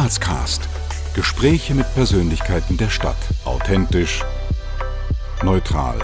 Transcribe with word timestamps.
Grazcast. 0.00 0.66
Gespräche 1.14 1.74
mit 1.74 1.84
Persönlichkeiten 1.92 2.78
der 2.78 2.88
Stadt. 2.88 3.18
Authentisch, 3.44 4.24
neutral, 5.44 5.98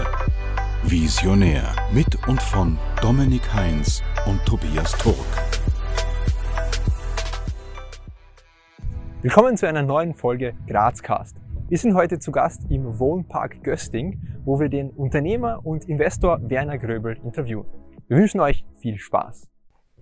visionär. 0.83 1.75
Mit 1.91 2.27
und 2.27 2.39
von 2.39 2.77
Dominik 3.01 3.51
Heinz 3.51 4.03
und 4.27 4.45
Tobias 4.45 4.91
Turk. 4.99 5.15
Willkommen 9.23 9.57
zu 9.57 9.67
einer 9.67 9.81
neuen 9.81 10.13
Folge 10.13 10.53
Grazcast. 10.67 11.41
Wir 11.67 11.79
sind 11.79 11.95
heute 11.95 12.19
zu 12.19 12.31
Gast 12.31 12.69
im 12.69 12.99
Wohnpark 12.99 13.63
Gösting, 13.63 14.21
wo 14.45 14.59
wir 14.59 14.69
den 14.69 14.91
Unternehmer 14.91 15.65
und 15.65 15.85
Investor 15.85 16.39
Werner 16.47 16.77
Gröbel 16.77 17.17
interviewen. 17.23 17.65
Wir 18.07 18.17
wünschen 18.17 18.41
euch 18.41 18.63
viel 18.79 18.99
Spaß. 18.99 19.49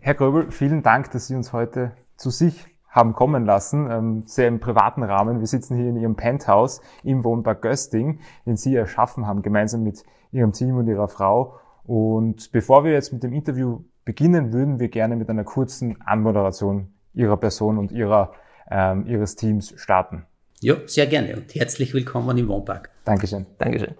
Herr 0.02 0.16
Gröbel, 0.16 0.52
vielen 0.52 0.84
Dank, 0.84 1.12
dass 1.12 1.28
Sie 1.28 1.36
uns 1.36 1.54
heute 1.54 1.94
zu 2.18 2.30
sich 2.30 2.75
haben 2.96 3.12
kommen 3.12 3.46
lassen, 3.46 3.92
ähm, 3.92 4.24
sehr 4.26 4.48
im 4.48 4.62
privaten 4.62 5.04
Rahmen. 5.04 5.42
Wir 5.42 5.48
sitzen 5.48 5.76
hier 5.76 5.90
in 5.90 5.98
Ihrem 5.98 6.16
Penthouse 6.16 6.82
im 7.04 7.26
Wohnpark 7.26 7.62
Gösting, 7.62 8.20
den 8.46 8.56
Sie 8.56 8.74
erschaffen 8.74 9.28
haben, 9.28 9.42
gemeinsam 9.42 9.84
mit 9.84 10.04
Ihrem 10.32 10.54
Team 10.54 10.78
und 10.78 10.88
Ihrer 10.88 11.10
Frau. 11.10 11.60
Und 11.84 12.54
bevor 12.54 12.86
wir 12.86 12.94
jetzt 12.94 13.12
mit 13.12 13.22
dem 13.22 13.34
Interview 13.34 13.82
beginnen, 14.06 14.54
würden 14.54 14.80
wir 14.80 14.88
gerne 14.88 15.18
mit 15.18 15.30
einer 15.30 15.44
kurzen 15.44 16.02
Anmoderation 16.06 16.94
Ihrer 17.14 17.38
Person 17.38 17.78
und 17.78 17.92
Ihrer, 17.92 18.32
ähm, 18.72 19.06
Ihres 19.08 19.36
Teams 19.36 19.74
starten. 19.76 20.26
Ja, 20.62 20.76
sehr 20.86 21.08
gerne 21.08 21.36
und 21.36 21.54
herzlich 21.54 21.94
willkommen 21.94 22.38
im 22.38 22.48
Wohnpark. 22.48 22.92
Dankeschön. 23.04 23.46
Dankeschön. 23.58 23.96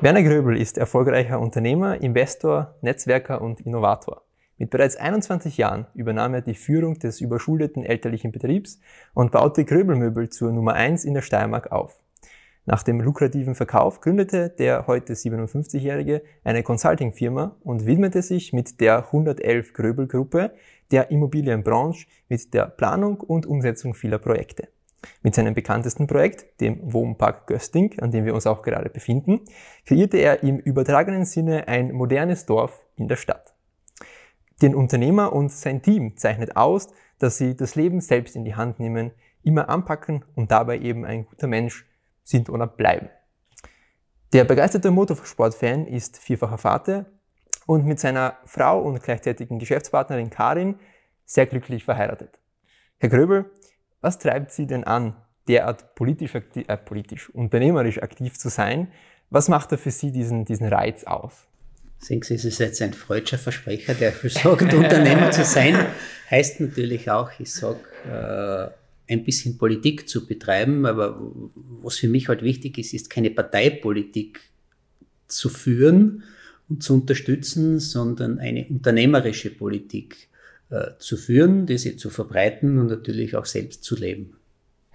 Werner 0.00 0.22
Gröbel 0.22 0.56
ist 0.56 0.78
erfolgreicher 0.78 1.40
Unternehmer, 1.40 2.00
Investor, 2.00 2.76
Netzwerker 2.82 3.42
und 3.42 3.60
Innovator. 3.60 4.22
Mit 4.60 4.68
bereits 4.68 4.96
21 4.96 5.56
Jahren 5.56 5.86
übernahm 5.94 6.34
er 6.34 6.42
die 6.42 6.54
Führung 6.54 6.98
des 6.98 7.22
überschuldeten 7.22 7.82
elterlichen 7.82 8.30
Betriebs 8.30 8.78
und 9.14 9.32
baute 9.32 9.64
Gröbelmöbel 9.64 10.28
zur 10.28 10.52
Nummer 10.52 10.74
1 10.74 11.06
in 11.06 11.14
der 11.14 11.22
Steiermark 11.22 11.72
auf. 11.72 11.98
Nach 12.66 12.82
dem 12.82 13.00
lukrativen 13.00 13.54
Verkauf 13.54 14.02
gründete 14.02 14.50
der 14.50 14.86
heute 14.86 15.14
57-Jährige 15.14 16.20
eine 16.44 16.62
Consulting-Firma 16.62 17.56
und 17.62 17.86
widmete 17.86 18.20
sich 18.20 18.52
mit 18.52 18.82
der 18.82 19.06
111 19.06 19.72
Gröbel-Gruppe 19.72 20.52
der 20.90 21.10
Immobilienbranche 21.10 22.06
mit 22.28 22.52
der 22.52 22.66
Planung 22.66 23.18
und 23.20 23.46
Umsetzung 23.46 23.94
vieler 23.94 24.18
Projekte. 24.18 24.68
Mit 25.22 25.34
seinem 25.34 25.54
bekanntesten 25.54 26.06
Projekt, 26.06 26.60
dem 26.60 26.80
Wohnpark 26.92 27.46
Gösting, 27.46 27.98
an 28.00 28.10
dem 28.10 28.26
wir 28.26 28.34
uns 28.34 28.46
auch 28.46 28.60
gerade 28.60 28.90
befinden, 28.90 29.40
kreierte 29.86 30.18
er 30.18 30.42
im 30.42 30.58
übertragenen 30.58 31.24
Sinne 31.24 31.66
ein 31.66 31.92
modernes 31.92 32.44
Dorf 32.44 32.84
in 32.96 33.08
der 33.08 33.16
Stadt. 33.16 33.54
Den 34.62 34.74
Unternehmer 34.74 35.32
und 35.32 35.50
sein 35.50 35.82
Team 35.82 36.16
zeichnet 36.16 36.56
aus, 36.56 36.88
dass 37.18 37.38
sie 37.38 37.56
das 37.56 37.74
Leben 37.74 38.00
selbst 38.00 38.36
in 38.36 38.44
die 38.44 38.54
Hand 38.54 38.78
nehmen, 38.78 39.12
immer 39.42 39.68
anpacken 39.68 40.24
und 40.34 40.50
dabei 40.50 40.78
eben 40.78 41.04
ein 41.04 41.26
guter 41.26 41.46
Mensch 41.46 41.86
sind 42.22 42.50
oder 42.50 42.66
bleiben. 42.66 43.08
Der 44.32 44.44
begeisterte 44.44 44.90
Motorsportfan 44.90 45.86
ist 45.86 46.18
vierfacher 46.18 46.58
Vater 46.58 47.06
und 47.66 47.84
mit 47.86 47.98
seiner 47.98 48.36
Frau 48.44 48.80
und 48.80 49.02
gleichzeitigen 49.02 49.58
Geschäftspartnerin 49.58 50.30
Karin 50.30 50.76
sehr 51.24 51.46
glücklich 51.46 51.84
verheiratet. 51.84 52.40
Herr 52.98 53.08
Gröbel, 53.08 53.50
was 54.00 54.18
treibt 54.18 54.52
Sie 54.52 54.66
denn 54.66 54.84
an, 54.84 55.16
derart 55.48 55.94
politisch, 55.94 56.34
äh, 56.34 56.76
politisch 56.76 57.30
unternehmerisch 57.30 58.02
aktiv 58.02 58.38
zu 58.38 58.48
sein? 58.48 58.92
Was 59.30 59.48
macht 59.48 59.72
da 59.72 59.76
für 59.76 59.90
Sie 59.90 60.12
diesen, 60.12 60.44
diesen 60.44 60.68
Reiz 60.68 61.04
aus? 61.04 61.46
Sehen 62.00 62.22
Sie, 62.22 62.34
es 62.34 62.44
ist 62.46 62.58
jetzt 62.60 62.80
ein 62.80 62.94
freudscher 62.94 63.36
Versprecher, 63.36 63.94
der 63.94 64.12
für 64.12 64.30
sagt, 64.30 64.72
Unternehmer 64.72 65.30
zu 65.30 65.44
sein, 65.44 65.86
heißt 66.30 66.60
natürlich 66.60 67.10
auch, 67.10 67.30
ich 67.38 67.52
sage, 67.52 67.80
äh, 68.08 69.12
ein 69.12 69.24
bisschen 69.24 69.58
Politik 69.58 70.08
zu 70.08 70.26
betreiben, 70.26 70.86
aber 70.86 71.20
was 71.82 71.96
für 71.96 72.08
mich 72.08 72.28
halt 72.28 72.42
wichtig 72.42 72.78
ist, 72.78 72.94
ist 72.94 73.10
keine 73.10 73.30
Parteipolitik 73.30 74.40
zu 75.26 75.48
führen 75.48 76.22
und 76.68 76.82
zu 76.82 76.94
unterstützen, 76.94 77.80
sondern 77.80 78.38
eine 78.38 78.66
unternehmerische 78.68 79.50
Politik 79.50 80.28
äh, 80.70 80.92
zu 80.98 81.16
führen, 81.16 81.66
diese 81.66 81.96
zu 81.96 82.08
verbreiten 82.08 82.78
und 82.78 82.86
natürlich 82.86 83.36
auch 83.36 83.46
selbst 83.46 83.84
zu 83.84 83.96
leben. 83.96 84.36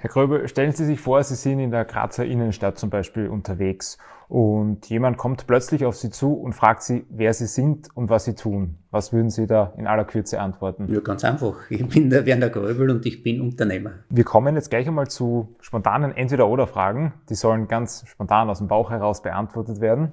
Herr 0.06 0.12
Gröbel, 0.12 0.48
stellen 0.48 0.72
Sie 0.72 0.86
sich 0.86 1.00
vor, 1.00 1.24
Sie 1.24 1.34
sind 1.34 1.58
in 1.58 1.72
der 1.72 1.84
Grazer 1.84 2.26
Innenstadt 2.26 2.78
zum 2.78 2.92
Beispiel 2.92 3.28
unterwegs 3.28 3.98
und 4.28 4.88
jemand 4.88 5.18
kommt 5.18 5.48
plötzlich 5.48 5.84
auf 5.84 5.96
Sie 5.96 6.12
zu 6.12 6.34
und 6.34 6.54
fragt 6.54 6.84
Sie, 6.84 7.08
wer 7.10 7.34
Sie 7.34 7.48
sind 7.48 7.88
und 7.96 8.08
was 8.12 8.26
Sie 8.26 8.36
tun. 8.36 8.78
Was 8.92 9.14
würden 9.14 9.32
Sie 9.32 9.48
da 9.48 9.74
in 9.78 9.88
aller 9.88 10.06
Kürze 10.06 10.40
antworten? 10.40 10.94
Ja, 10.94 11.00
ganz 11.00 11.24
einfach. 11.24 11.72
Ich 11.72 11.88
bin 11.88 12.12
der 12.12 12.28
Werner 12.28 12.52
Gröbel 12.52 12.92
und 12.92 13.04
ich 13.08 13.24
bin 13.24 13.42
Unternehmer. 13.42 13.94
Wir 14.10 14.24
kommen 14.24 14.54
jetzt 14.54 14.70
gleich 14.70 14.88
einmal 14.88 15.08
zu 15.08 15.56
spontanen 15.60 16.16
Entweder-Oder-Fragen. 16.16 17.14
Die 17.30 17.36
sollen 17.36 17.68
ganz 17.68 18.04
spontan 18.06 18.48
aus 18.52 18.60
dem 18.60 18.68
Bauch 18.68 18.92
heraus 18.92 19.24
beantwortet 19.24 19.82
werden. 19.82 20.12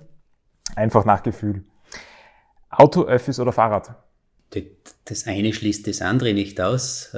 Einfach 0.75 1.05
nach 1.05 1.23
Gefühl. 1.23 1.67
Auto, 2.71 3.03
Öffis 3.03 3.39
oder 3.39 3.53
Fahrrad? 3.53 3.95
Das 5.05 5.27
eine 5.27 5.53
schließt 5.53 5.87
das 5.87 6.01
andere 6.01 6.33
nicht 6.33 6.59
aus. 6.63 7.15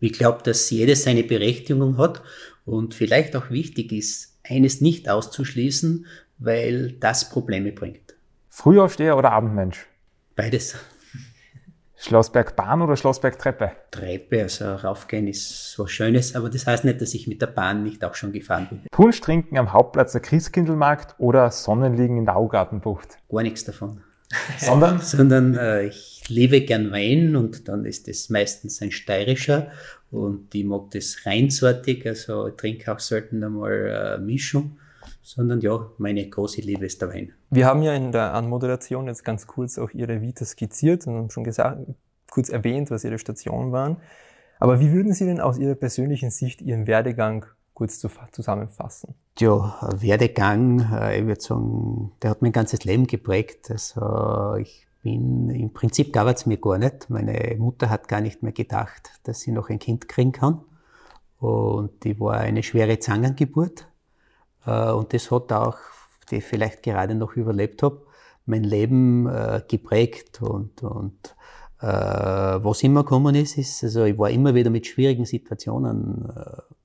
Ich 0.00 0.12
glaube, 0.12 0.42
dass 0.42 0.70
jedes 0.70 1.04
seine 1.04 1.24
Berechtigung 1.24 1.98
hat 1.98 2.22
und 2.64 2.94
vielleicht 2.94 3.34
auch 3.36 3.50
wichtig 3.50 3.92
ist, 3.92 4.38
eines 4.44 4.80
nicht 4.80 5.08
auszuschließen, 5.08 6.06
weil 6.38 6.92
das 6.92 7.30
Probleme 7.30 7.72
bringt. 7.72 8.14
Frühaufsteher 8.48 9.16
oder 9.16 9.32
Abendmensch? 9.32 9.86
Beides. 10.36 10.76
Schlossbergbahn 12.00 12.80
oder 12.80 12.96
Schlossbergtreppe? 12.96 13.72
Treppe, 13.90 14.42
also 14.42 14.72
raufgehen 14.76 15.26
ist 15.26 15.74
was 15.78 15.90
Schönes, 15.90 16.36
aber 16.36 16.48
das 16.48 16.64
heißt 16.64 16.84
nicht, 16.84 17.00
dass 17.00 17.12
ich 17.12 17.26
mit 17.26 17.42
der 17.42 17.48
Bahn 17.48 17.82
nicht 17.82 18.04
auch 18.04 18.14
schon 18.14 18.32
gefahren 18.32 18.68
bin. 18.70 18.82
Punsch 18.92 19.20
trinken 19.20 19.58
am 19.58 19.72
Hauptplatz 19.72 20.12
der 20.12 20.20
Christkindlmarkt 20.20 21.16
oder 21.18 21.50
Sonnenliegen 21.50 22.16
in 22.16 22.24
der 22.24 22.36
Augartenbucht? 22.36 23.18
Gar 23.28 23.42
nichts 23.42 23.64
davon. 23.64 24.02
Sondern? 24.58 25.00
Sondern 25.02 25.56
äh, 25.56 25.86
ich 25.86 26.17
liebe 26.28 26.62
gern 26.62 26.90
Wein 26.90 27.36
und 27.36 27.68
dann 27.68 27.84
ist 27.84 28.08
es 28.08 28.30
meistens 28.30 28.80
ein 28.82 28.90
steirischer 28.90 29.70
und 30.10 30.54
ich 30.54 30.64
mag 30.64 30.90
das 30.92 31.26
reinsortig, 31.26 32.06
also 32.06 32.48
ich 32.48 32.54
trinke 32.54 32.92
auch 32.92 32.98
selten 32.98 33.42
einmal 33.42 34.18
äh, 34.18 34.18
Mischung, 34.18 34.78
sondern 35.22 35.60
ja, 35.60 35.90
meine 35.98 36.28
große 36.28 36.60
Liebe 36.60 36.86
ist 36.86 37.02
der 37.02 37.12
Wein. 37.12 37.32
Wir 37.50 37.66
haben 37.66 37.82
ja 37.82 37.94
in 37.94 38.12
der 38.12 38.34
Anmoderation 38.34 39.06
jetzt 39.06 39.24
ganz 39.24 39.46
kurz 39.46 39.78
auch 39.78 39.90
Ihre 39.92 40.22
Vita 40.22 40.44
skizziert 40.44 41.06
und 41.06 41.16
haben 41.16 41.30
schon 41.30 41.44
gesagt, 41.44 41.80
kurz 42.30 42.48
erwähnt, 42.48 42.90
was 42.90 43.04
Ihre 43.04 43.18
Stationen 43.18 43.72
waren. 43.72 43.98
Aber 44.58 44.80
wie 44.80 44.92
würden 44.92 45.12
Sie 45.12 45.24
denn 45.24 45.40
aus 45.40 45.58
Ihrer 45.58 45.74
persönlichen 45.74 46.30
Sicht 46.30 46.62
Ihren 46.62 46.86
Werdegang 46.86 47.46
kurz 47.74 48.04
zusammenfassen? 48.32 49.14
Ja, 49.38 49.78
Werdegang, 50.00 50.80
äh, 50.92 51.20
ich 51.20 51.26
würde 51.26 51.40
sagen, 51.40 52.12
der 52.22 52.30
hat 52.30 52.42
mein 52.42 52.52
ganzes 52.52 52.84
Leben 52.84 53.06
geprägt. 53.06 53.70
Also 53.70 54.56
ich 54.58 54.87
bin, 55.02 55.50
im 55.50 55.72
Prinzip 55.72 56.12
gab 56.12 56.28
es 56.28 56.46
mir 56.46 56.58
gar 56.58 56.78
nicht. 56.78 57.10
Meine 57.10 57.56
Mutter 57.58 57.90
hat 57.90 58.08
gar 58.08 58.20
nicht 58.20 58.42
mehr 58.42 58.52
gedacht, 58.52 59.10
dass 59.24 59.40
sie 59.40 59.52
noch 59.52 59.70
ein 59.70 59.78
Kind 59.78 60.08
kriegen 60.08 60.32
kann. 60.32 60.60
Und 61.38 62.04
die 62.04 62.18
war 62.18 62.38
eine 62.38 62.62
schwere 62.62 62.98
Zangengeburt. 62.98 63.86
Äh, 64.66 64.90
und 64.90 65.12
das 65.14 65.30
hat 65.30 65.52
auch, 65.52 65.76
die 66.30 66.36
ich 66.36 66.44
vielleicht 66.44 66.82
gerade 66.82 67.14
noch 67.14 67.34
überlebt 67.36 67.82
habe, 67.82 68.02
mein 68.46 68.64
Leben 68.64 69.26
äh, 69.26 69.62
geprägt 69.68 70.42
und, 70.42 70.82
und 70.82 71.36
äh, 71.80 71.86
was 71.86 72.82
immer 72.82 73.04
gekommen 73.04 73.34
ist, 73.34 73.58
ist, 73.58 73.84
also 73.84 74.04
ich 74.04 74.18
war 74.18 74.30
immer 74.30 74.54
wieder 74.54 74.70
mit 74.70 74.86
schwierigen 74.86 75.26
Situationen 75.26 76.32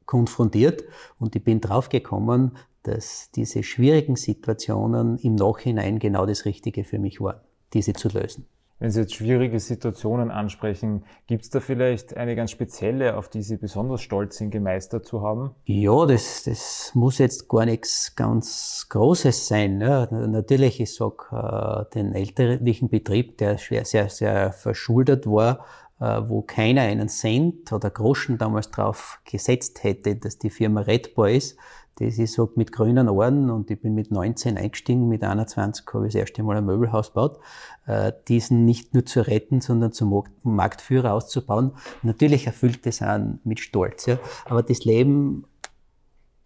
konfrontiert 0.06 0.84
und 1.20 1.36
ich 1.36 1.44
bin 1.44 1.62
draufgekommen, 1.62 2.58
dass 2.84 3.32
diese 3.32 3.64
schwierigen 3.64 4.18
Situationen 4.18 5.18
im 5.20 5.36
Nachhinein 5.36 6.00
genau 6.00 6.26
das 6.26 6.46
Richtige 6.46 6.84
für 6.84 7.00
mich 7.00 7.22
waren, 7.22 7.40
diese 7.74 7.94
zu 7.94 8.10
lösen. 8.10 8.46
Wenn 8.80 8.92
Sie 8.92 9.00
jetzt 9.00 9.16
schwierige 9.16 9.62
Situationen 9.62 10.30
ansprechen, 10.30 11.06
gibt 11.28 11.44
es 11.44 11.50
da 11.50 11.62
vielleicht 11.62 12.18
eine 12.18 12.36
ganz 12.36 12.52
spezielle, 12.52 13.16
auf 13.16 13.30
die 13.30 13.42
Sie 13.42 13.56
besonders 13.56 14.02
stolz 14.02 14.38
sind, 14.38 14.52
gemeistert 14.52 15.06
zu 15.06 15.22
haben? 15.22 15.52
Ja, 15.64 16.06
das, 16.06 16.44
das 16.44 16.92
muss 16.94 17.18
jetzt 17.20 17.48
gar 17.48 17.66
nichts 17.66 18.14
ganz 18.16 18.88
Großes 18.90 19.48
sein. 19.48 19.80
Ja. 19.80 20.08
Natürlich, 20.12 20.82
ich 20.82 20.94
sag, 20.94 21.32
äh, 21.32 21.94
den 21.94 22.14
elterlichen 22.14 22.90
Betrieb, 22.90 23.38
der 23.38 23.58
schwer, 23.58 23.86
sehr, 23.86 24.10
sehr 24.10 24.52
verschuldet 24.52 25.28
war, 25.28 25.66
äh, 26.02 26.22
wo 26.28 26.42
keiner 26.42 26.82
einen 26.82 27.08
Cent 27.08 27.72
oder 27.72 27.90
Groschen 27.90 28.38
damals 28.38 28.70
drauf 28.70 29.22
gesetzt 29.24 29.84
hätte, 29.84 30.18
dass 30.18 30.40
die 30.40 30.50
Firma 30.50 30.82
rettbar 30.82 31.30
ist. 31.30 31.58
Das 31.96 32.18
ist 32.18 32.34
so 32.34 32.52
mit 32.56 32.72
grünen 32.72 33.08
Ohren 33.08 33.52
und 33.52 33.70
ich 33.70 33.80
bin 33.80 33.94
mit 33.94 34.10
19 34.10 34.58
eingestiegen, 34.58 35.08
mit 35.08 35.24
21 35.24 35.86
habe 35.94 36.08
ich 36.08 36.14
das 36.14 36.22
erste 36.22 36.42
Mal 36.42 36.58
ein 36.58 36.66
Möbelhaus 36.66 37.10
gebaut, 37.10 37.40
äh, 37.86 38.12
diesen 38.28 38.66
nicht 38.66 38.94
nur 38.94 39.06
zu 39.06 39.22
retten, 39.22 39.62
sondern 39.62 39.92
zum 39.92 40.24
Marktführer 40.42 41.14
auszubauen. 41.14 41.74
Natürlich 42.02 42.48
erfüllt 42.48 42.86
das 42.86 43.02
einen 43.02 43.40
mit 43.44 43.60
Stolz, 43.60 44.08
ja. 44.08 44.18
aber 44.46 44.64
das 44.64 44.86
Leben 44.86 45.46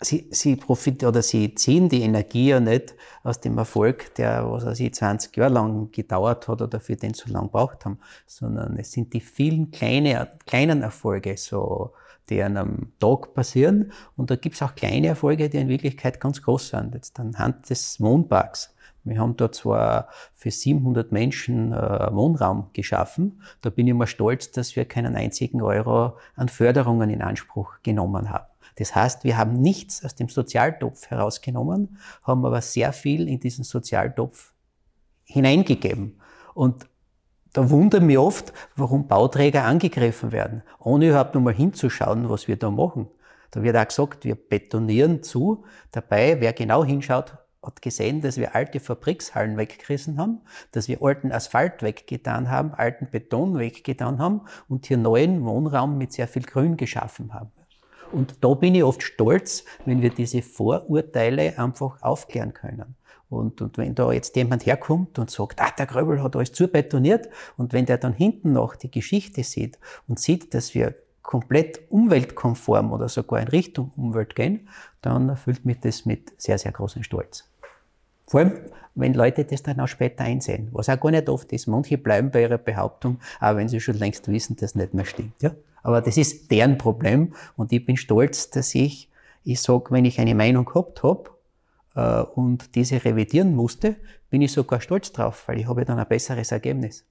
sie, 0.01 0.27
sie 0.31 0.55
profitieren 0.55 1.09
oder 1.09 1.21
sie 1.21 1.55
ziehen 1.55 1.89
die 1.89 2.01
Energie 2.01 2.49
ja 2.49 2.59
nicht 2.59 2.95
aus 3.23 3.39
dem 3.39 3.57
Erfolg, 3.57 4.13
der, 4.15 4.49
was 4.49 4.65
weiß 4.65 4.79
ich, 4.79 4.93
20 4.93 5.35
Jahre 5.37 5.53
lang 5.53 5.91
gedauert 5.91 6.47
hat 6.47 6.61
oder 6.61 6.79
für 6.79 6.95
den 6.95 7.13
so 7.13 7.31
lang 7.31 7.49
braucht 7.49 7.85
haben, 7.85 7.99
sondern 8.25 8.77
es 8.77 8.91
sind 8.91 9.13
die 9.13 9.21
vielen 9.21 9.71
kleine, 9.71 10.29
kleinen 10.45 10.83
Erfolge, 10.83 11.37
so, 11.37 11.93
die 12.29 12.41
an 12.41 12.57
einem 12.57 12.91
Tag 12.99 13.33
passieren. 13.33 13.91
Und 14.15 14.31
da 14.31 14.35
gibt's 14.35 14.61
auch 14.61 14.75
kleine 14.75 15.07
Erfolge, 15.07 15.49
die 15.49 15.57
in 15.57 15.69
Wirklichkeit 15.69 16.19
ganz 16.19 16.41
groß 16.41 16.69
sind. 16.69 16.93
Jetzt 16.93 17.19
anhand 17.19 17.69
des 17.69 17.99
Wohnparks. 18.01 18.73
Wir 19.03 19.19
haben 19.19 19.37
dort 19.37 19.55
zwar 19.55 20.09
für 20.33 20.51
700 20.51 21.11
Menschen 21.11 21.71
äh, 21.71 22.09
Wohnraum 22.11 22.69
geschaffen. 22.73 23.41
Da 23.61 23.69
bin 23.69 23.87
ich 23.87 23.91
immer 23.91 24.07
stolz, 24.07 24.51
dass 24.51 24.75
wir 24.75 24.85
keinen 24.85 25.15
einzigen 25.15 25.61
Euro 25.61 26.17
an 26.35 26.49
Förderungen 26.49 27.09
in 27.09 27.21
Anspruch 27.21 27.75
genommen 27.83 28.29
haben. 28.29 28.45
Das 28.75 28.93
heißt, 28.93 29.23
wir 29.23 29.37
haben 29.37 29.53
nichts 29.53 30.03
aus 30.05 30.15
dem 30.15 30.29
Sozialtopf 30.29 31.07
herausgenommen, 31.07 31.97
haben 32.23 32.45
aber 32.45 32.61
sehr 32.61 32.93
viel 32.93 33.27
in 33.27 33.39
diesen 33.39 33.63
Sozialtopf 33.63 34.53
hineingegeben. 35.23 36.19
Und 36.53 36.87
da 37.57 37.71
wundert 37.71 38.03
mich 38.03 38.19
oft, 38.19 38.53
warum 38.75 39.07
Bauträger 39.07 39.63
angegriffen 39.63 40.31
werden, 40.31 40.61
ohne 40.79 41.09
überhaupt 41.09 41.33
nochmal 41.33 41.55
hinzuschauen, 41.55 42.29
was 42.29 42.47
wir 42.47 42.55
da 42.55 42.69
machen. 42.69 43.07
Da 43.49 43.63
wird 43.63 43.75
auch 43.75 43.87
gesagt, 43.87 44.25
wir 44.25 44.35
betonieren 44.35 45.23
zu. 45.23 45.65
Dabei, 45.91 46.39
wer 46.39 46.53
genau 46.53 46.85
hinschaut, 46.85 47.35
hat 47.63 47.81
gesehen, 47.81 48.21
dass 48.21 48.37
wir 48.37 48.53
alte 48.53 48.79
Fabrikshallen 48.79 49.57
weggerissen 49.57 50.19
haben, 50.19 50.41
dass 50.71 50.87
wir 50.87 51.01
alten 51.01 51.31
Asphalt 51.31 51.81
weggetan 51.81 52.51
haben, 52.51 52.75
alten 52.75 53.09
Beton 53.09 53.57
weggetan 53.57 54.19
haben 54.19 54.41
und 54.69 54.85
hier 54.85 54.97
neuen 54.97 55.43
Wohnraum 55.43 55.97
mit 55.97 56.13
sehr 56.13 56.27
viel 56.27 56.43
Grün 56.43 56.77
geschaffen 56.77 57.33
haben. 57.33 57.49
Und 58.11 58.35
da 58.43 58.53
bin 58.53 58.75
ich 58.75 58.83
oft 58.83 59.01
stolz, 59.01 59.65
wenn 59.83 60.03
wir 60.03 60.11
diese 60.11 60.43
Vorurteile 60.43 61.57
einfach 61.57 62.03
aufklären 62.03 62.53
können. 62.53 62.95
Und, 63.29 63.61
und 63.61 63.77
wenn 63.77 63.93
da 63.93 64.11
jetzt 64.11 64.35
jemand 64.35 64.65
herkommt 64.65 65.19
und 65.19 65.29
sagt, 65.29 65.61
ah, 65.61 65.71
der 65.77 65.85
Gröbel 65.85 66.23
hat 66.23 66.35
alles 66.35 66.53
zubetoniert, 66.53 67.27
und 67.57 67.73
wenn 67.73 67.85
der 67.85 67.97
dann 67.97 68.13
hinten 68.13 68.53
noch 68.53 68.75
die 68.75 68.91
Geschichte 68.91 69.43
sieht 69.43 69.77
und 70.07 70.19
sieht, 70.19 70.53
dass 70.53 70.73
wir 70.73 70.95
komplett 71.21 71.81
umweltkonform 71.89 72.93
oder 72.93 73.09
sogar 73.09 73.41
in 73.41 73.49
Richtung 73.49 73.91
Umwelt 73.97 74.33
gehen, 74.35 74.69
dann 75.01 75.27
erfüllt 75.27 75.65
mich 75.65 75.79
das 75.81 76.05
mit 76.05 76.31
sehr, 76.41 76.57
sehr 76.57 76.71
großem 76.71 77.03
Stolz. 77.03 77.43
Vor 78.27 78.39
allem, 78.39 78.53
wenn 78.95 79.13
Leute 79.13 79.43
das 79.43 79.61
dann 79.61 79.79
auch 79.81 79.87
später 79.87 80.23
einsehen, 80.23 80.69
was 80.71 80.89
auch 80.89 80.99
gar 80.99 81.11
nicht 81.11 81.29
oft 81.29 81.51
ist. 81.51 81.67
Manche 81.67 81.97
bleiben 81.97 82.31
bei 82.31 82.41
ihrer 82.41 82.57
Behauptung, 82.57 83.19
auch 83.39 83.55
wenn 83.55 83.67
sie 83.67 83.79
schon 83.79 83.97
längst 83.97 84.27
wissen, 84.29 84.55
dass 84.55 84.73
das 84.73 84.75
nicht 84.75 84.93
mehr 84.93 85.05
stimmt. 85.05 85.41
Ja? 85.41 85.51
Aber 85.83 86.01
das 86.01 86.17
ist 86.17 86.49
deren 86.49 86.77
Problem 86.77 87.33
und 87.55 87.71
ich 87.71 87.85
bin 87.85 87.97
stolz, 87.97 88.49
dass 88.49 88.73
ich, 88.73 89.09
ich 89.43 89.61
sag, 89.61 89.91
wenn 89.91 90.05
ich 90.05 90.19
eine 90.19 90.33
Meinung 90.33 90.65
gehabt 90.65 91.03
habe 91.03 91.29
und 92.01 92.75
diese 92.75 93.03
revidieren 93.03 93.55
musste, 93.55 93.95
bin 94.29 94.41
ich 94.41 94.51
sogar 94.51 94.81
stolz 94.81 95.11
drauf, 95.11 95.47
weil 95.47 95.59
ich 95.59 95.67
habe 95.67 95.85
dann 95.85 95.99
ein 95.99 96.07
besseres 96.07 96.51
Ergebnis. 96.51 97.05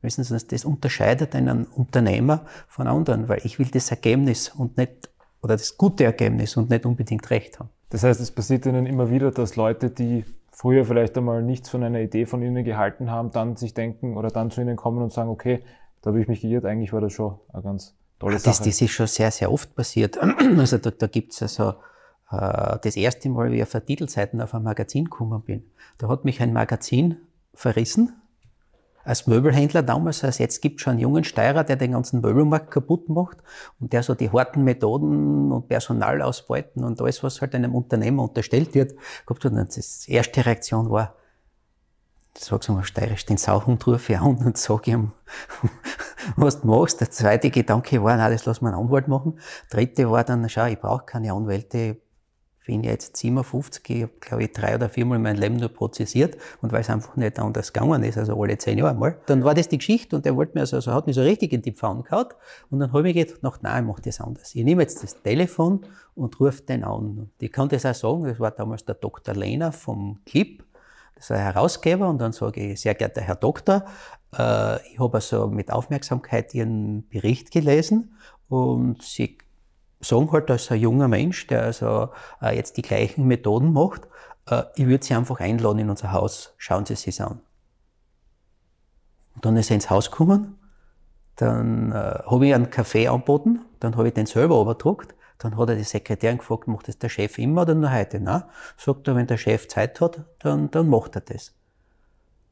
Wissen 0.00 0.24
Sie, 0.24 0.36
das 0.48 0.64
unterscheidet 0.64 1.34
einen 1.34 1.64
Unternehmer 1.64 2.44
von 2.66 2.86
anderen, 2.88 3.28
weil 3.28 3.40
ich 3.44 3.58
will 3.58 3.68
das 3.72 3.90
Ergebnis 3.90 4.48
und 4.48 4.76
nicht, 4.76 5.10
oder 5.42 5.54
das 5.54 5.76
gute 5.76 6.04
Ergebnis 6.04 6.56
und 6.56 6.70
nicht 6.70 6.84
unbedingt 6.86 7.30
Recht 7.30 7.60
haben. 7.60 7.70
Das 7.90 8.02
heißt, 8.02 8.20
es 8.20 8.30
passiert 8.30 8.66
Ihnen 8.66 8.86
immer 8.86 9.10
wieder, 9.10 9.30
dass 9.30 9.54
Leute, 9.56 9.90
die 9.90 10.24
früher 10.50 10.84
vielleicht 10.84 11.16
einmal 11.16 11.42
nichts 11.42 11.68
von 11.68 11.82
einer 11.82 12.00
Idee 12.00 12.26
von 12.26 12.42
Ihnen 12.42 12.64
gehalten 12.64 13.10
haben, 13.10 13.30
dann 13.30 13.56
sich 13.56 13.74
denken 13.74 14.16
oder 14.16 14.28
dann 14.28 14.50
zu 14.50 14.60
Ihnen 14.60 14.76
kommen 14.76 15.02
und 15.02 15.12
sagen, 15.12 15.30
okay, 15.30 15.62
da 16.00 16.10
habe 16.10 16.20
ich 16.20 16.26
mich 16.26 16.40
geirrt, 16.40 16.64
eigentlich 16.64 16.92
war 16.92 17.00
das 17.00 17.12
schon 17.12 17.38
eine 17.52 17.62
ganz 17.62 17.94
tolle 18.18 18.38
Sache. 18.38 18.50
Das, 18.50 18.62
das 18.62 18.80
ist 18.80 18.90
schon 18.90 19.06
sehr, 19.06 19.30
sehr 19.30 19.52
oft 19.52 19.74
passiert. 19.74 20.18
Also 20.58 20.78
da, 20.78 20.90
da 20.90 21.06
gibt 21.06 21.32
es 21.32 21.42
also 21.42 21.70
äh, 21.70 21.74
das 22.32 22.96
erste 22.96 23.28
Mal, 23.28 23.50
wie 23.52 23.56
ich 23.56 23.62
auf 23.62 23.72
der 23.72 23.84
Titelseiten 23.84 24.40
auf 24.40 24.54
ein 24.54 24.62
Magazin 24.62 25.04
gekommen 25.04 25.42
bin. 25.42 25.64
Da 25.98 26.08
hat 26.08 26.24
mich 26.24 26.40
ein 26.40 26.52
Magazin 26.52 27.16
verrissen, 27.54 28.22
als 29.04 29.26
Möbelhändler 29.26 29.82
damals, 29.82 30.22
als 30.22 30.38
jetzt 30.38 30.62
gibt 30.62 30.80
schon 30.80 30.92
einen 30.92 31.00
jungen 31.00 31.24
Steirer, 31.24 31.64
der 31.64 31.76
den 31.76 31.92
ganzen 31.92 32.20
Möbelmarkt 32.20 32.70
kaputt 32.70 33.08
macht 33.08 33.38
und 33.80 33.92
der 33.92 34.02
so 34.02 34.14
die 34.14 34.30
harten 34.30 34.62
Methoden 34.62 35.50
und 35.50 35.68
Personalausbeuten 35.68 36.84
und 36.84 37.00
alles, 37.00 37.22
was 37.22 37.40
halt 37.40 37.54
einem 37.54 37.74
Unternehmer 37.74 38.22
unterstellt 38.22 38.74
wird, 38.74 38.94
hat. 39.28 39.44
Und 39.44 39.76
das 39.76 40.06
erste 40.06 40.46
Reaktion 40.46 40.90
war, 40.90 41.16
sag's 42.38 42.68
mal 42.68 42.84
steirisch, 42.84 43.26
den 43.26 43.36
Sauhund 43.36 43.86
rufe 43.86 44.12
ich 44.12 44.18
an 44.18 44.36
und 44.36 44.56
sag 44.56 44.86
ihm, 44.86 45.12
was 46.36 46.60
du 46.60 46.68
machst. 46.68 47.00
Der 47.00 47.10
zweite 47.10 47.50
Gedanke 47.50 48.02
war, 48.02 48.16
na, 48.16 48.30
das 48.30 48.46
lass 48.46 48.60
mal 48.60 48.72
einen 48.72 48.84
Anwalt 48.84 49.08
machen. 49.08 49.38
Dritte 49.68 50.10
war 50.10 50.24
dann, 50.24 50.48
schau, 50.48 50.66
ich 50.66 50.80
brauche 50.80 51.04
keine 51.04 51.32
Anwälte, 51.32 51.98
bin 52.66 52.84
jetzt 52.84 53.16
57, 53.16 53.82
ich 53.90 54.02
habe, 54.02 54.12
glaube 54.20 54.44
ich, 54.44 54.52
drei 54.52 54.74
oder 54.74 54.88
viermal 54.88 55.18
mein 55.18 55.36
Leben 55.36 55.56
nur 55.56 55.68
prozessiert 55.68 56.36
und 56.60 56.72
weil 56.72 56.82
es 56.82 56.90
einfach 56.90 57.16
nicht 57.16 57.38
anders 57.38 57.72
gegangen 57.72 58.02
ist, 58.04 58.18
also 58.18 58.40
alle 58.40 58.56
zehn 58.58 58.78
Jahre 58.78 58.94
mal. 58.94 59.18
Dann 59.26 59.44
war 59.44 59.54
das 59.54 59.68
die 59.68 59.78
Geschichte 59.78 60.16
und 60.16 60.24
der 60.24 60.36
wollte 60.36 60.54
mir 60.54 60.60
also, 60.60 60.76
also 60.76 60.92
hat 60.92 61.06
mich 61.06 61.16
so 61.16 61.22
richtig 61.22 61.52
in 61.52 61.62
die 61.62 61.72
Pfanne 61.72 62.02
gehauen 62.02 62.28
und 62.70 62.80
dann 62.80 62.92
habe 62.92 63.10
ich 63.10 63.14
gedacht, 63.14 63.62
nein, 63.62 63.84
ich 63.84 63.88
mache 63.88 64.02
das 64.02 64.20
anders. 64.20 64.54
Ich 64.54 64.64
nehme 64.64 64.82
jetzt 64.82 65.02
das 65.02 65.20
Telefon 65.22 65.86
und 66.14 66.38
rufe 66.40 66.62
den 66.62 66.84
an. 66.84 67.18
Und 67.18 67.30
ich 67.38 67.50
kann 67.50 67.68
das 67.68 67.84
auch 67.84 67.94
sagen, 67.94 68.24
das 68.24 68.38
war 68.38 68.50
damals 68.50 68.84
der 68.84 68.94
Dr. 68.94 69.34
Lehner 69.34 69.72
vom 69.72 70.20
Clip, 70.24 70.64
das 71.14 71.24
ist 71.24 71.30
ein 71.32 71.40
Herausgeber 71.40 72.08
und 72.08 72.18
dann 72.18 72.32
sage 72.32 72.72
ich, 72.72 72.80
sehr 72.80 72.94
geehrter 72.94 73.20
Herr 73.20 73.36
Doktor, 73.36 73.84
äh, 74.36 74.76
ich 74.88 74.98
habe 74.98 75.14
also 75.14 75.46
mit 75.48 75.70
Aufmerksamkeit 75.72 76.54
Ihren 76.54 77.08
Bericht 77.08 77.50
gelesen 77.50 78.16
und 78.48 79.02
Sie 79.02 79.38
sagen 80.02 80.30
halt 80.32 80.50
als 80.50 80.70
ein 80.70 80.80
junger 80.80 81.08
Mensch, 81.08 81.46
der 81.46 81.62
also 81.62 82.10
äh, 82.40 82.54
jetzt 82.56 82.76
die 82.76 82.82
gleichen 82.82 83.26
Methoden 83.26 83.72
macht, 83.72 84.08
äh, 84.48 84.64
ich 84.74 84.86
würde 84.86 85.04
Sie 85.04 85.14
einfach 85.14 85.40
einladen 85.40 85.78
in 85.78 85.90
unser 85.90 86.12
Haus, 86.12 86.54
schauen 86.58 86.84
Sie 86.84 86.94
es 86.94 87.20
an. 87.20 87.40
Und 89.34 89.44
dann 89.44 89.56
ist 89.56 89.70
er 89.70 89.76
ins 89.76 89.90
Haus 89.90 90.10
gekommen, 90.10 90.58
dann 91.36 91.92
äh, 91.92 91.94
habe 91.94 92.46
ich 92.46 92.54
einen 92.54 92.70
Kaffee 92.70 93.08
angeboten, 93.08 93.60
dann 93.80 93.96
habe 93.96 94.08
ich 94.08 94.14
den 94.14 94.26
selber 94.26 94.60
überdruckt, 94.60 95.14
dann 95.38 95.56
hat 95.56 95.70
er 95.70 95.76
die 95.76 95.84
Sekretärin 95.84 96.38
gefragt, 96.38 96.68
macht 96.68 96.88
das 96.88 96.98
der 96.98 97.08
Chef 97.08 97.38
immer 97.38 97.62
oder 97.62 97.74
nur 97.74 97.92
heute? 97.92 98.20
Na, 98.20 98.48
sagt 98.76 99.08
er, 99.08 99.16
wenn 99.16 99.26
der 99.26 99.38
Chef 99.38 99.66
Zeit 99.68 100.00
hat, 100.00 100.24
dann, 100.40 100.70
dann 100.70 100.88
macht 100.88 101.16
er 101.16 101.22
das. 101.22 101.52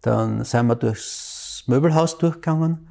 Dann 0.00 0.44
sind 0.44 0.67
wir 0.67 0.76
durchs 0.76 1.64
Möbelhaus 1.67 2.19
durchgegangen, 2.19 2.89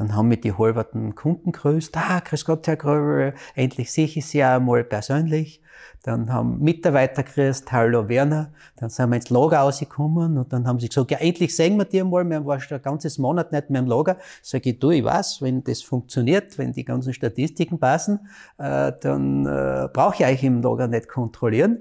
dann 0.00 0.16
haben 0.16 0.30
wir 0.30 0.40
die 0.40 0.56
halberten 0.56 1.14
Kunden 1.14 1.52
grüßt. 1.52 1.94
Ah, 1.94 2.20
grüß 2.20 2.46
Gott, 2.46 2.66
Herr 2.66 2.76
Gröbel, 2.76 3.34
endlich 3.54 3.92
sehe 3.92 4.06
ich 4.06 4.24
Sie 4.24 4.42
einmal 4.42 4.82
persönlich. 4.82 5.60
Dann 6.02 6.32
haben 6.32 6.58
Mitarbeiter 6.60 7.22
grüßt, 7.22 7.70
hallo 7.70 8.08
Werner. 8.08 8.50
Dann 8.76 8.88
sind 8.88 9.10
wir 9.10 9.16
ins 9.16 9.28
Lager 9.28 9.58
rausgekommen 9.58 10.38
und 10.38 10.54
dann 10.54 10.66
haben 10.66 10.80
sie 10.80 10.88
gesagt, 10.88 11.10
ja, 11.10 11.18
endlich 11.18 11.54
sehen 11.54 11.76
wir 11.76 11.84
die 11.84 12.02
mal. 12.02 12.24
Wir 12.24 12.46
waren 12.46 12.60
schon 12.60 12.78
ein 12.78 12.82
ganzes 12.82 13.18
Monat 13.18 13.52
nicht 13.52 13.68
mehr 13.68 13.82
im 13.82 13.86
Lager. 13.86 14.16
Sag 14.40 14.64
ich, 14.64 14.78
du, 14.78 14.90
ich 14.90 15.04
weiß, 15.04 15.42
wenn 15.42 15.62
das 15.64 15.82
funktioniert, 15.82 16.56
wenn 16.56 16.72
die 16.72 16.86
ganzen 16.86 17.12
Statistiken 17.12 17.78
passen, 17.78 18.20
äh, 18.56 18.92
dann 19.02 19.44
äh, 19.44 19.88
brauche 19.92 20.22
ich 20.22 20.26
euch 20.26 20.42
im 20.44 20.62
Lager 20.62 20.88
nicht 20.88 21.08
kontrollieren. 21.08 21.76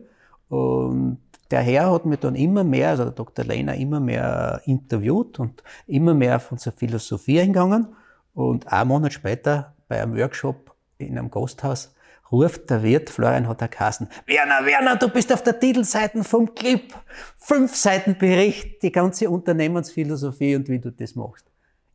Und 0.50 1.20
der 1.52 1.62
Herr 1.62 1.94
hat 1.94 2.06
mir 2.06 2.18
dann 2.18 2.36
immer 2.36 2.66
mehr, 2.66 2.90
also 2.90 3.06
der 3.06 3.14
Dr. 3.14 3.46
Lehner, 3.46 3.76
immer 3.76 4.02
mehr 4.02 4.60
interviewt 4.66 5.40
und 5.40 5.64
immer 5.88 6.14
mehr 6.14 6.36
auf 6.36 6.52
unsere 6.52 6.76
Philosophie 6.76 7.40
eingegangen. 7.40 7.88
Und 8.34 8.72
ein 8.72 8.88
Monat 8.88 9.14
später 9.14 9.76
bei 9.88 10.02
einem 10.02 10.18
Workshop 10.18 10.76
in 10.98 11.18
einem 11.18 11.32
Gasthaus 11.32 11.94
ruft 12.32 12.70
der 12.70 12.84
Wirt, 12.84 13.10
Florian 13.10 13.48
hat 13.48 13.62
er 13.62 13.68
Kassen, 13.68 14.08
Werner, 14.28 14.66
Werner, 14.66 14.96
du 14.98 15.10
bist 15.10 15.34
auf 15.34 15.44
der 15.44 15.60
Titelseite 15.60 16.24
vom 16.24 16.54
Clip. 16.54 16.94
Fünf 17.38 17.76
Seiten 17.76 18.18
Bericht, 18.18 18.84
die 18.84 18.92
ganze 18.92 19.30
Unternehmensphilosophie 19.30 20.56
und 20.56 20.70
wie 20.70 20.80
du 20.80 20.92
das 20.92 21.16
machst. 21.16 21.46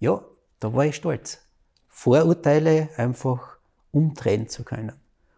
Ja, 0.01 0.21
da 0.61 0.75
war 0.75 0.87
ich 0.87 0.97
stolz. 0.97 1.41
Vorurteile 1.89 2.89
einfach 2.97 3.59
umdrehen 3.93 4.49
zu 4.49 4.65
können. 4.65 4.93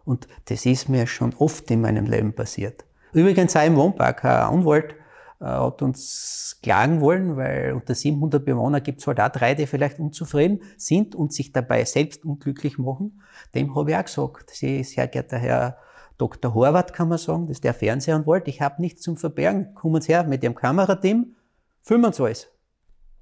Und 0.04 0.28
das 0.46 0.64
ist 0.64 0.88
mir 0.88 1.06
schon 1.06 1.34
oft 1.34 1.70
in 1.70 1.82
meinem 1.82 2.06
Leben 2.06 2.32
passiert. 2.32 2.84
Übrigens 3.12 3.56
auch 3.56 3.66
im 3.66 3.76
Wohnpark, 3.76 4.24
ein 4.24 4.30
Anwalt, 4.30 4.94
hat 5.40 5.82
uns 5.82 6.58
klagen 6.62 7.00
wollen, 7.00 7.36
weil 7.36 7.72
unter 7.74 7.94
700 7.94 8.44
Bewohner 8.44 8.80
gibt 8.80 9.00
es 9.00 9.06
halt 9.06 9.20
auch 9.20 9.28
drei, 9.28 9.54
die 9.54 9.66
vielleicht 9.66 9.98
unzufrieden 9.98 10.62
sind 10.76 11.14
und 11.14 11.32
sich 11.32 11.52
dabei 11.52 11.84
selbst 11.84 12.24
unglücklich 12.24 12.78
machen. 12.78 13.20
Dem 13.54 13.74
habe 13.76 13.90
ich 13.90 13.96
auch 13.96 14.04
gesagt, 14.04 14.50
Sie, 14.50 14.82
sehr 14.82 15.08
geehrter 15.08 15.38
Herr 15.38 15.78
Dr. 16.18 16.54
Horvath, 16.54 16.94
kann 16.94 17.08
man 17.08 17.18
sagen, 17.18 17.46
das 17.46 17.58
ist 17.58 17.64
der 17.64 17.74
Fernsehanwalt, 17.74 18.48
ich 18.48 18.62
habe 18.62 18.80
nichts 18.80 19.02
zum 19.02 19.18
Verbergen, 19.18 19.74
kommen 19.74 20.00
Sie 20.00 20.12
her 20.12 20.24
mit 20.24 20.42
Ihrem 20.42 20.54
Kamerateam, 20.54 21.36
filmen 21.82 22.12
Sie 22.12 22.22
alles. 22.22 22.48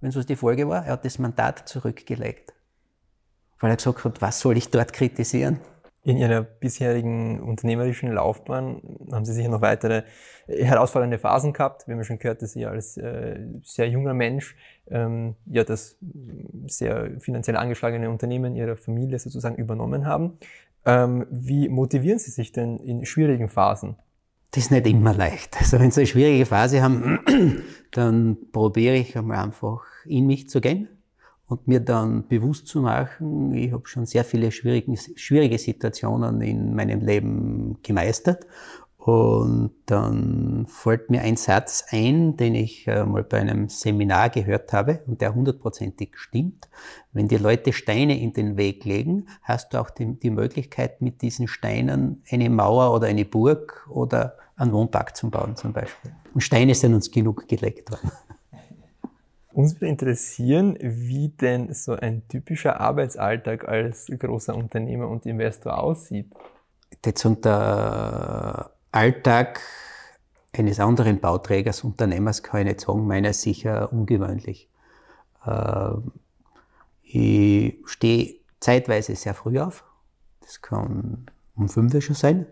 Wenn 0.00 0.12
so 0.12 0.22
die 0.22 0.36
Folge 0.36 0.68
war, 0.68 0.84
er 0.84 0.92
hat 0.92 1.04
das 1.04 1.18
Mandat 1.18 1.68
zurückgelegt. 1.68 2.52
Weil 3.58 3.70
er 3.70 3.76
gesagt 3.76 4.04
hat, 4.04 4.22
was 4.22 4.38
soll 4.38 4.56
ich 4.56 4.70
dort 4.70 4.92
kritisieren? 4.92 5.60
In 6.04 6.18
Ihrer 6.18 6.42
bisherigen 6.42 7.40
unternehmerischen 7.40 8.12
Laufbahn 8.12 8.82
haben 9.10 9.24
Sie 9.24 9.32
sicher 9.32 9.48
noch 9.48 9.62
weitere 9.62 10.02
herausfordernde 10.46 11.18
Phasen 11.18 11.54
gehabt. 11.54 11.88
Wir 11.88 11.94
haben 11.94 12.00
ja 12.00 12.04
schon 12.04 12.18
gehört, 12.18 12.42
dass 12.42 12.52
Sie 12.52 12.66
als 12.66 12.98
äh, 12.98 13.40
sehr 13.62 13.88
junger 13.88 14.12
Mensch 14.12 14.54
ähm, 14.90 15.34
ja 15.46 15.64
das 15.64 15.96
sehr 16.66 17.18
finanziell 17.20 17.56
angeschlagene 17.56 18.10
Unternehmen 18.10 18.54
Ihrer 18.54 18.76
Familie 18.76 19.18
sozusagen 19.18 19.56
übernommen 19.56 20.04
haben. 20.04 20.36
Ähm, 20.84 21.26
wie 21.30 21.70
motivieren 21.70 22.18
Sie 22.18 22.30
sich 22.30 22.52
denn 22.52 22.76
in 22.80 23.06
schwierigen 23.06 23.48
Phasen? 23.48 23.96
Das 24.50 24.64
ist 24.64 24.70
nicht 24.70 24.86
immer 24.86 25.14
leicht. 25.14 25.56
Also 25.58 25.80
wenn 25.80 25.90
Sie 25.90 26.02
eine 26.02 26.06
schwierige 26.06 26.44
Phase 26.44 26.82
haben, 26.82 27.20
dann 27.92 28.36
probiere 28.52 28.96
ich 28.96 29.16
einmal 29.16 29.42
einfach 29.42 29.80
in 30.04 30.26
mich 30.26 30.50
zu 30.50 30.60
gehen 30.60 30.88
und 31.46 31.68
mir 31.68 31.80
dann 31.80 32.26
bewusst 32.26 32.66
zu 32.68 32.80
machen, 32.80 33.52
ich 33.54 33.72
habe 33.72 33.86
schon 33.86 34.06
sehr 34.06 34.24
viele 34.24 34.50
schwierige, 34.50 34.96
schwierige 34.96 35.58
Situationen 35.58 36.40
in 36.40 36.74
meinem 36.74 37.00
Leben 37.00 37.78
gemeistert 37.82 38.46
und 39.04 39.72
dann 39.84 40.64
fällt 40.66 41.10
mir 41.10 41.20
ein 41.20 41.36
Satz 41.36 41.84
ein, 41.90 42.38
den 42.38 42.54
ich 42.54 42.88
äh, 42.88 43.04
mal 43.04 43.22
bei 43.22 43.38
einem 43.38 43.68
Seminar 43.68 44.30
gehört 44.30 44.72
habe 44.72 45.02
und 45.06 45.20
der 45.20 45.34
hundertprozentig 45.34 46.16
stimmt. 46.16 46.70
Wenn 47.12 47.28
die 47.28 47.36
Leute 47.36 47.74
Steine 47.74 48.18
in 48.18 48.32
den 48.32 48.56
Weg 48.56 48.86
legen, 48.86 49.26
hast 49.42 49.74
du 49.74 49.78
auch 49.78 49.90
die, 49.90 50.18
die, 50.18 50.30
Möglichkeit, 50.30 51.02
mit 51.02 51.20
diesen 51.20 51.48
Steinen 51.48 52.22
eine 52.30 52.48
Mauer 52.48 52.94
oder 52.94 53.08
eine 53.08 53.26
Burg 53.26 53.86
oder 53.90 54.38
einen 54.56 54.72
Wohnpark 54.72 55.14
zu 55.14 55.28
bauen 55.28 55.54
zum 55.54 55.74
Beispiel. 55.74 56.12
Und 56.32 56.40
Steine 56.40 56.74
sind 56.74 56.94
uns 56.94 57.10
genug 57.10 57.46
gelegt 57.46 57.90
worden. 57.90 58.10
Uns 59.54 59.76
würde 59.76 59.86
interessieren, 59.86 60.76
wie 60.80 61.28
denn 61.28 61.72
so 61.72 61.92
ein 61.92 62.26
typischer 62.26 62.80
Arbeitsalltag 62.80 63.68
als 63.68 64.06
großer 64.06 64.52
Unternehmer 64.52 65.08
und 65.08 65.26
Investor 65.26 65.78
aussieht. 65.78 66.26
Jetzt 67.04 67.24
unter 67.24 68.72
Alltag 68.90 69.60
eines 70.52 70.80
anderen 70.80 71.20
Bauträgers, 71.20 71.84
Unternehmers 71.84 72.42
kann 72.42 72.62
ich 72.62 72.66
nicht 72.66 72.80
sagen, 72.80 73.06
meiner 73.06 73.30
ist 73.30 73.42
sicher 73.42 73.92
ungewöhnlich. 73.92 74.68
Äh, 75.46 75.90
ich 77.02 77.76
stehe 77.84 78.34
zeitweise 78.58 79.14
sehr 79.14 79.34
früh 79.34 79.60
auf. 79.60 79.84
Das 80.40 80.62
kann 80.62 81.26
um 81.54 81.68
fünf 81.68 81.94
Uhr 81.94 82.00
schon 82.00 82.16
sein, 82.16 82.46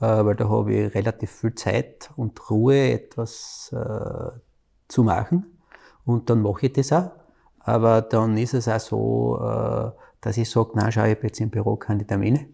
äh, 0.00 0.24
weil 0.24 0.34
da 0.34 0.48
habe 0.48 0.72
ich 0.72 0.94
relativ 0.94 1.30
viel 1.30 1.54
Zeit 1.54 2.10
und 2.16 2.50
Ruhe, 2.50 2.92
etwas 2.92 3.70
äh, 3.74 4.30
zu 4.88 5.02
machen. 5.02 5.55
Und 6.06 6.30
dann 6.30 6.40
mache 6.40 6.66
ich 6.66 6.72
das 6.72 6.92
auch. 6.92 7.10
Aber 7.60 8.00
dann 8.00 8.38
ist 8.38 8.54
es 8.54 8.68
auch 8.68 8.80
so, 8.80 9.38
dass 10.20 10.36
ich 10.36 10.48
sage, 10.48 10.70
na 10.74 10.90
schau, 10.90 11.04
ich 11.04 11.16
habe 11.16 11.26
jetzt 11.26 11.40
im 11.40 11.50
Büro 11.50 11.76
keine 11.76 12.06
Termine 12.06 12.46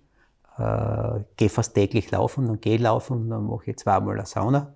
äh, 0.59 1.21
gehe 1.37 1.49
fast 1.49 1.75
täglich 1.75 2.11
laufen 2.11 2.49
und 2.49 2.62
gehe 2.62 2.78
laufen, 2.78 3.30
dann 3.30 3.47
mache 3.47 3.71
ich 3.71 3.78
zweimal 3.78 4.16
eine 4.16 4.26
Sauna 4.26 4.75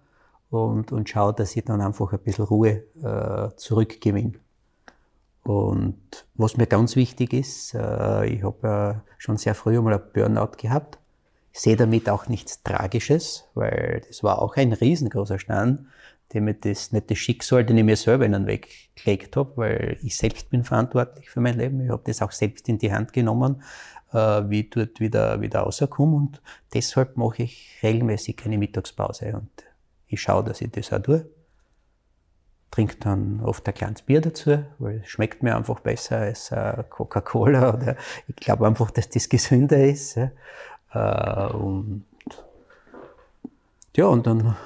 und, 0.50 0.92
und 0.92 1.09
schaue, 1.09 1.35
dass 1.35 1.56
ich 1.56 1.64
dann 1.64 1.80
einfach 1.80 2.12
ein 2.12 2.18
bisschen 2.21 2.45
Ruhe 2.45 2.85
äh, 3.02 3.54
zurückgewinne. 3.56 4.33
Und 5.42 6.26
was 6.35 6.56
mir 6.56 6.66
ganz 6.66 6.97
wichtig 6.97 7.33
ist, 7.33 7.75
äh, 7.75 8.26
ich 8.26 8.42
habe 8.42 9.02
äh, 9.06 9.12
schon 9.18 9.37
sehr 9.37 9.54
früh 9.54 9.78
einmal 9.78 9.95
ein 9.95 10.02
Burnout 10.12 10.56
gehabt. 10.56 10.99
Ich 11.52 11.61
sehe 11.61 11.76
damit 11.76 12.09
auch 12.11 12.26
nichts 12.26 12.62
Tragisches, 12.62 13.45
weil 13.54 14.02
das 14.06 14.23
war 14.23 14.42
auch 14.42 14.56
ein 14.56 14.73
riesengroßer 14.73 15.38
Stein, 15.38 15.88
dem 16.35 16.45
mir 16.45 16.54
das 16.54 16.92
nicht 16.92 17.11
das 17.11 17.18
Schicksal, 17.18 17.64
den 17.64 17.78
ich 17.78 17.85
mir 17.85 17.97
selber 17.97 18.26
in 18.26 18.33
den 18.33 18.47
Weg 18.47 18.68
gelegt 18.97 19.37
habe, 19.37 19.52
weil 19.56 19.99
ich 20.02 20.16
selbst 20.16 20.50
bin 20.50 20.64
verantwortlich 20.64 21.30
für 21.30 21.40
mein 21.40 21.56
Leben. 21.56 21.80
Ich 21.80 21.90
habe 21.90 22.02
das 22.04 22.23
auch 22.23 22.33
selbst 22.33 22.68
in 22.68 22.78
die 22.78 22.92
Hand 22.92 23.12
genommen 23.12 23.62
äh, 24.12 24.49
wie 24.49 24.61
ich 24.61 24.71
dort 24.71 25.00
wieder, 25.00 25.40
wieder 25.40 25.61
rauskomme. 25.61 26.16
Und 26.16 26.42
deshalb 26.73 27.16
mache 27.16 27.45
ich 27.45 27.78
regelmäßig 27.83 28.45
eine 28.45 28.59
Mittagspause. 28.59 29.35
Und 29.35 29.50
ich 30.09 30.21
schaue, 30.21 30.45
dass 30.45 30.61
ich 30.61 30.71
das 30.71 30.92
auch 30.92 31.02
tue. 31.02 31.26
Trinke 32.71 32.97
dann 32.97 33.40
oft 33.42 33.66
ein 33.68 33.75
kleines 33.75 34.02
Bier 34.02 34.21
dazu, 34.21 34.59
weil 34.78 35.00
es 35.00 35.09
schmeckt 35.09 35.42
mir 35.42 35.56
einfach 35.56 35.80
besser 35.80 36.18
als 36.18 36.50
äh, 36.50 36.85
Coca-Cola. 36.88 37.75
Oder 37.75 37.97
ich 38.26 38.37
glaube 38.37 38.66
einfach, 38.66 38.90
dass 38.90 39.09
das 39.09 39.28
gesünder 39.28 39.83
ist. 39.85 40.16
Äh, 40.16 41.47
und 41.52 42.04
ja, 43.95 44.06
und 44.06 44.26
dann 44.26 44.56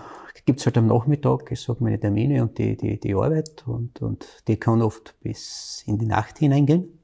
gibt's 0.44 0.66
halt 0.66 0.78
am 0.78 0.86
Nachmittag, 0.86 1.50
ich 1.50 1.60
sage 1.60 1.82
meine 1.82 1.98
Termine 1.98 2.42
und 2.42 2.58
die, 2.58 2.76
die, 2.76 2.98
die 2.98 3.14
Arbeit 3.14 3.64
und, 3.66 4.00
und 4.02 4.26
die 4.48 4.58
kann 4.58 4.82
oft 4.82 5.14
bis 5.20 5.82
in 5.86 5.98
die 5.98 6.06
Nacht 6.06 6.38
hineingehen. 6.38 6.98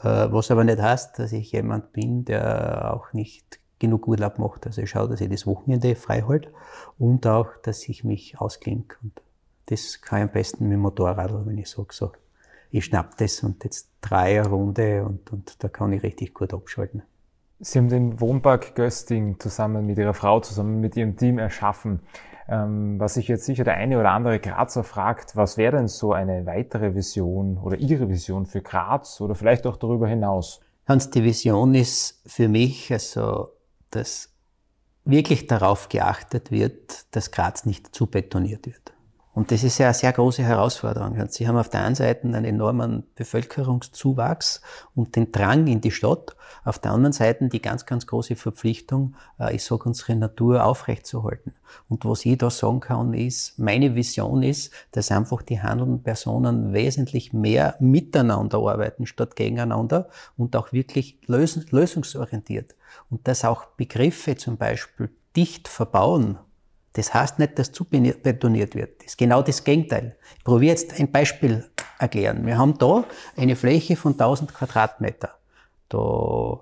Äh, 0.00 0.28
was 0.30 0.50
aber 0.50 0.64
nicht 0.64 0.80
heißt, 0.80 1.18
dass 1.18 1.32
ich 1.32 1.52
jemand 1.52 1.92
bin, 1.92 2.24
der 2.24 2.94
auch 2.94 3.12
nicht 3.12 3.60
genug 3.78 4.08
Urlaub 4.08 4.38
macht. 4.38 4.66
Also 4.66 4.82
ich 4.82 4.90
schaue, 4.90 5.08
dass 5.08 5.20
ich 5.20 5.30
das 5.30 5.46
Wochenende 5.46 5.94
frei 5.96 6.22
halte 6.22 6.52
und 6.98 7.26
auch, 7.26 7.48
dass 7.62 7.88
ich 7.88 8.04
mich 8.04 8.40
ausklinke. 8.40 8.96
Und 9.02 9.20
das 9.66 10.00
kann 10.00 10.20
ich 10.20 10.24
am 10.24 10.32
besten 10.32 10.64
mit 10.64 10.74
dem 10.74 10.80
Motorrad, 10.80 11.46
wenn 11.46 11.58
ich 11.58 11.68
sage 11.68 11.88
so, 11.92 12.12
ich 12.70 12.84
schnapp 12.84 13.16
das 13.18 13.42
und 13.42 13.62
jetzt 13.64 13.90
drei 14.00 14.40
eine 14.40 14.48
Runde 14.48 15.04
und, 15.04 15.32
und 15.32 15.62
da 15.62 15.68
kann 15.68 15.92
ich 15.92 16.02
richtig 16.02 16.34
gut 16.34 16.52
abschalten. 16.52 17.02
Sie 17.58 17.78
haben 17.78 17.88
den 17.88 18.20
Wohnpark 18.20 18.74
Gösting 18.74 19.40
zusammen 19.40 19.86
mit 19.86 19.96
Ihrer 19.96 20.12
Frau, 20.12 20.40
zusammen 20.40 20.80
mit 20.80 20.94
Ihrem 20.96 21.16
Team 21.16 21.38
erschaffen. 21.38 22.00
Ähm, 22.48 23.00
was 23.00 23.14
sich 23.14 23.28
jetzt 23.28 23.44
sicher 23.44 23.64
der 23.64 23.74
eine 23.74 23.98
oder 23.98 24.10
andere 24.12 24.38
Grazer 24.38 24.84
fragt, 24.84 25.34
was 25.36 25.56
wäre 25.56 25.76
denn 25.76 25.88
so 25.88 26.12
eine 26.12 26.46
weitere 26.46 26.94
Vision 26.94 27.58
oder 27.58 27.76
Ihre 27.76 28.08
Vision 28.08 28.46
für 28.46 28.62
Graz 28.62 29.20
oder 29.20 29.34
vielleicht 29.34 29.66
auch 29.66 29.76
darüber 29.76 30.06
hinaus? 30.06 30.60
Hans, 30.86 31.10
die 31.10 31.24
Vision 31.24 31.74
ist 31.74 32.22
für 32.26 32.48
mich, 32.48 32.92
also, 32.92 33.48
dass 33.90 34.32
wirklich 35.04 35.46
darauf 35.46 35.88
geachtet 35.88 36.50
wird, 36.52 37.06
dass 37.14 37.32
Graz 37.32 37.66
nicht 37.66 37.94
zu 37.94 38.06
betoniert 38.06 38.66
wird. 38.66 38.92
Und 39.36 39.52
das 39.52 39.64
ist 39.64 39.76
ja 39.76 39.88
eine 39.88 39.94
sehr 39.94 40.14
große 40.14 40.42
Herausforderung. 40.42 41.22
Sie 41.28 41.46
haben 41.46 41.58
auf 41.58 41.68
der 41.68 41.82
einen 41.82 41.94
Seite 41.94 42.26
einen 42.26 42.46
enormen 42.46 43.02
Bevölkerungszuwachs 43.16 44.62
und 44.94 45.14
den 45.14 45.30
Drang 45.30 45.66
in 45.66 45.82
die 45.82 45.90
Stadt, 45.90 46.34
auf 46.64 46.78
der 46.78 46.92
anderen 46.92 47.12
Seite 47.12 47.46
die 47.50 47.60
ganz, 47.60 47.84
ganz 47.84 48.06
große 48.06 48.34
Verpflichtung, 48.34 49.14
äh, 49.38 49.54
ich 49.54 49.62
sage, 49.62 49.84
unsere 49.84 50.16
Natur 50.16 50.64
aufrechtzuerhalten. 50.64 51.52
Und 51.90 52.06
was 52.06 52.24
ich 52.24 52.38
da 52.38 52.48
sagen 52.48 52.80
kann, 52.80 53.12
ist, 53.12 53.58
meine 53.58 53.94
Vision 53.94 54.42
ist, 54.42 54.72
dass 54.92 55.12
einfach 55.12 55.42
die 55.42 55.60
handelnden 55.60 56.02
Personen 56.02 56.72
wesentlich 56.72 57.34
mehr 57.34 57.76
miteinander 57.78 58.56
arbeiten 58.56 59.04
statt 59.04 59.36
gegeneinander 59.36 60.08
und 60.38 60.56
auch 60.56 60.72
wirklich 60.72 61.18
lösungsorientiert. 61.26 62.74
Und 63.10 63.28
dass 63.28 63.44
auch 63.44 63.66
Begriffe 63.76 64.36
zum 64.36 64.56
Beispiel 64.56 65.10
dicht 65.36 65.68
verbauen, 65.68 66.38
das 66.96 67.12
heißt 67.12 67.38
nicht, 67.38 67.58
dass 67.58 67.72
zu 67.72 67.84
betoniert 67.84 68.74
wird. 68.74 69.00
Das 69.00 69.08
ist 69.08 69.18
genau 69.18 69.42
das 69.42 69.64
Gegenteil. 69.64 70.16
Ich 70.38 70.44
probiere 70.44 70.72
jetzt 70.72 70.98
ein 70.98 71.12
Beispiel 71.12 71.64
erklären. 71.98 72.46
Wir 72.46 72.56
haben 72.56 72.78
da 72.78 73.04
eine 73.36 73.54
Fläche 73.54 73.96
von 73.96 74.12
1000 74.12 74.54
Quadratmeter. 74.54 75.34
Da 75.90 76.60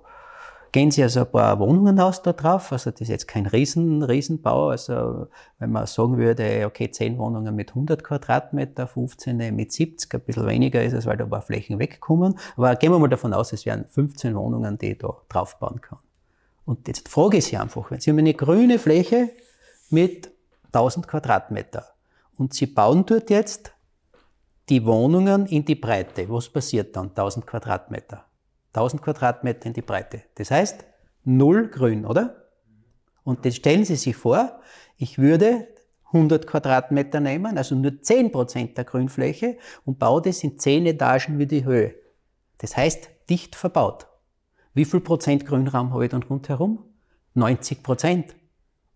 gehen 0.73 0.91
Sie 0.91 1.01
also 1.03 1.21
ein 1.21 1.31
paar 1.31 1.57
Wohnungen 1.59 1.97
aus 2.01 2.21
da 2.21 2.33
drauf. 2.33 2.73
Also 2.73 2.91
das 2.91 2.99
ist 3.01 3.07
jetzt 3.07 3.27
kein 3.29 3.45
Riesen, 3.45 4.03
Riesenbau. 4.03 4.69
Also 4.71 5.27
wenn 5.57 5.71
man 5.71 5.87
sagen 5.87 6.17
würde, 6.17 6.65
okay, 6.65 6.91
10 6.91 7.17
Wohnungen 7.17 7.55
mit 7.55 7.69
100 7.69 8.03
Quadratmeter, 8.03 8.87
15 8.87 9.55
mit 9.55 9.71
70, 9.71 10.13
ein 10.13 10.19
bisschen 10.19 10.47
weniger 10.47 10.83
ist 10.83 10.91
es, 10.91 11.05
weil 11.05 11.15
da 11.15 11.23
ein 11.23 11.29
paar 11.29 11.43
Flächen 11.43 11.79
wegkommen. 11.79 12.37
Aber 12.57 12.75
gehen 12.75 12.91
wir 12.91 12.99
mal 12.99 13.07
davon 13.07 13.33
aus, 13.33 13.53
es 13.53 13.65
wären 13.65 13.85
15 13.87 14.35
Wohnungen, 14.35 14.77
die 14.77 14.91
ich 14.91 14.97
da 14.97 15.15
draufbauen 15.29 15.79
kann. 15.79 15.99
Und 16.65 16.89
jetzt 16.89 17.07
frage 17.07 17.37
ich 17.37 17.45
Sie 17.45 17.55
einfach, 17.55 17.89
wenn 17.89 18.01
Sie 18.01 18.09
haben 18.09 18.19
eine 18.19 18.33
grüne 18.33 18.79
Fläche 18.79 19.29
mit 19.89 20.31
1000 20.67 21.07
Quadratmeter. 21.07 21.85
Und 22.37 22.53
sie 22.53 22.67
bauen 22.67 23.05
dort 23.05 23.29
jetzt 23.29 23.73
die 24.69 24.85
Wohnungen 24.85 25.45
in 25.45 25.63
die 25.63 25.75
Breite. 25.75 26.27
Was 26.29 26.49
passiert 26.49 26.95
dann? 26.95 27.09
1000 27.09 27.45
Quadratmeter. 27.45 28.25
1000 28.73 29.01
Quadratmeter 29.01 29.67
in 29.67 29.73
die 29.73 29.81
Breite. 29.81 30.23
Das 30.35 30.51
heißt, 30.51 30.85
null 31.23 31.69
Grün, 31.69 32.05
oder? 32.05 32.49
Und 33.23 33.45
jetzt 33.45 33.57
stellen 33.57 33.85
Sie 33.85 33.95
sich 33.95 34.15
vor, 34.15 34.59
ich 34.97 35.17
würde 35.17 35.67
100 36.07 36.47
Quadratmeter 36.47 37.19
nehmen, 37.19 37.57
also 37.57 37.75
nur 37.75 38.01
10 38.01 38.31
Prozent 38.31 38.77
der 38.77 38.85
Grünfläche 38.85 39.57
und 39.83 39.99
baue 39.99 40.21
das 40.21 40.43
in 40.43 40.59
10 40.59 40.85
Etagen 40.85 41.39
wie 41.39 41.47
die 41.47 41.65
Höhe. 41.65 41.95
Das 42.59 42.77
heißt, 42.77 43.09
dicht 43.29 43.55
verbaut. 43.55 44.07
Wie 44.73 44.85
viel 44.85 45.01
Prozent 45.01 45.45
Grünraum 45.45 45.93
habe 45.93 46.05
ich 46.05 46.11
dann 46.11 46.23
rundherum? 46.23 46.83
90 47.33 47.83
Prozent. 47.83 48.35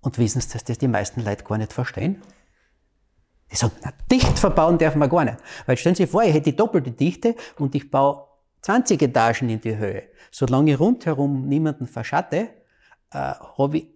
Und 0.02 0.18
wissen 0.18 0.42
Sie, 0.42 0.50
dass 0.54 0.64
das 0.64 0.78
die 0.78 0.88
meisten 0.88 1.24
Leute 1.24 1.44
gar 1.44 1.58
nicht 1.58 1.74
verstehen? 1.74 2.22
Die 3.52 3.56
sagen, 3.56 3.74
na, 3.84 3.92
dicht 4.12 4.38
verbauen 4.38 4.78
darf 4.78 4.96
man 4.96 5.10
gar 5.10 5.26
nicht. 5.26 5.38
Weil 5.66 5.78
stellen 5.78 5.96
Sie 5.96 6.04
sich 6.04 6.12
vor, 6.12 6.24
ich 6.24 6.34
hätte 6.34 6.52
die 6.52 6.56
doppelte 6.56 6.92
Dichte 6.92 7.36
und 7.58 7.76
ich 7.76 7.90
baue 7.90 8.24
20 8.62 9.02
Etagen 9.02 9.50
in 9.50 9.62
die 9.62 9.78
Höhe. 9.78 10.04
Solange 10.32 10.74
ich 10.74 10.80
rundherum 10.80 11.48
niemanden 11.48 11.88
verschatte, 11.88 12.50
äh, 13.12 13.34
habe 13.58 13.78
ich 13.78 13.88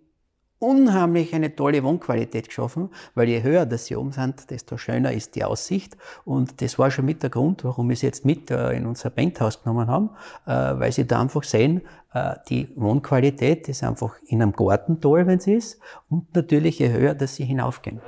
unheimlich 0.63 1.36
eine 1.36 1.53
tolle 1.53 1.83
Wohnqualität 1.83 2.48
geschaffen, 2.48 2.89
weil 3.15 3.27
je 3.27 3.43
höher 3.43 3.65
das 3.65 3.86
sie 3.88 3.98
oben 3.98 4.13
sind, 4.13 4.50
desto 4.50 4.77
schöner 4.77 5.12
ist 5.12 5.36
die 5.36 5.43
Aussicht. 5.43 5.98
Und 6.24 6.62
das 6.62 6.79
war 6.79 6.89
schon 6.89 7.05
mit 7.05 7.22
der 7.22 7.29
Grund, 7.29 7.65
warum 7.65 7.89
wir 7.89 7.98
sie 7.98 8.05
jetzt 8.05 8.24
mit 8.24 8.50
äh, 8.50 8.72
in 8.72 8.86
unser 8.86 9.10
Penthouse 9.10 9.62
genommen 9.62 9.88
haben, 9.88 10.12
äh, 10.45 10.79
weil 10.79 10.91
sie 10.93 11.05
da 11.05 11.22
einfach 11.22 11.43
sehen, 11.43 11.81
die 12.50 12.70
Wohnqualität 12.75 13.67
ist 13.70 13.84
einfach 13.84 14.15
in 14.27 14.41
einem 14.41 14.53
Garten 14.53 15.01
toll, 15.01 15.25
wenn 15.25 15.39
sie 15.39 15.53
ist, 15.53 15.79
und 16.10 16.34
natürlich 16.36 16.79
je 16.79 16.91
höher, 16.91 17.15
dass 17.15 17.36
sie 17.36 17.46
hinaufgehen. 17.46 18.01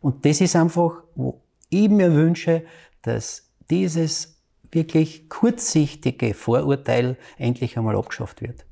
Und 0.00 0.24
das 0.24 0.40
ist 0.40 0.56
einfach, 0.56 1.02
wo 1.14 1.40
ich 1.70 1.88
mir 1.88 2.12
wünsche, 2.12 2.64
dass 3.02 3.48
dieses 3.70 4.36
wirklich 4.70 5.28
kurzsichtige 5.28 6.34
Vorurteil 6.34 7.16
endlich 7.38 7.78
einmal 7.78 7.96
abgeschafft 7.96 8.42
wird. 8.42 8.66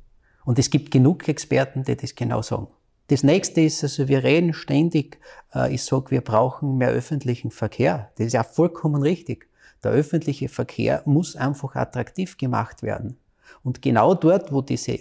Und 0.44 0.58
es 0.58 0.70
gibt 0.70 0.90
genug 0.90 1.28
Experten, 1.28 1.84
die 1.84 1.96
das 1.96 2.14
genau 2.14 2.42
sagen. 2.42 2.66
Das 3.08 3.22
nächste 3.22 3.60
ist, 3.60 3.82
also 3.82 4.08
wir 4.08 4.24
reden 4.24 4.52
ständig, 4.52 5.20
äh, 5.54 5.72
ich 5.72 5.84
sage, 5.84 6.10
wir 6.10 6.20
brauchen 6.20 6.78
mehr 6.78 6.90
öffentlichen 6.90 7.50
Verkehr. 7.50 8.10
Das 8.16 8.26
ist 8.26 8.32
ja 8.32 8.42
vollkommen 8.42 9.02
richtig. 9.02 9.48
Der 9.84 9.92
öffentliche 9.92 10.48
Verkehr 10.48 11.02
muss 11.04 11.36
einfach 11.36 11.76
attraktiv 11.76 12.36
gemacht 12.36 12.82
werden. 12.82 13.16
Und 13.62 13.82
genau 13.82 14.14
dort, 14.14 14.52
wo 14.52 14.60
diese, 14.60 14.98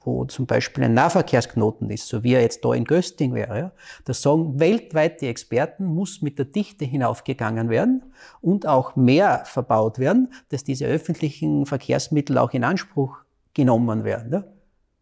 wo 0.00 0.24
zum 0.26 0.46
Beispiel 0.46 0.84
ein 0.84 0.94
Nahverkehrsknoten 0.94 1.90
ist, 1.90 2.08
so 2.08 2.22
wie 2.22 2.34
er 2.34 2.42
jetzt 2.42 2.64
da 2.64 2.74
in 2.74 2.84
Gösting 2.84 3.34
wäre, 3.34 3.58
ja, 3.58 3.72
da 4.04 4.14
sagen 4.14 4.58
weltweit 4.60 5.20
die 5.20 5.28
Experten, 5.28 5.84
muss 5.84 6.22
mit 6.22 6.38
der 6.38 6.46
Dichte 6.46 6.84
hinaufgegangen 6.84 7.70
werden 7.70 8.02
und 8.40 8.66
auch 8.66 8.96
mehr 8.96 9.44
verbaut 9.44 9.98
werden, 9.98 10.32
dass 10.50 10.64
diese 10.64 10.86
öffentlichen 10.86 11.66
Verkehrsmittel 11.66 12.38
auch 12.38 12.52
in 12.52 12.64
Anspruch 12.64 13.18
genommen 13.54 14.04
werden. 14.04 14.32
Ja. 14.32 14.44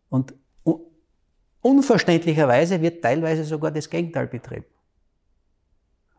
Und 0.09 0.35
unverständlicherweise 1.63 2.83
wird 2.83 3.03
teilweise 3.03 3.45
sogar 3.45 3.71
das 3.71 3.89
Gegenteil 3.89 4.27
betrieben. 4.27 4.67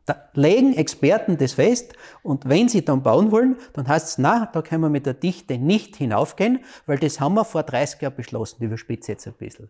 Da 0.05 0.29
legen 0.33 0.73
Experten 0.73 1.37
das 1.37 1.53
fest 1.53 1.93
und 2.23 2.47
wenn 2.49 2.67
sie 2.67 2.83
dann 2.83 3.03
bauen 3.03 3.31
wollen, 3.31 3.55
dann 3.73 3.87
heißt 3.87 4.07
es, 4.07 4.17
na, 4.17 4.49
da 4.51 4.61
können 4.61 4.81
wir 4.81 4.89
mit 4.89 5.05
der 5.05 5.13
Dichte 5.13 5.57
nicht 5.57 5.95
hinaufgehen, 5.95 6.59
weil 6.85 6.97
das 6.97 7.19
haben 7.19 7.35
wir 7.35 7.45
vor 7.45 7.63
30 7.63 8.01
Jahren 8.01 8.15
beschlossen, 8.15 8.63
überspitze 8.63 9.13
jetzt 9.13 9.27
ein 9.27 9.33
bisschen. 9.33 9.69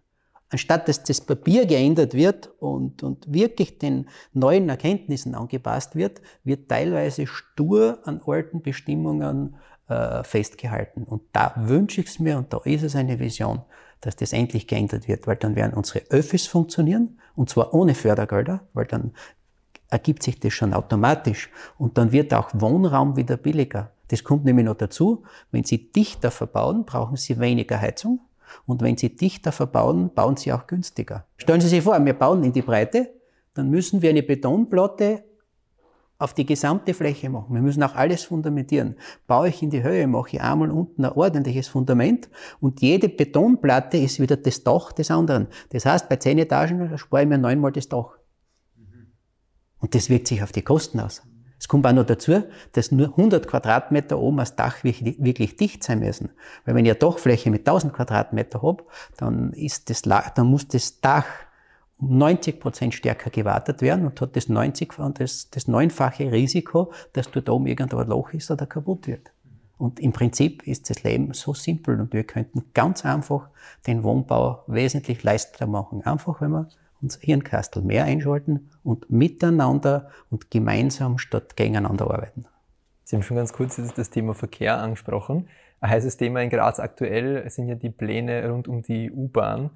Anstatt 0.49 0.87
dass 0.87 1.03
das 1.03 1.19
Papier 1.19 1.65
geändert 1.65 2.13
wird 2.13 2.51
und, 2.59 3.01
und 3.01 3.31
wirklich 3.33 3.79
den 3.79 4.07
neuen 4.33 4.69
Erkenntnissen 4.69 5.33
angepasst 5.33 5.95
wird, 5.95 6.21
wird 6.43 6.69
teilweise 6.69 7.25
stur 7.25 7.99
an 8.03 8.21
alten 8.25 8.61
Bestimmungen 8.61 9.55
äh, 9.87 10.23
festgehalten. 10.23 11.03
Und 11.03 11.23
da 11.31 11.53
wünsche 11.57 12.01
ich 12.01 12.07
es 12.07 12.19
mir, 12.19 12.37
und 12.37 12.53
da 12.53 12.61
ist 12.65 12.83
es 12.83 12.95
eine 12.95 13.19
Vision, 13.19 13.63
dass 14.01 14.15
das 14.15 14.33
endlich 14.33 14.67
geändert 14.67 15.07
wird, 15.07 15.27
weil 15.27 15.37
dann 15.37 15.55
werden 15.55 15.73
unsere 15.73 16.05
Öffis 16.09 16.45
funktionieren, 16.45 17.19
und 17.35 17.49
zwar 17.49 17.73
ohne 17.73 17.95
Fördergelder, 17.95 18.61
weil 18.73 18.85
dann 18.85 19.13
ergibt 19.89 20.23
sich 20.23 20.39
das 20.39 20.53
schon 20.53 20.73
automatisch. 20.73 21.49
Und 21.77 21.97
dann 21.97 22.11
wird 22.11 22.33
auch 22.33 22.49
Wohnraum 22.53 23.15
wieder 23.15 23.37
billiger. 23.37 23.91
Das 24.09 24.23
kommt 24.23 24.45
nämlich 24.45 24.65
noch 24.65 24.75
dazu. 24.75 25.23
Wenn 25.51 25.63
Sie 25.63 25.91
dichter 25.91 26.31
verbauen, 26.31 26.85
brauchen 26.85 27.17
Sie 27.17 27.39
weniger 27.39 27.79
Heizung. 27.79 28.19
Und 28.65 28.81
wenn 28.81 28.97
Sie 28.97 29.15
dichter 29.15 29.51
verbauen, 29.51 30.11
bauen 30.13 30.37
Sie 30.37 30.51
auch 30.53 30.67
günstiger. 30.67 31.25
Stellen 31.37 31.61
Sie 31.61 31.67
sich 31.67 31.81
vor, 31.81 32.03
wir 32.03 32.13
bauen 32.13 32.43
in 32.43 32.53
die 32.53 32.61
Breite, 32.61 33.09
dann 33.53 33.69
müssen 33.69 34.01
wir 34.01 34.09
eine 34.09 34.23
Betonplatte 34.23 35.23
auf 36.19 36.33
die 36.33 36.45
gesamte 36.45 36.93
Fläche 36.93 37.29
machen. 37.29 37.53
Wir 37.53 37.61
müssen 37.61 37.83
auch 37.83 37.95
alles 37.95 38.23
fundamentieren. 38.23 38.95
Baue 39.27 39.49
ich 39.49 39.61
in 39.61 39.69
die 39.69 39.83
Höhe, 39.83 40.07
mache 40.07 40.37
ich 40.37 40.41
einmal 40.41 40.71
unten 40.71 41.03
ein 41.03 41.11
ordentliches 41.11 41.67
Fundament 41.67 42.29
und 42.61 42.81
jede 42.81 43.09
Betonplatte 43.09 43.97
ist 43.97 44.19
wieder 44.19 44.37
das 44.37 44.63
Dach 44.63 44.93
des 44.93 45.11
anderen. 45.11 45.47
Das 45.71 45.85
heißt, 45.85 46.07
bei 46.07 46.15
zehn 46.15 46.37
Etagen 46.37 46.97
spare 46.97 47.23
ich 47.23 47.29
mir 47.29 47.37
neunmal 47.37 47.71
das 47.71 47.89
Dach. 47.89 48.17
Und 49.83 49.93
das 49.95 50.09
wirkt 50.09 50.29
sich 50.29 50.41
auf 50.41 50.53
die 50.53 50.61
Kosten 50.61 51.01
aus. 51.01 51.23
Es 51.59 51.67
kommt 51.67 51.85
auch 51.85 51.91
noch 51.91 52.05
dazu, 52.05 52.41
dass 52.71 52.93
nur 52.93 53.07
100 53.07 53.49
Quadratmeter 53.49 54.17
oben 54.17 54.37
das 54.37 54.55
Dach 54.55 54.81
wirklich 54.85 55.57
dicht 55.57 55.83
sein 55.83 55.99
müssen. 55.99 56.29
Weil 56.63 56.75
wenn 56.75 56.85
ich 56.85 56.91
eine 56.91 56.99
Dachfläche 56.99 57.51
mit 57.51 57.67
1000 57.67 57.91
Quadratmeter 57.91 58.61
habe, 58.61 58.85
dann, 59.17 59.51
ist 59.51 59.89
das, 59.89 60.03
dann 60.03 60.47
muss 60.47 60.69
das 60.69 61.01
Dach 61.01 61.25
um 61.97 62.17
90 62.17 62.61
Prozent 62.61 62.93
stärker 62.93 63.29
gewartet 63.29 63.81
werden 63.81 64.05
und 64.05 64.21
hat 64.21 64.37
das 64.37 64.47
90 64.47 64.97
und 64.99 65.19
das, 65.19 65.49
das 65.49 65.67
neunfache 65.67 66.31
Risiko, 66.31 66.93
dass 67.11 67.29
dort 67.29 67.49
oben 67.49 67.67
irgendwo 67.67 67.97
ein 67.97 68.07
Loch 68.07 68.31
ist 68.31 68.51
oder 68.51 68.65
kaputt 68.65 69.07
wird. 69.07 69.33
Und 69.77 69.99
im 69.99 70.13
Prinzip 70.13 70.65
ist 70.65 70.89
das 70.89 71.03
Leben 71.03 71.33
so 71.33 71.53
simpel 71.53 71.99
und 71.99 72.13
wir 72.13 72.23
könnten 72.23 72.63
ganz 72.73 73.03
einfach 73.03 73.49
den 73.85 74.03
Wohnbau 74.03 74.63
wesentlich 74.67 75.23
leichter 75.23 75.67
machen. 75.67 76.03
Einfach, 76.03 76.39
wenn 76.39 76.51
wir 76.51 76.69
unser 77.03 77.19
Hirnkastel 77.19 77.83
mehr 77.83 78.05
einschalten 78.05 78.69
und 78.83 79.11
miteinander 79.11 80.09
und 80.31 80.49
gemeinsam 80.49 81.17
statt 81.19 81.55
gegeneinander 81.55 82.09
arbeiten. 82.09 82.45
Sie 83.03 83.15
haben 83.15 83.23
schon 83.23 83.37
ganz 83.37 83.53
kurz 83.53 83.75
das 83.75 84.09
Thema 84.09 84.33
Verkehr 84.33 84.79
angesprochen. 84.79 85.47
Ein 85.81 85.89
heißes 85.89 86.17
Thema 86.17 86.41
in 86.41 86.49
Graz 86.49 86.79
aktuell 86.79 87.47
sind 87.49 87.67
ja 87.67 87.75
die 87.75 87.89
Pläne 87.89 88.49
rund 88.49 88.69
um 88.69 88.81
die 88.81 89.11
U-Bahn, 89.11 89.69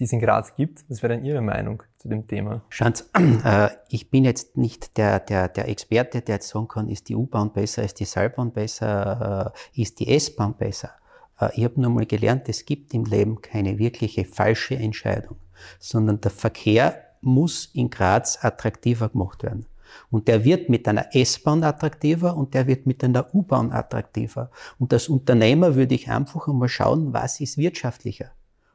die 0.00 0.04
es 0.04 0.12
in 0.12 0.20
Graz 0.20 0.56
gibt. 0.56 0.82
Was 0.88 1.02
wäre 1.02 1.14
denn 1.14 1.24
Ihre 1.26 1.42
Meinung 1.42 1.82
zu 1.98 2.08
dem 2.08 2.26
Thema? 2.26 2.62
Schauen 2.70 2.94
Sie, 2.94 3.04
äh, 3.44 3.68
ich 3.90 4.10
bin 4.10 4.24
jetzt 4.24 4.56
nicht 4.56 4.96
der, 4.96 5.20
der, 5.20 5.48
der 5.48 5.68
Experte, 5.68 6.22
der 6.22 6.36
jetzt 6.36 6.48
sagen 6.48 6.68
kann, 6.68 6.88
ist 6.88 7.10
die 7.10 7.14
U-Bahn 7.14 7.52
besser, 7.52 7.84
ist 7.84 8.00
die 8.00 8.06
Seilbahn 8.06 8.52
besser, 8.52 9.52
äh, 9.74 9.80
ist 9.80 10.00
die 10.00 10.08
S-Bahn 10.08 10.54
besser. 10.56 10.92
Äh, 11.38 11.50
ich 11.54 11.64
habe 11.64 11.78
nur 11.78 11.90
mal 11.90 12.06
gelernt, 12.06 12.48
es 12.48 12.64
gibt 12.64 12.94
im 12.94 13.04
Leben 13.04 13.42
keine 13.42 13.78
wirkliche 13.78 14.24
falsche 14.24 14.76
Entscheidung 14.76 15.36
sondern 15.78 16.20
der 16.20 16.30
Verkehr 16.30 16.96
muss 17.20 17.70
in 17.72 17.90
Graz 17.90 18.38
attraktiver 18.42 19.08
gemacht 19.08 19.42
werden. 19.42 19.66
Und 20.10 20.28
der 20.28 20.44
wird 20.44 20.68
mit 20.68 20.88
einer 20.88 21.14
S-Bahn 21.14 21.62
attraktiver 21.62 22.36
und 22.36 22.54
der 22.54 22.66
wird 22.66 22.86
mit 22.86 23.04
einer 23.04 23.34
U-Bahn 23.34 23.72
attraktiver. 23.72 24.50
Und 24.78 24.92
als 24.92 25.08
Unternehmer 25.08 25.74
würde 25.74 25.94
ich 25.94 26.10
einfach 26.10 26.48
einmal 26.48 26.68
schauen, 26.68 27.12
was 27.12 27.40
ist 27.40 27.58
wirtschaftlicher. 27.58 28.30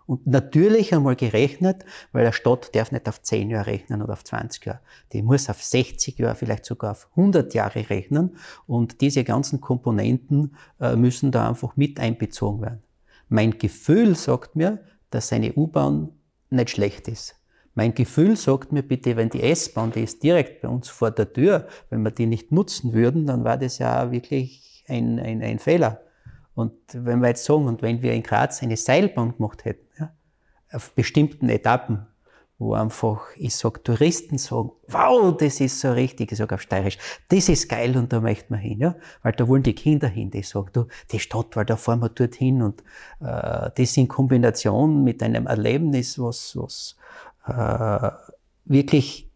Und 0.06 0.26
natürlich 0.26 0.95
einmal 0.95 1.17
gerechnet, 1.17 1.84
weil 2.13 2.23
eine 2.23 2.32
Stadt 2.32 2.73
darf 2.73 2.93
nicht 2.93 3.10
auf 3.10 3.21
10 3.21 3.50
Jahre 3.50 3.67
rechnen 3.67 4.02
oder 4.02 4.13
auf 4.13 4.23
20 4.23 4.65
Jahre. 4.65 4.80
Die 5.12 5.21
muss 5.21 5.50
auf 5.50 5.62
60 5.62 6.17
Jahre, 6.17 6.36
vielleicht 6.36 6.65
sogar 6.65 6.91
auf 6.91 7.10
100 7.17 7.54
Jahre 7.54 7.89
rechnen. 7.89 8.38
Und 8.67 9.02
diese 9.02 9.26
ganzen 9.26 9.60
Komponenten 9.60 10.56
äh, 10.80 10.95
müssen 10.95 11.32
da 11.32 11.50
einfach 11.50 11.76
mit 11.76 12.00
einbezogen 12.00 12.62
werden. 12.62 12.84
Mein 13.28 13.58
Gefühl 13.58 14.15
sagt 14.15 14.56
mir, 14.56 14.80
dass 15.10 15.34
eine 15.34 15.54
U-Bahn 15.54 16.10
nicht 16.49 16.71
schlecht 16.71 17.07
ist. 17.07 17.36
Mein 17.75 17.93
Gefühl 17.93 18.36
sagt 18.36 18.71
mir 18.71 18.81
bitte, 18.81 19.15
wenn 19.15 19.29
die 19.29 19.43
S-Bahn, 19.43 19.91
die 19.91 20.01
ist 20.01 20.23
direkt 20.23 20.62
bei 20.62 20.67
uns 20.67 20.89
vor 20.89 21.12
der 21.12 21.31
Tür, 21.31 21.67
wenn 21.89 22.01
wir 22.01 22.12
die 22.12 22.25
nicht 22.25 22.51
nutzen 22.51 22.93
würden, 22.93 23.27
dann 23.27 23.43
war 23.43 23.57
das 23.57 23.77
ja 23.77 24.12
wirklich 24.12 24.83
ein, 24.88 25.19
ein, 25.19 25.43
ein 25.43 25.60
Fehler. 25.60 26.01
Und 26.55 26.73
wenn 26.91 27.19
wir 27.19 27.27
jetzt 27.27 27.45
sagen, 27.45 27.67
und 27.67 27.83
wenn 27.83 28.01
wir 28.01 28.13
in 28.13 28.23
Graz 28.23 28.63
eine 28.63 28.77
Seilbahn 28.77 29.36
gemacht 29.36 29.63
hätten, 29.63 29.86
ja, 29.99 30.12
auf 30.71 30.91
bestimmten 30.93 31.49
Etappen, 31.49 32.07
wo 32.59 32.73
einfach, 32.73 33.27
ich 33.35 33.55
sag, 33.55 33.83
Touristen 33.83 34.37
sagen, 34.39 34.71
wow, 34.87 35.35
das 35.37 35.59
ist 35.59 35.79
so 35.79 35.91
richtig, 35.91 36.31
ich 36.31 36.37
sag 36.37 36.51
auf 36.51 36.61
Steirisch, 36.61 36.97
das 37.29 37.49
ist 37.49 37.69
geil 37.69 37.95
und 37.95 38.11
da 38.11 38.19
möchte 38.19 38.51
man 38.51 38.59
hin, 38.59 38.79
ja, 38.79 38.95
weil 39.21 39.33
da 39.33 39.47
wollen 39.47 39.61
die 39.61 39.75
Kinder 39.75 40.07
hin, 40.07 40.31
die 40.31 40.41
sagen, 40.41 40.69
du, 40.73 40.87
die 41.11 41.19
Stadt, 41.19 41.55
weil 41.55 41.65
da 41.65 41.75
fahren 41.75 41.99
wir 41.99 42.09
dorthin 42.09 42.63
und 42.63 42.81
äh, 43.21 43.69
das 43.75 43.95
in 43.97 44.07
Kombination 44.07 45.03
mit 45.03 45.21
einem 45.21 45.45
Erlebnis, 45.45 46.17
was, 46.17 46.57
was 46.57 46.95
äh, 47.45 48.09
wirklich 48.65 49.29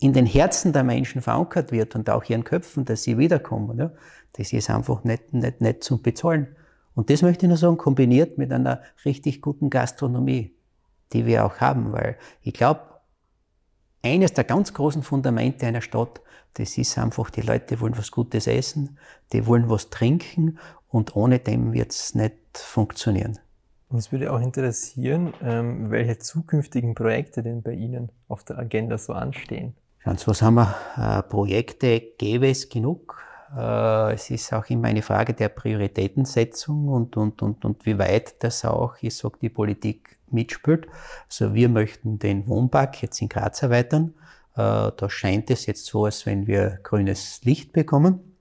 in 0.00 0.14
den 0.14 0.26
Herzen 0.26 0.72
der 0.72 0.84
Menschen 0.84 1.20
verankert 1.20 1.70
wird 1.70 1.94
und 1.96 2.08
auch 2.08 2.24
ihren 2.24 2.44
Köpfen, 2.44 2.84
dass 2.84 3.02
sie 3.02 3.18
wiederkommen, 3.18 3.78
ja, 3.78 3.90
das 4.32 4.52
ist 4.52 4.70
einfach 4.70 5.04
nicht, 5.04 5.34
nicht, 5.34 5.60
nicht 5.60 5.84
zum 5.84 6.00
Bezahlen. 6.00 6.56
Und 6.94 7.10
das 7.10 7.22
möchte 7.22 7.46
ich 7.46 7.48
nur 7.48 7.58
sagen, 7.58 7.76
kombiniert 7.76 8.38
mit 8.38 8.52
einer 8.52 8.82
richtig 9.04 9.42
guten 9.42 9.70
Gastronomie 9.70 10.57
die 11.12 11.26
wir 11.26 11.44
auch 11.44 11.56
haben, 11.58 11.92
weil 11.92 12.16
ich 12.42 12.54
glaube, 12.54 12.80
eines 14.02 14.32
der 14.32 14.44
ganz 14.44 14.72
großen 14.74 15.02
Fundamente 15.02 15.66
einer 15.66 15.80
Stadt, 15.80 16.20
das 16.54 16.78
ist 16.78 16.98
einfach, 16.98 17.30
die 17.30 17.42
Leute 17.42 17.80
wollen 17.80 17.96
was 17.98 18.10
Gutes 18.10 18.46
essen, 18.46 18.98
die 19.32 19.46
wollen 19.46 19.68
was 19.68 19.90
trinken 19.90 20.58
und 20.88 21.16
ohne 21.16 21.38
dem 21.38 21.72
wird 21.72 21.92
es 21.92 22.14
nicht 22.14 22.34
funktionieren. 22.54 23.38
Uns 23.90 24.12
würde 24.12 24.32
auch 24.32 24.40
interessieren, 24.40 25.32
ähm, 25.42 25.90
welche 25.90 26.18
zukünftigen 26.18 26.94
Projekte 26.94 27.42
denn 27.42 27.62
bei 27.62 27.72
Ihnen 27.72 28.10
auf 28.28 28.44
der 28.44 28.58
Agenda 28.58 28.98
so 28.98 29.14
anstehen. 29.14 29.74
Schauen 30.00 30.18
Sie, 30.18 30.26
was 30.26 30.42
haben 30.42 30.56
wir? 30.56 30.74
Äh, 30.96 31.22
Projekte 31.22 32.00
gäbe 32.18 32.50
es 32.50 32.68
genug. 32.68 33.22
Äh, 33.56 34.12
es 34.12 34.28
ist 34.28 34.52
auch 34.52 34.66
immer 34.66 34.88
eine 34.88 35.00
Frage 35.00 35.32
der 35.32 35.48
Prioritätensetzung 35.48 36.88
und, 36.88 37.16
und, 37.16 37.40
und, 37.40 37.64
und 37.64 37.86
wie 37.86 37.98
weit 37.98 38.42
das 38.42 38.64
auch, 38.64 38.96
ich 39.00 39.16
sage, 39.16 39.38
die 39.40 39.48
Politik 39.48 40.17
mitspielt. 40.32 40.86
Also 41.28 41.54
wir 41.54 41.68
möchten 41.68 42.18
den 42.18 42.46
Wohnpark 42.48 43.02
jetzt 43.02 43.20
in 43.20 43.28
Graz 43.28 43.62
erweitern. 43.62 44.14
Äh, 44.54 44.92
da 44.96 45.08
scheint 45.08 45.50
es 45.50 45.66
jetzt 45.66 45.86
so, 45.86 46.04
als 46.04 46.26
wenn 46.26 46.46
wir 46.46 46.80
grünes 46.82 47.40
Licht 47.44 47.72
bekommen. 47.72 48.36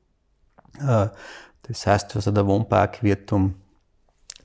Äh, 0.80 1.08
das 1.64 1.86
heißt, 1.86 2.16
also 2.16 2.32
der 2.32 2.48
Wohnpark 2.48 3.04
wird 3.04 3.32
um 3.32 3.56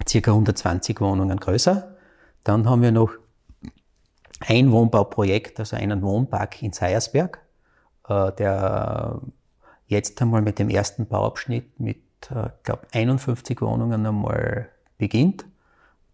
circa 0.08 0.32
120 0.32 1.00
Wohnungen 1.00 1.38
größer. 1.38 1.96
Dann 2.44 2.68
haben 2.68 2.82
wir 2.82 2.92
noch 2.92 3.12
ein 4.40 4.72
Wohnbauprojekt, 4.72 5.60
also 5.60 5.76
einen 5.76 6.02
Wohnpark 6.02 6.60
in 6.62 6.72
Seiersberg, 6.72 7.40
der 8.08 9.20
jetzt 9.92 10.20
einmal 10.20 10.42
mit 10.42 10.58
dem 10.58 10.68
ersten 10.68 11.06
Bauabschnitt 11.06 11.78
mit, 11.78 12.02
äh, 12.30 12.48
glaube 12.64 12.86
51 12.92 13.60
Wohnungen 13.60 14.04
einmal 14.04 14.68
beginnt. 14.98 15.44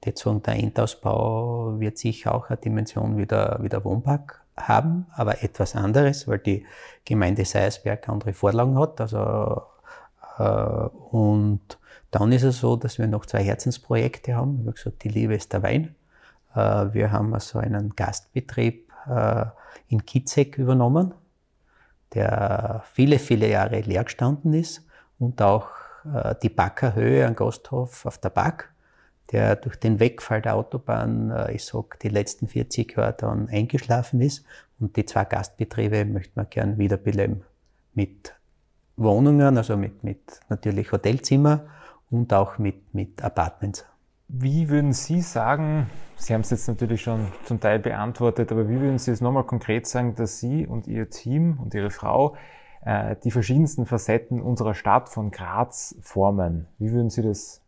Jetzt 0.09 0.23
sagen, 0.23 0.42
der 0.42 0.55
Endausbau 0.55 1.79
wird 1.79 1.99
sicher 1.99 2.35
auch 2.35 2.49
eine 2.49 2.57
Dimension 2.57 3.18
wie 3.18 3.27
der, 3.27 3.59
wie 3.61 3.68
der 3.68 3.85
Wohnpark 3.85 4.40
haben, 4.57 5.07
aber 5.14 5.42
etwas 5.42 5.77
anderes, 5.77 6.27
weil 6.27 6.38
die 6.38 6.64
Gemeinde 7.05 7.44
Seiersberg 7.44 8.09
andere 8.09 8.33
Vorlagen 8.33 8.79
hat. 8.79 9.01
Also 9.01 9.62
Und 10.38 11.79
dann 12.11 12.33
ist 12.33 12.44
es 12.44 12.61
so, 12.61 12.77
dass 12.77 12.99
wir 12.99 13.07
noch 13.07 13.27
zwei 13.27 13.42
Herzensprojekte 13.42 14.35
haben. 14.35 14.61
Habe 14.61 14.73
gesagt, 14.73 15.05
die 15.05 15.09
Liebe 15.09 15.35
ist 15.35 15.53
der 15.53 15.62
Wein. 15.62 15.94
Wir 16.55 17.12
haben 17.12 17.35
also 17.35 17.59
einen 17.59 17.94
Gastbetrieb 17.94 18.90
in 19.88 20.05
Kitzek 20.05 20.59
übernommen, 20.59 21.14
der 22.14 22.83
viele, 22.92 23.18
viele 23.18 23.49
Jahre 23.49 23.81
leer 23.81 24.05
gestanden 24.05 24.55
ist 24.55 24.87
und 25.18 25.42
auch 25.42 25.68
die 26.42 26.49
Backerhöhe, 26.49 27.27
ein 27.27 27.37
Gasthof 27.37 28.07
auf 28.07 28.18
der 28.18 28.31
Back, 28.31 28.71
der 29.33 29.57
durch 29.57 29.77
den 29.77 30.01
Wegfall 30.01 30.41
der 30.41 30.57
Autobahn, 30.57 31.49
ich 31.53 31.64
sag, 31.64 31.99
die 32.01 32.09
letzten 32.09 32.49
40 32.49 32.97
Jahre 32.97 33.14
dann 33.19 33.49
eingeschlafen 33.49 34.21
ist. 34.21 34.45
Und 34.81 34.97
die 34.97 35.05
zwei 35.05 35.25
Gastbetriebe 35.25 36.05
möchten 36.05 36.37
wir 36.37 36.45
gern 36.45 36.79
wiederbeleben. 36.79 37.43
Mit 37.95 38.35
Wohnungen, 38.97 39.57
also 39.57 39.77
mit, 39.77 40.03
mit 40.03 40.41
natürlich 40.49 40.93
Hotelzimmer 40.93 41.67
und 42.11 42.33
auch 42.33 42.59
mit, 42.59 42.95
mit 42.95 43.23
Apartments. 43.23 43.85
Wie 44.29 44.69
würden 44.69 44.93
Sie 44.93 45.21
sagen, 45.23 45.88
Sie 46.17 46.35
haben 46.35 46.43
es 46.43 46.51
jetzt 46.51 46.69
natürlich 46.69 47.03
schon 47.03 47.29
zum 47.45 47.61
Teil 47.61 47.79
beantwortet, 47.79 48.53
aber 48.53 48.69
wie 48.69 48.81
würden 48.81 48.99
Sie 48.99 49.11
es 49.11 49.21
nochmal 49.21 49.45
konkret 49.45 49.87
sagen, 49.87 50.14
dass 50.17 50.38
Sie 50.38 50.67
und 50.67 50.87
Ihr 50.87 51.09
Team 51.09 51.59
und 51.62 51.73
Ihre 51.75 51.91
Frau 51.91 52.37
äh, 52.85 53.17
die 53.25 53.31
verschiedensten 53.31 53.87
Facetten 53.87 54.43
unserer 54.43 54.75
Stadt 54.75 55.09
von 55.09 55.31
Graz 55.31 55.95
formen? 56.03 56.67
Wie 56.79 56.93
würden 56.93 57.09
Sie 57.09 57.23
das 57.23 57.62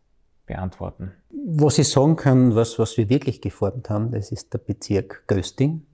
beantworten? 0.51 1.11
Was 1.29 1.77
ich 1.77 1.89
sagen 1.89 2.15
kann, 2.15 2.55
was, 2.55 2.77
was 2.77 2.97
wir 2.97 3.09
wirklich 3.09 3.41
geformt 3.41 3.89
haben, 3.89 4.11
das 4.11 4.31
ist 4.31 4.53
der 4.53 4.59
Bezirk 4.59 5.23
Gösting. 5.27 5.85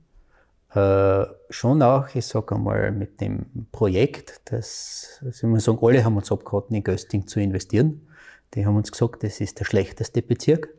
Äh, 0.73 1.25
schon 1.49 1.81
auch, 1.81 2.13
ich 2.13 2.25
sage 2.25 2.55
einmal, 2.55 2.91
mit 2.91 3.21
dem 3.21 3.67
Projekt, 3.71 4.41
das, 4.45 5.21
also 5.23 5.47
muss 5.47 5.63
sagen, 5.63 5.79
alle 5.81 6.03
haben 6.03 6.17
uns 6.17 6.31
abgeraten, 6.31 6.75
in 6.75 6.83
Gösting 6.83 7.27
zu 7.27 7.39
investieren. 7.39 8.07
Die 8.53 8.65
haben 8.65 8.75
uns 8.75 8.91
gesagt, 8.91 9.23
das 9.23 9.39
ist 9.39 9.59
der 9.59 9.65
schlechteste 9.65 10.21
Bezirk. 10.21 10.69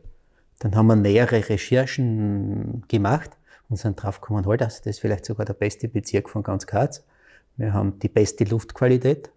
Dann 0.59 0.75
haben 0.75 0.87
wir 0.87 0.95
nähere 0.95 1.49
Recherchen 1.49 2.83
gemacht 2.87 3.31
und 3.69 3.77
sind 3.77 4.01
draufgekommen, 4.01 4.45
halt, 4.45 4.61
das 4.61 4.79
ist 4.81 4.99
vielleicht 4.99 5.25
sogar 5.25 5.45
der 5.45 5.53
beste 5.53 5.87
Bezirk 5.87 6.29
von 6.29 6.43
ganz 6.43 6.67
Graz. 6.67 7.05
Wir 7.55 7.73
haben 7.73 7.97
die 7.99 8.09
beste 8.09 8.43
Luftqualität. 8.43 9.31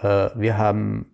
Äh, 0.00 0.30
wir 0.36 0.56
haben 0.56 1.06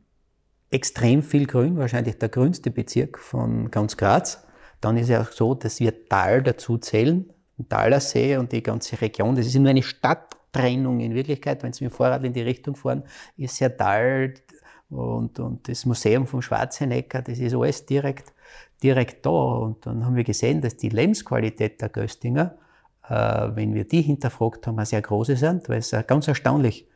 extrem 0.71 1.23
viel 1.23 1.47
Grün, 1.47 1.77
wahrscheinlich 1.77 2.19
der 2.19 2.29
grünste 2.29 2.71
Bezirk 2.71 3.19
von 3.19 3.71
ganz 3.71 3.97
Graz. 3.97 4.45
Dann 4.81 4.97
ist 4.97 5.09
es 5.09 5.19
auch 5.19 5.33
so, 5.33 5.55
dass 5.55 5.81
wir 5.81 6.09
Tal 6.09 6.43
dazu 6.43 6.79
zählen, 6.79 7.33
Talersee 7.69 8.37
und 8.37 8.53
die 8.53 8.63
ganze 8.63 9.01
Region. 9.01 9.35
Das 9.35 9.47
ist 9.47 9.55
nur 9.55 9.71
eine 9.71 9.83
Stadttrennung 9.83 11.01
in 11.01 11.15
Wirklichkeit. 11.15 11.63
Wenn 11.63 11.73
Sie 11.73 11.85
mit 11.85 11.93
dem 11.93 11.97
Fahrrad 11.97 12.25
in 12.25 12.33
die 12.33 12.43
Richtung 12.43 12.77
fahren, 12.77 13.05
ist 13.37 13.59
ja 13.61 13.69
Tal 13.71 14.35
und, 14.89 15.41
und 15.41 15.69
das 15.69 15.85
Museum 15.85 16.27
vom 16.27 16.43
Schwarzenegger, 16.43 17.23
das 17.23 17.39
ist 17.39 17.55
alles 17.55 17.87
direkt, 17.87 18.33
direkt 18.83 19.25
da. 19.27 19.31
Und 19.31 19.87
dann 19.87 20.05
haben 20.05 20.17
wir 20.17 20.25
gesehen, 20.25 20.61
dass 20.61 20.77
die 20.77 20.91
Lebensqualität 20.91 21.81
der 21.81 21.89
Göstinger, 21.89 22.57
äh, 23.09 23.15
wenn 23.55 23.75
wir 23.75 23.85
die 23.85 24.03
hinterfragt 24.03 24.67
haben, 24.67 24.85
sehr 24.85 25.03
große 25.03 25.37
sind, 25.37 25.69
weil 25.69 25.79
es 25.79 25.95
ganz 26.07 26.29
erstaunlich, 26.29 26.87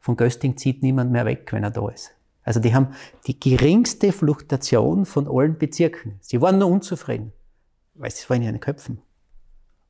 von 0.00 0.16
Gösting 0.16 0.56
zieht 0.56 0.82
niemand 0.82 1.10
mehr 1.10 1.26
weg, 1.26 1.48
wenn 1.52 1.64
er 1.64 1.70
da 1.70 1.88
ist. 1.88 2.15
Also 2.46 2.60
die 2.60 2.72
haben 2.74 2.94
die 3.26 3.38
geringste 3.38 4.12
Fluktuation 4.12 5.04
von 5.04 5.28
allen 5.28 5.58
Bezirken. 5.58 6.16
Sie 6.20 6.40
waren 6.40 6.58
nur 6.58 6.70
unzufrieden, 6.70 7.32
weil 7.94 8.08
es 8.08 8.30
war 8.30 8.36
in 8.36 8.44
ihren 8.44 8.60
Köpfen. 8.60 9.02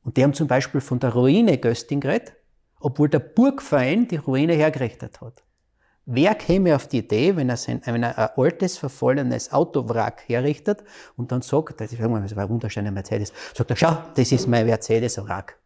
Und 0.03 0.17
die 0.17 0.23
haben 0.23 0.33
zum 0.33 0.47
Beispiel 0.47 0.81
von 0.81 0.99
der 0.99 1.13
Ruine 1.13 1.59
Gösting 1.59 1.99
geredet, 1.99 2.33
obwohl 2.79 3.09
der 3.09 3.19
Burgverein 3.19 4.07
die 4.07 4.15
Ruine 4.15 4.53
hergerichtet 4.53 5.21
hat. 5.21 5.43
Wer 6.07 6.33
käme 6.33 6.75
auf 6.75 6.87
die 6.87 6.99
Idee, 6.99 7.35
wenn 7.35 7.49
er, 7.49 7.57
sein, 7.57 7.81
wenn 7.85 8.01
er 8.01 8.17
ein 8.17 8.29
altes, 8.37 8.77
verfallenes 8.77 9.51
Autowrack 9.51 10.23
herrichtet 10.27 10.83
und 11.15 11.31
dann 11.31 11.43
sagt, 11.43 11.79
das 11.79 11.99
war 11.99 12.09
ein 12.09 12.49
wunderschöner 12.49 12.91
Mercedes, 12.91 13.33
sagt 13.53 13.69
er, 13.69 13.75
schau, 13.75 13.97
das 14.15 14.31
ist 14.31 14.47
mein 14.47 14.65
Mercedes-Wrack. 14.65 15.59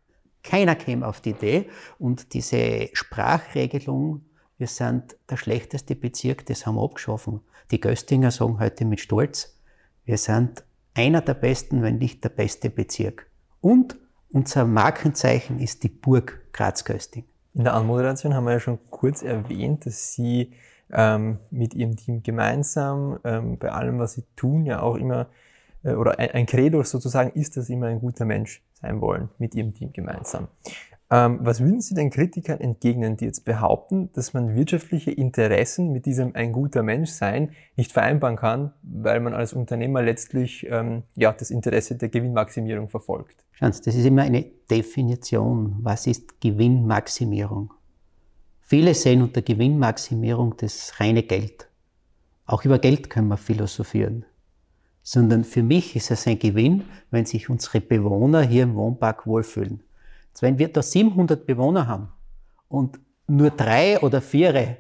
Keiner 0.44 0.76
käme 0.76 1.08
auf 1.08 1.22
die 1.22 1.30
Idee 1.30 1.70
und 2.00 2.34
diese 2.34 2.90
Sprachregelung, 2.92 4.26
wir 4.62 4.68
sind 4.68 5.18
der 5.28 5.38
schlechteste 5.38 5.96
Bezirk, 5.96 6.46
das 6.46 6.68
haben 6.68 6.76
wir 6.76 6.84
abgeschaffen. 6.84 7.42
Die 7.72 7.82
Göstinger 7.82 8.30
sagen 8.30 8.60
heute 8.60 8.86
mit 8.86 9.00
Stolz, 9.00 9.58
wir 10.06 10.20
sind 10.20 10.64
einer 10.94 11.22
der 11.22 11.34
besten, 11.34 11.82
wenn 11.82 11.98
nicht 11.98 12.24
der 12.24 12.30
beste 12.30 12.70
Bezirk. 12.70 13.26
Und 13.60 13.98
unser 14.32 14.66
Markenzeichen 14.66 15.58
ist 15.58 15.82
die 15.82 15.90
Burg 15.90 16.42
Graz-Gösting. 16.54 17.24
In 17.56 17.64
der 17.64 17.74
Anmoderation 17.74 18.36
haben 18.36 18.44
wir 18.44 18.52
ja 18.52 18.60
schon 18.60 18.78
kurz 18.92 19.24
erwähnt, 19.24 19.88
dass 19.88 20.14
Sie 20.14 20.52
ähm, 20.92 21.40
mit 21.50 21.74
Ihrem 21.74 21.96
Team 21.96 22.22
gemeinsam 22.22 23.20
ähm, 23.24 23.58
bei 23.58 23.72
allem, 23.72 23.98
was 23.98 24.14
Sie 24.14 24.26
tun, 24.36 24.68
ja 24.68 24.84
auch 24.84 24.96
immer, 24.96 25.26
äh, 25.84 25.94
oder 25.94 26.20
ein, 26.20 26.30
ein 26.32 26.46
Credo 26.46 26.84
sozusagen 26.84 27.32
ist, 27.32 27.58
dass 27.58 27.66
Sie 27.66 27.74
immer 27.74 27.88
ein 27.88 28.00
guter 28.00 28.26
Mensch 28.26 28.62
sein 28.80 29.02
wollen, 29.02 29.30
mit 29.40 29.56
Ihrem 29.56 29.74
Team 29.74 29.92
gemeinsam. 29.92 30.50
Ähm, 31.14 31.40
was 31.42 31.60
würden 31.60 31.82
Sie 31.82 31.94
den 31.94 32.10
Kritikern 32.10 32.62
entgegnen, 32.62 33.18
die 33.18 33.26
jetzt 33.26 33.44
behaupten, 33.44 34.10
dass 34.14 34.34
man 34.34 34.56
wirtschaftliche 34.56 35.12
Interessen 35.12 35.92
mit 35.92 36.06
diesem 36.06 36.36
ein 36.36 36.54
guter 36.54 36.84
Mensch 36.84 37.10
sein 37.10 37.52
nicht 37.76 37.92
vereinbaren 37.92 38.38
kann, 38.38 38.72
weil 38.82 39.20
man 39.20 39.34
als 39.34 39.52
Unternehmer 39.52 40.02
letztlich 40.02 40.66
ähm, 40.70 41.04
ja, 41.16 41.34
das 41.34 41.52
Interesse 41.52 41.98
der 41.98 42.08
Gewinnmaximierung 42.08 42.88
verfolgt? 42.88 43.44
Schauen 43.52 43.74
Sie, 43.74 43.82
das 43.84 43.96
ist 43.96 44.06
immer 44.06 44.22
eine 44.22 44.46
Definition. 44.70 45.76
Was 45.82 46.08
ist 46.08 46.40
Gewinnmaximierung? 46.40 47.74
Viele 48.62 48.94
sehen 48.94 49.22
unter 49.22 49.42
Gewinnmaximierung 49.42 50.56
das 50.56 50.94
reine 51.02 51.24
Geld. 51.24 51.68
Auch 52.46 52.64
über 52.64 52.80
Geld 52.80 53.10
können 53.10 53.28
wir 53.28 53.36
philosophieren. 53.36 54.24
Sondern 55.04 55.44
für 55.44 55.62
mich 55.62 55.94
ist 55.98 56.10
es 56.10 56.26
ein 56.26 56.40
Gewinn, 56.40 56.86
wenn 57.10 57.26
sich 57.26 57.50
unsere 57.50 57.82
Bewohner 57.82 58.44
hier 58.44 58.64
im 58.64 58.76
Wohnpark 58.76 59.28
wohlfühlen 59.28 59.84
wenn 60.40 60.58
wir 60.58 60.72
da 60.72 60.82
700 60.82 61.46
Bewohner 61.46 61.88
haben 61.88 62.12
und 62.68 63.00
nur 63.28 63.50
drei 63.50 64.00
oder 64.00 64.22
vier 64.22 64.78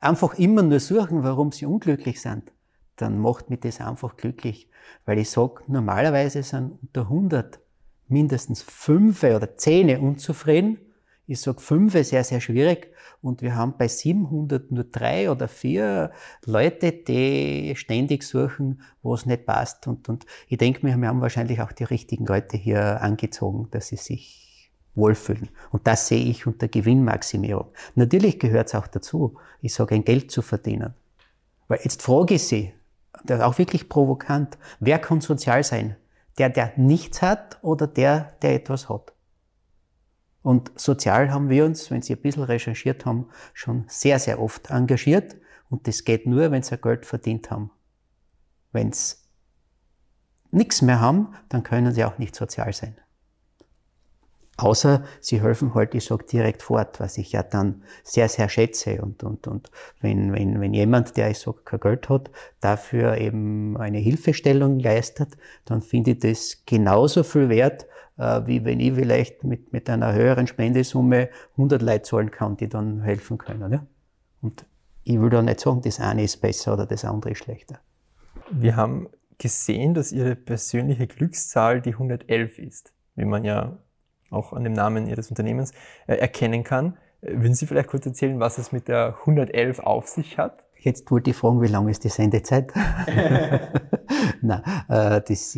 einfach 0.00 0.34
immer 0.34 0.62
nur 0.62 0.80
suchen, 0.80 1.22
warum 1.22 1.52
sie 1.52 1.66
unglücklich 1.66 2.20
sind, 2.20 2.52
dann 2.96 3.18
macht 3.18 3.50
mich 3.50 3.60
das 3.60 3.80
einfach 3.80 4.16
glücklich. 4.16 4.68
Weil 5.04 5.18
ich 5.18 5.30
sage, 5.30 5.62
normalerweise 5.66 6.42
sind 6.42 6.78
unter 6.82 7.02
100 7.02 7.60
mindestens 8.08 8.62
fünf 8.62 9.22
oder 9.22 9.56
zehn 9.56 9.98
unzufrieden. 9.98 10.78
Ich 11.26 11.40
sage 11.40 11.60
fünf 11.60 11.92
sehr, 11.92 12.24
sehr 12.24 12.40
schwierig. 12.40 12.92
Und 13.22 13.40
wir 13.40 13.54
haben 13.54 13.74
bei 13.78 13.86
700 13.86 14.72
nur 14.72 14.84
drei 14.84 15.30
oder 15.30 15.46
vier 15.46 16.10
Leute, 16.44 16.90
die 16.90 17.74
ständig 17.76 18.24
suchen, 18.24 18.82
wo 19.02 19.14
es 19.14 19.26
nicht 19.26 19.46
passt. 19.46 19.86
Und, 19.86 20.08
und 20.08 20.26
ich 20.48 20.58
denke 20.58 20.84
mir, 20.84 20.96
wir 20.96 21.08
haben 21.08 21.20
wahrscheinlich 21.20 21.62
auch 21.62 21.70
die 21.70 21.84
richtigen 21.84 22.26
Leute 22.26 22.56
hier 22.56 23.00
angezogen, 23.00 23.68
dass 23.70 23.88
sie 23.88 23.96
sich 23.96 24.41
wohlfühlen. 24.94 25.48
Und 25.70 25.86
das 25.86 26.08
sehe 26.08 26.24
ich 26.24 26.46
unter 26.46 26.68
Gewinnmaximierung. 26.68 27.68
Natürlich 27.94 28.38
gehört 28.38 28.68
es 28.68 28.74
auch 28.74 28.86
dazu, 28.86 29.36
ich 29.60 29.74
sage, 29.74 29.94
ein 29.94 30.04
Geld 30.04 30.30
zu 30.30 30.42
verdienen. 30.42 30.94
Weil 31.68 31.80
jetzt 31.82 32.02
frage 32.02 32.34
ich 32.34 32.46
Sie, 32.46 32.72
das 33.24 33.38
ist 33.38 33.44
auch 33.44 33.58
wirklich 33.58 33.88
provokant, 33.88 34.58
wer 34.80 34.98
kann 34.98 35.20
sozial 35.20 35.64
sein? 35.64 35.96
Der, 36.38 36.48
der 36.48 36.72
nichts 36.76 37.22
hat 37.22 37.58
oder 37.62 37.86
der, 37.86 38.32
der 38.42 38.54
etwas 38.54 38.88
hat? 38.88 39.12
Und 40.42 40.72
sozial 40.74 41.30
haben 41.30 41.48
wir 41.48 41.64
uns, 41.64 41.90
wenn 41.90 42.02
Sie 42.02 42.14
ein 42.14 42.20
bisschen 42.20 42.42
recherchiert 42.42 43.06
haben, 43.06 43.28
schon 43.54 43.84
sehr, 43.88 44.18
sehr 44.18 44.40
oft 44.40 44.70
engagiert. 44.70 45.36
Und 45.70 45.86
das 45.86 46.04
geht 46.04 46.26
nur, 46.26 46.50
wenn 46.50 46.62
Sie 46.62 46.76
Geld 46.76 47.06
verdient 47.06 47.50
haben. 47.50 47.70
Wenn 48.72 48.92
Sie 48.92 49.16
nichts 50.50 50.82
mehr 50.82 51.00
haben, 51.00 51.34
dann 51.48 51.62
können 51.62 51.92
Sie 51.92 52.04
auch 52.04 52.18
nicht 52.18 52.34
sozial 52.34 52.72
sein. 52.72 52.96
Außer 54.58 55.02
sie 55.20 55.40
helfen 55.40 55.74
halt, 55.74 55.94
ich 55.94 56.04
sag 56.04 56.26
direkt 56.26 56.62
fort, 56.62 57.00
was 57.00 57.16
ich 57.16 57.32
ja 57.32 57.42
dann 57.42 57.82
sehr, 58.04 58.28
sehr 58.28 58.48
schätze. 58.48 59.00
Und, 59.00 59.24
und, 59.24 59.48
und 59.48 59.70
wenn, 60.00 60.32
wenn, 60.32 60.60
wenn 60.60 60.74
jemand, 60.74 61.16
der 61.16 61.30
ich 61.30 61.38
sag, 61.38 61.64
kein 61.64 61.80
Geld 61.80 62.08
hat, 62.08 62.30
dafür 62.60 63.16
eben 63.16 63.76
eine 63.78 63.98
Hilfestellung 63.98 64.78
leistet, 64.78 65.36
dann 65.64 65.80
finde 65.80 66.12
ich 66.12 66.18
das 66.18 66.62
genauso 66.66 67.22
viel 67.22 67.48
wert, 67.48 67.86
äh, 68.18 68.42
wie 68.44 68.64
wenn 68.64 68.78
ich 68.78 68.92
vielleicht 68.92 69.42
mit, 69.42 69.72
mit 69.72 69.88
einer 69.88 70.12
höheren 70.12 70.46
Spendesumme 70.46 71.30
100 71.52 71.80
Leute 71.80 72.02
zahlen 72.02 72.30
kann, 72.30 72.56
die 72.56 72.68
dann 72.68 73.00
helfen 73.00 73.38
können. 73.38 73.72
Ja? 73.72 73.86
Und 74.42 74.66
ich 75.04 75.18
will 75.18 75.30
da 75.30 75.42
nicht 75.42 75.60
sagen, 75.60 75.80
das 75.80 75.98
eine 75.98 76.24
ist 76.24 76.40
besser 76.40 76.74
oder 76.74 76.86
das 76.86 77.04
andere 77.04 77.32
ist 77.32 77.38
schlechter. 77.38 77.80
Wir 78.50 78.76
haben 78.76 79.08
gesehen, 79.38 79.94
dass 79.94 80.12
Ihre 80.12 80.36
persönliche 80.36 81.06
Glückszahl 81.06 81.80
die 81.80 81.94
111 81.94 82.58
ist, 82.58 82.92
wie 83.16 83.24
man 83.24 83.44
ja 83.44 83.78
auch 84.32 84.52
an 84.52 84.64
dem 84.64 84.72
Namen 84.72 85.06
Ihres 85.06 85.28
Unternehmens 85.30 85.72
äh, 86.06 86.14
erkennen 86.14 86.64
kann. 86.64 86.96
Äh, 87.20 87.32
würden 87.34 87.54
Sie 87.54 87.66
vielleicht 87.66 87.88
kurz 87.88 88.06
erzählen, 88.06 88.40
was 88.40 88.58
es 88.58 88.72
mit 88.72 88.88
der 88.88 89.18
111 89.20 89.80
auf 89.80 90.08
sich 90.08 90.38
hat? 90.38 90.64
Jetzt 90.78 91.10
wollte 91.10 91.30
ich 91.30 91.36
fragen, 91.36 91.62
wie 91.62 91.68
lange 91.68 91.90
ist 91.90 92.04
die 92.04 92.08
Sendezeit? 92.08 92.72
Nein, 94.42 94.62
äh, 94.88 95.20
das 95.20 95.56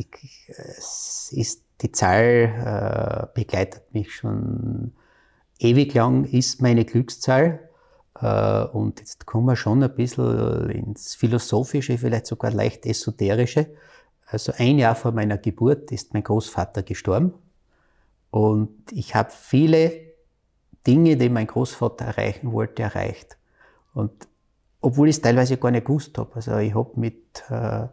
ist, 1.32 1.64
die 1.80 1.92
Zahl 1.92 3.30
begleitet 3.34 3.82
mich 3.92 4.14
schon 4.14 4.92
ewig 5.58 5.94
lang, 5.94 6.24
ist 6.24 6.62
meine 6.62 6.84
Glückszahl. 6.84 7.68
Äh, 8.20 8.64
und 8.64 9.00
jetzt 9.00 9.26
kommen 9.26 9.46
wir 9.46 9.56
schon 9.56 9.82
ein 9.82 9.94
bisschen 9.94 10.70
ins 10.70 11.14
Philosophische, 11.14 11.98
vielleicht 11.98 12.26
sogar 12.26 12.52
leicht 12.52 12.86
Esoterische. 12.86 13.68
Also 14.26 14.52
ein 14.56 14.78
Jahr 14.78 14.94
vor 14.94 15.12
meiner 15.12 15.38
Geburt 15.38 15.92
ist 15.92 16.14
mein 16.14 16.22
Großvater 16.22 16.82
gestorben. 16.82 17.34
Und 18.34 18.90
ich 18.90 19.14
habe 19.14 19.30
viele 19.30 19.92
Dinge, 20.88 21.16
die 21.16 21.28
mein 21.28 21.46
Großvater 21.46 22.06
erreichen 22.06 22.50
wollte, 22.50 22.82
erreicht. 22.82 23.36
Und 23.92 24.10
obwohl 24.80 25.08
ich 25.08 25.14
es 25.14 25.22
teilweise 25.22 25.56
gar 25.56 25.70
nicht 25.70 25.86
gewusst 25.86 26.18
habe. 26.18 26.34
Also 26.34 26.56
ich 26.56 26.74
habe 26.74 26.90
mit 26.96 27.44
äh, 27.48 27.86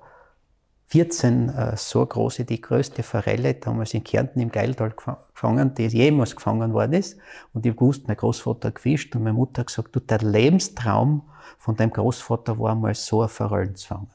14 0.88 1.50
äh, 1.50 1.78
so 1.78 2.04
große, 2.04 2.46
die 2.46 2.60
größte 2.60 3.04
Forelle 3.04 3.54
damals 3.54 3.94
in 3.94 4.04
Kärnten 4.04 4.40
im 4.40 4.50
Geiltal 4.50 4.96
gefangen, 5.32 5.76
die 5.76 5.86
jemals 5.86 6.36
gefangen 6.36 6.74
worden 6.74 6.94
ist. 6.94 7.20
Und 7.54 7.68
ich 7.68 7.80
wusste, 7.80 8.06
mein 8.08 8.18
Großvater 8.18 8.70
hat 8.70 8.76
gefischt 8.76 9.16
und 9.16 9.22
meine 9.22 9.36
Mutter 9.36 9.60
hat 9.60 9.68
gesagt, 9.68 9.96
du, 9.96 10.00
der 10.00 10.24
Lebenstraum 10.24 11.22
von 11.60 11.76
deinem 11.76 11.92
Großvater 11.92 12.58
war 12.58 12.74
mal 12.74 12.96
so 12.96 13.22
eine 13.22 13.30
Forellen 13.30 13.76
zu 13.76 13.90
fangen. 13.90 14.10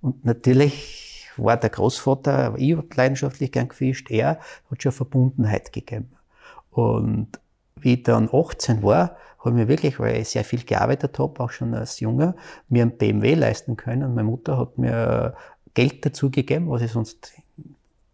Und 0.00 0.24
natürlich 0.24 1.15
war 1.36 1.56
der 1.56 1.70
Großvater, 1.70 2.54
ich 2.56 2.76
habe 2.76 2.86
leidenschaftlich 2.94 3.52
gern 3.52 3.68
gefischt, 3.68 4.10
er 4.10 4.38
hat 4.70 4.82
schon 4.82 4.92
Verbundenheit 4.92 5.72
gegeben. 5.72 6.10
Und 6.70 7.28
wie 7.80 7.94
ich 7.94 8.02
dann 8.02 8.28
18 8.32 8.82
war, 8.82 9.16
habe 9.38 9.50
ich 9.50 9.54
mir 9.54 9.68
wirklich, 9.68 10.00
weil 10.00 10.20
ich 10.20 10.28
sehr 10.30 10.44
viel 10.44 10.64
gearbeitet 10.64 11.18
habe, 11.18 11.40
auch 11.40 11.50
schon 11.50 11.74
als 11.74 12.00
Junger, 12.00 12.34
mir 12.68 12.82
einen 12.82 12.96
BMW 12.96 13.34
leisten 13.34 13.76
können. 13.76 14.14
Meine 14.14 14.28
Mutter 14.28 14.58
hat 14.58 14.78
mir 14.78 15.34
Geld 15.74 16.04
dazugegeben, 16.04 16.68
was 16.70 16.80
sie 16.80 16.88
sonst 16.88 17.32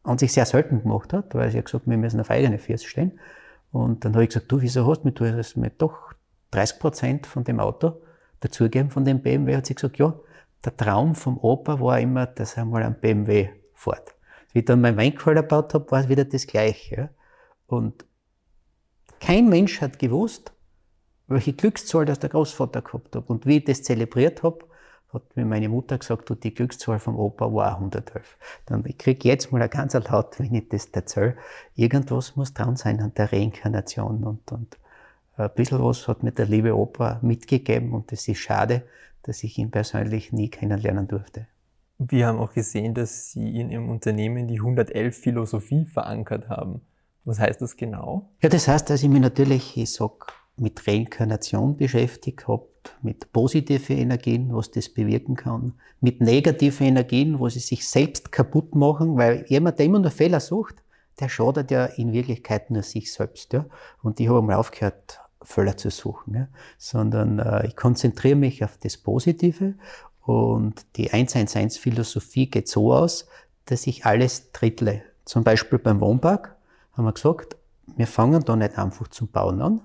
an 0.04 0.18
sich 0.18 0.32
sehr 0.32 0.46
selten 0.46 0.82
gemacht 0.82 1.12
hat, 1.12 1.35
weil 1.35 1.50
sie 1.50 1.58
hat 1.58 1.66
gesagt, 1.66 1.87
wir 1.87 1.96
müssen 1.96 2.20
auf 2.20 2.30
eigene 2.30 2.58
Füße 2.58 2.87
stehen. 2.87 3.18
Und 3.70 4.04
dann 4.04 4.14
habe 4.14 4.24
ich 4.24 4.30
gesagt, 4.30 4.50
du, 4.50 4.61
wieso 4.61 4.87
hast 4.87 5.02
du 5.02 5.08
mir, 5.08 5.44
mir 5.56 5.70
doch 5.70 6.12
30 6.50 6.78
Prozent 6.78 7.26
von 7.26 7.44
dem 7.44 7.61
Auto 7.61 8.02
dazugegeben, 8.40 8.90
von 8.90 9.04
dem 9.04 9.22
BMW? 9.22 9.56
Hat 9.56 9.66
sie 9.66 9.74
gesagt, 9.74 9.98
ja, 9.98 10.14
der 10.64 10.77
Traum 10.77 11.14
vom 11.14 11.38
Opa 11.38 11.81
war 11.81 11.98
immer, 12.01 12.27
dass 12.27 12.57
er 12.57 12.64
mal 12.64 12.83
ein 12.83 12.98
BMW 13.01 13.51
fährt. 13.75 14.14
Wie 14.53 14.61
ich 14.61 14.64
dann 14.64 14.81
mein 14.81 14.96
Weinkeller 14.96 15.42
gebaut 15.42 15.75
habe, 15.75 15.90
war 15.90 16.01
es 16.01 16.09
wieder 16.09 16.25
das 16.25 16.46
Gleiche. 16.46 17.11
Und 17.66 18.05
kein 19.20 19.48
Mensch 19.48 19.81
hat 19.81 19.98
gewusst, 19.98 20.53
welche 21.27 21.53
Glückszahl 21.53 22.05
das 22.05 22.18
der 22.18 22.31
Großvater 22.31 22.83
gehabt 22.83 23.16
hat. 23.16 23.29
Und 23.29 23.46
wie 23.46 23.59
ich 23.59 23.64
das 23.64 23.83
zelebriert 23.83 24.42
habe, 24.42 24.66
hat 25.12 25.37
mir 25.37 25.44
meine 25.44 25.68
Mutter 25.68 25.98
gesagt, 25.98 26.29
du, 26.31 26.35
die 26.35 26.55
Glückszahl 26.55 26.98
vom 26.98 27.18
Opa 27.18 27.53
war 27.53 27.77
111. 27.77 28.37
Dann, 28.66 28.85
ich 28.87 28.98
krieg 28.98 29.25
jetzt 29.25 29.53
mal 29.53 29.61
ein 29.61 29.70
ganz 29.70 29.94
laut, 29.94 30.38
wenn 30.38 30.55
ich 30.55 30.68
das 30.68 30.87
erzähle. 30.87 31.37
Irgendwas 31.75 32.37
muss 32.37 32.55
dran 32.55 32.77
sein 32.77 33.01
an 33.01 33.12
der 33.14 33.33
Reinkarnation 33.33 34.25
und, 34.25 34.51
und 34.53 34.79
ein 35.37 35.51
bisschen 35.55 35.83
was 35.83 36.09
hat 36.09 36.22
mir 36.22 36.33
der 36.33 36.46
liebe 36.46 36.77
Opa 36.77 37.18
mitgegeben 37.22 37.92
und 37.92 38.12
es 38.12 38.29
ist 38.29 38.38
schade, 38.38 38.83
dass 39.22 39.44
ich 39.44 39.58
ihn 39.58 39.70
persönlich 39.70 40.32
nie 40.32 40.48
kennenlernen 40.48 41.08
durfte. 41.08 41.46
Wir 41.98 42.26
haben 42.26 42.38
auch 42.38 42.52
gesehen, 42.52 42.94
dass 42.94 43.30
Sie 43.30 43.61
in 43.61 43.70
Ihrem 43.70 43.88
Unternehmen 43.88 44.48
die 44.48 44.58
111 44.58 45.16
Philosophie 45.16 45.87
verankert 45.87 46.48
haben. 46.48 46.80
Was 47.24 47.38
heißt 47.38 47.62
das 47.62 47.76
genau? 47.76 48.30
Ja, 48.42 48.48
das 48.48 48.66
heißt, 48.66 48.90
dass 48.90 49.02
ich 49.02 49.08
mich 49.08 49.20
natürlich, 49.20 49.76
ich 49.76 49.92
sag, 49.92 50.32
mit 50.56 50.87
Reinkarnation 50.87 51.76
beschäftigt 51.76 52.48
habe, 52.48 52.66
mit 53.00 53.32
positiven 53.32 53.96
Energien, 53.96 54.52
was 54.54 54.70
das 54.70 54.88
bewirken 54.88 55.37
kann, 55.37 55.74
mit 56.00 56.20
negativen 56.20 56.88
Energien, 56.88 57.38
wo 57.38 57.48
sie 57.48 57.61
sich 57.61 57.88
selbst 57.88 58.32
kaputt 58.32 58.74
machen, 58.74 59.16
weil 59.16 59.44
jemand, 59.48 59.78
der 59.78 59.87
immer 59.87 60.00
nur 60.00 60.11
Fehler 60.11 60.40
sucht, 60.40 60.82
der 61.20 61.28
schadet 61.28 61.70
ja 61.70 61.85
in 61.85 62.12
Wirklichkeit 62.12 62.70
nur 62.70 62.82
sich 62.82 63.12
selbst. 63.12 63.52
Ja? 63.52 63.66
Und 64.02 64.18
ich 64.18 64.28
habe 64.28 64.42
mal 64.42 64.56
aufgehört, 64.56 65.20
Fehler 65.44 65.76
zu 65.76 65.90
suchen, 65.90 66.35
ja? 66.35 66.48
sondern 66.78 67.38
äh, 67.38 67.66
ich 67.66 67.76
konzentriere 67.76 68.37
mich 68.37 68.64
auf 68.64 68.78
das 68.78 68.96
Positive 68.96 69.74
und 70.22 70.87
die 70.96 71.11
111-Philosophie 71.11 72.50
geht 72.50 72.68
so 72.68 72.92
aus, 72.92 73.26
dass 73.66 73.87
ich 73.87 74.07
alles 74.07 74.52
drittle. 74.52 75.02
Zum 75.24 75.44
Beispiel 75.44 75.78
beim 75.78 76.00
Wohnpark 76.00 76.57
haben 76.92 77.05
wir 77.05 77.12
gesagt, 77.12 77.57
wir 77.96 78.07
fangen 78.07 78.44
da 78.44 78.57
nicht 78.57 78.78
einfach 78.78 79.09
zum 79.09 79.28
Bauen 79.28 79.61
an, 79.61 79.81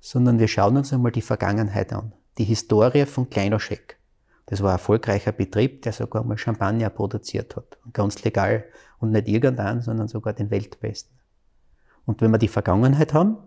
sondern 0.00 0.38
wir 0.38 0.48
schauen 0.48 0.76
uns 0.76 0.92
einmal 0.92 1.12
die 1.12 1.22
Vergangenheit 1.22 1.92
an. 1.92 2.12
Die 2.38 2.44
Historie 2.44 3.06
von 3.06 3.28
Kleinoschek. 3.28 3.98
Das 4.46 4.62
war 4.62 4.70
ein 4.70 4.74
erfolgreicher 4.74 5.32
Betrieb, 5.32 5.82
der 5.82 5.92
sogar 5.92 6.24
mal 6.24 6.38
Champagner 6.38 6.90
produziert 6.90 7.56
hat. 7.56 7.78
Ganz 7.92 8.22
legal. 8.24 8.64
Und 8.98 9.12
nicht 9.12 9.28
irgendeinen, 9.28 9.80
sondern 9.80 10.08
sogar 10.08 10.32
den 10.32 10.50
Weltbesten. 10.50 11.16
Und 12.04 12.20
wenn 12.20 12.30
wir 12.30 12.38
die 12.38 12.48
Vergangenheit 12.48 13.14
haben, 13.14 13.38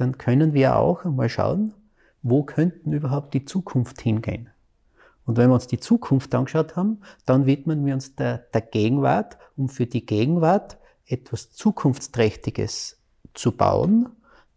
dann 0.00 0.18
können 0.18 0.54
wir 0.54 0.76
auch 0.76 1.04
einmal 1.04 1.28
schauen, 1.28 1.74
wo 2.22 2.42
könnten 2.42 2.92
überhaupt 2.92 3.34
die 3.34 3.44
Zukunft 3.44 4.00
hingehen. 4.00 4.50
Und 5.26 5.36
wenn 5.36 5.50
wir 5.50 5.54
uns 5.54 5.66
die 5.66 5.80
Zukunft 5.80 6.34
angeschaut 6.34 6.76
haben, 6.76 7.00
dann 7.26 7.46
widmen 7.46 7.84
wir 7.86 7.94
uns 7.94 8.16
der, 8.16 8.38
der 8.38 8.62
Gegenwart, 8.62 9.38
um 9.56 9.68
für 9.68 9.86
die 9.86 10.04
Gegenwart 10.04 10.78
etwas 11.06 11.52
Zukunftsträchtiges 11.52 12.98
zu 13.34 13.52
bauen 13.52 14.08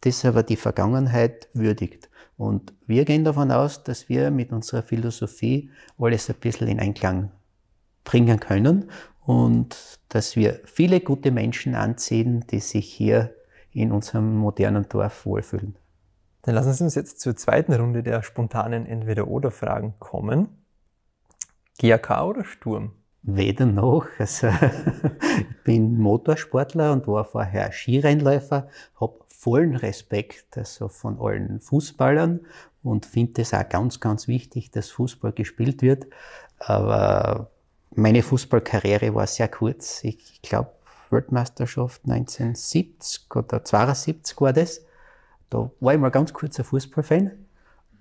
das 0.04 0.26
aber 0.26 0.44
die 0.44 0.58
Vergangenheit 0.58 1.48
würdigt. 1.54 2.10
Und 2.38 2.74
wir 2.86 3.06
gehen 3.06 3.24
davon 3.24 3.52
aus, 3.52 3.84
dass 3.84 4.10
wir 4.10 4.32
mit 4.32 4.52
unserer 4.52 4.84
Philosophie 4.84 5.70
alles 5.98 6.30
ein 6.30 6.36
bisschen 6.36 6.68
in 6.68 6.80
Einklang 6.80 7.32
bringen 8.04 8.40
können 8.40 8.90
und 9.26 10.00
dass 10.10 10.36
wir 10.36 10.60
viele 10.66 11.00
gute 11.00 11.32
Menschen 11.32 11.74
anziehen, 11.76 12.46
die 12.52 12.60
sich 12.60 12.92
hier 12.92 13.34
in 13.74 13.92
unserem 13.92 14.38
modernen 14.38 14.88
Dorf 14.88 15.26
wohlfühlen. 15.26 15.76
Dann 16.44 16.56
lassen 16.56 16.74
Sie 16.74 16.84
uns 16.84 16.96
jetzt 16.96 17.22
zur 17.22 17.36
zweiten 17.36 17.74
Runde 17.74 18.04
der 18.04 18.22
spontanen 18.22 18.86
Entweder-Oder-Fragen 18.86 19.96
kommen. 20.00 20.50
GAK 21.80 22.22
oder 22.24 22.44
Sturm? 22.44 22.92
Weder 23.22 23.66
noch. 23.66 24.08
Also, 24.20 24.48
ich 25.40 25.64
bin 25.64 25.98
Motorsportler 25.98 26.92
und 26.92 27.08
war 27.08 27.24
vorher 27.24 27.72
Skirennläufer, 27.72 28.68
habe 29.00 29.20
vollen 29.28 29.76
Respekt 29.76 30.58
also 30.58 30.90
von 30.90 31.20
allen 31.20 31.60
Fußballern 31.60 32.42
und 32.84 33.06
finde 33.06 33.42
es 33.42 33.54
auch 33.54 33.68
ganz, 33.68 34.00
ganz 34.00 34.28
wichtig, 34.28 34.72
dass 34.72 34.90
Fußball 34.90 35.32
gespielt 35.32 35.82
wird. 35.82 36.08
Aber 36.60 37.50
meine 37.96 38.24
Fußballkarriere 38.24 39.16
war 39.16 39.28
sehr 39.28 39.48
kurz. 39.48 40.04
Ich 40.04 40.42
glaube, 40.42 40.72
Weltmeisterschaft 41.14 42.02
1970 42.04 43.34
oder 43.36 43.64
72 43.64 44.42
war 44.42 44.54
das. 44.54 44.86
Da 45.50 45.70
war 45.80 45.94
ich 45.94 46.00
mal 46.00 46.10
ganz 46.10 46.34
kurz 46.34 46.60
ein 46.60 46.66
Fußballfan. 46.66 47.32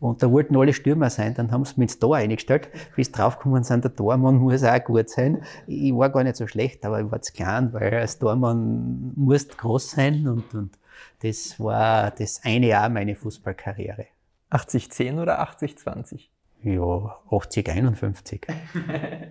Und 0.00 0.20
da 0.20 0.32
wollten 0.32 0.56
alle 0.56 0.72
Stürmer 0.72 1.10
sein, 1.10 1.34
dann 1.34 1.52
haben 1.52 1.64
sie 1.64 1.74
mich 1.76 1.90
ins 1.90 1.98
Tor 2.00 2.16
eingestellt. 2.16 2.68
Bis 2.96 3.12
draufgekommen 3.12 3.62
sind, 3.62 3.84
der 3.84 3.94
Tormann 3.94 4.36
muss 4.38 4.64
auch 4.64 4.82
gut 4.82 5.08
sein. 5.08 5.44
Ich 5.68 5.94
war 5.94 6.10
gar 6.10 6.24
nicht 6.24 6.34
so 6.34 6.48
schlecht, 6.48 6.84
aber 6.84 7.00
ich 7.00 7.10
war 7.12 7.22
zu 7.22 7.32
klein, 7.32 7.72
weil 7.72 7.94
als 7.94 8.18
Tormann 8.18 9.12
musst 9.14 9.56
groß 9.58 9.92
sein 9.92 10.26
und, 10.26 10.52
und 10.54 10.76
das 11.20 11.60
war 11.60 12.10
das 12.10 12.40
eine 12.42 12.66
Jahr 12.66 12.88
meine 12.88 13.14
Fußballkarriere. 13.14 14.06
80-10 14.50 15.22
oder 15.22 15.40
80-20? 15.40 16.22
Ja, 16.64 17.20
80-51. 17.30 18.42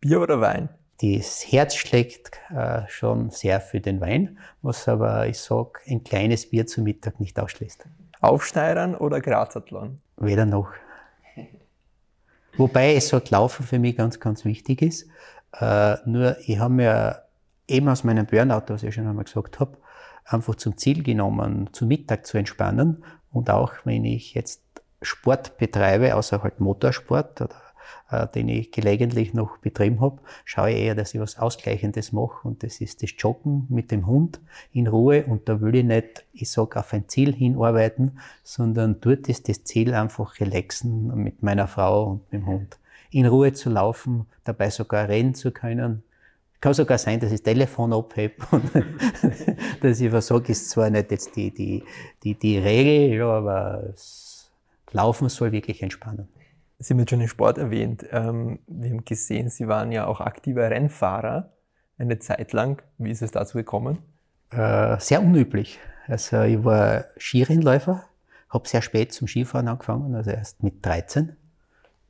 Bier 0.00 0.20
oder 0.22 0.40
Wein? 0.40 0.70
Das 1.02 1.52
Herz 1.52 1.74
schlägt 1.74 2.40
äh, 2.54 2.82
schon 2.88 3.30
sehr 3.30 3.60
für 3.60 3.80
den 3.80 4.00
Wein, 4.00 4.38
was 4.62 4.88
aber, 4.88 5.26
ich 5.26 5.38
sag, 5.38 5.82
ein 5.86 6.04
kleines 6.04 6.48
Bier 6.48 6.66
zum 6.66 6.84
Mittag 6.84 7.20
nicht 7.20 7.38
ausschließt. 7.38 7.86
Aufschneidern 8.20 8.94
oder 8.94 9.20
Grazathlon? 9.20 10.00
Weder 10.16 10.46
noch. 10.46 10.70
Wobei 12.56 12.94
es 12.94 13.08
so 13.08 13.20
Laufen 13.28 13.66
für 13.66 13.78
mich 13.78 13.96
ganz, 13.96 14.20
ganz 14.20 14.46
wichtig 14.46 14.80
ist. 14.80 15.06
Äh, 15.60 15.96
nur, 16.06 16.36
ich 16.40 16.58
habe 16.58 16.72
mir 16.72 17.22
eben 17.68 17.88
aus 17.88 18.04
meinem 18.04 18.26
Burnout, 18.26 18.64
was 18.68 18.82
ich 18.82 18.94
schon 18.94 19.06
einmal 19.06 19.24
gesagt 19.24 19.60
habe, 19.60 19.76
einfach 20.24 20.54
zum 20.54 20.78
Ziel 20.78 21.02
genommen, 21.02 21.68
zu 21.72 21.86
Mittag 21.86 22.26
zu 22.26 22.38
entspannen. 22.38 23.04
Und 23.30 23.50
auch 23.50 23.74
wenn 23.84 24.04
ich 24.04 24.32
jetzt 24.32 24.62
Sport 25.02 25.58
betreibe, 25.58 26.14
außer 26.14 26.42
halt 26.42 26.58
Motorsport 26.58 27.42
oder 27.42 27.54
äh, 28.10 28.26
den 28.28 28.48
ich 28.48 28.72
gelegentlich 28.72 29.34
noch 29.34 29.58
betrieben 29.58 30.00
habe, 30.00 30.20
schaue 30.44 30.70
ich 30.70 30.78
eher, 30.78 30.94
dass 30.94 31.14
ich 31.14 31.20
was 31.20 31.38
Ausgleichendes 31.38 32.12
mache 32.12 32.46
und 32.46 32.62
das 32.62 32.80
ist 32.80 33.02
das 33.02 33.10
Joggen 33.18 33.66
mit 33.68 33.90
dem 33.90 34.06
Hund 34.06 34.40
in 34.72 34.86
Ruhe 34.86 35.24
und 35.24 35.48
da 35.48 35.60
will 35.60 35.74
ich 35.74 35.84
nicht, 35.84 36.24
ich 36.32 36.50
sag, 36.50 36.76
auf 36.76 36.92
ein 36.92 37.08
Ziel 37.08 37.34
hinarbeiten, 37.34 38.18
sondern 38.42 39.00
dort 39.00 39.28
ist 39.28 39.48
das 39.48 39.64
Ziel 39.64 39.94
einfach 39.94 40.40
relaxen 40.40 41.14
mit 41.22 41.42
meiner 41.42 41.68
Frau 41.68 42.04
und 42.04 42.32
mit 42.32 42.42
dem 42.42 42.46
Hund. 42.46 42.78
In 43.10 43.26
Ruhe 43.26 43.52
zu 43.52 43.70
laufen, 43.70 44.26
dabei 44.44 44.70
sogar 44.70 45.08
reden 45.08 45.34
zu 45.34 45.50
können, 45.52 46.02
kann 46.60 46.74
sogar 46.74 46.98
sein, 46.98 47.20
dass 47.20 47.30
ich 47.30 47.42
das 47.42 47.52
Telefon 47.52 47.92
abhebe 47.92 48.34
und 48.50 48.64
dass 49.80 50.00
ich 50.00 50.10
versage, 50.10 50.52
ist 50.52 50.70
zwar 50.70 50.90
nicht 50.90 51.10
jetzt 51.10 51.36
die, 51.36 51.50
die, 51.50 51.84
die, 52.22 52.34
die 52.34 52.58
Regel, 52.58 53.18
ja, 53.18 53.28
aber 53.28 53.94
Laufen 54.92 55.28
soll 55.28 55.52
wirklich 55.52 55.82
entspannen. 55.82 56.28
Sie 56.78 56.92
haben 56.92 57.00
jetzt 57.00 57.10
schon 57.10 57.20
den 57.20 57.28
Sport 57.28 57.58
erwähnt. 57.58 58.04
Ähm, 58.10 58.58
wir 58.66 58.90
haben 58.90 59.04
gesehen, 59.04 59.48
Sie 59.48 59.66
waren 59.66 59.92
ja 59.92 60.06
auch 60.06 60.20
aktiver 60.20 60.70
Rennfahrer 60.70 61.50
eine 61.98 62.18
Zeit 62.18 62.52
lang. 62.52 62.82
Wie 62.98 63.10
ist 63.10 63.22
es 63.22 63.30
dazu 63.30 63.58
gekommen? 63.58 63.98
Äh, 64.50 64.98
sehr 65.00 65.22
unüblich. 65.22 65.78
Also 66.06 66.42
ich 66.42 66.62
war 66.64 67.04
Skirennläufer, 67.18 68.04
habe 68.50 68.68
sehr 68.68 68.82
spät 68.82 69.12
zum 69.12 69.26
Skifahren 69.26 69.68
angefangen, 69.68 70.14
also 70.14 70.30
erst 70.30 70.62
mit 70.62 70.84
13. 70.84 71.36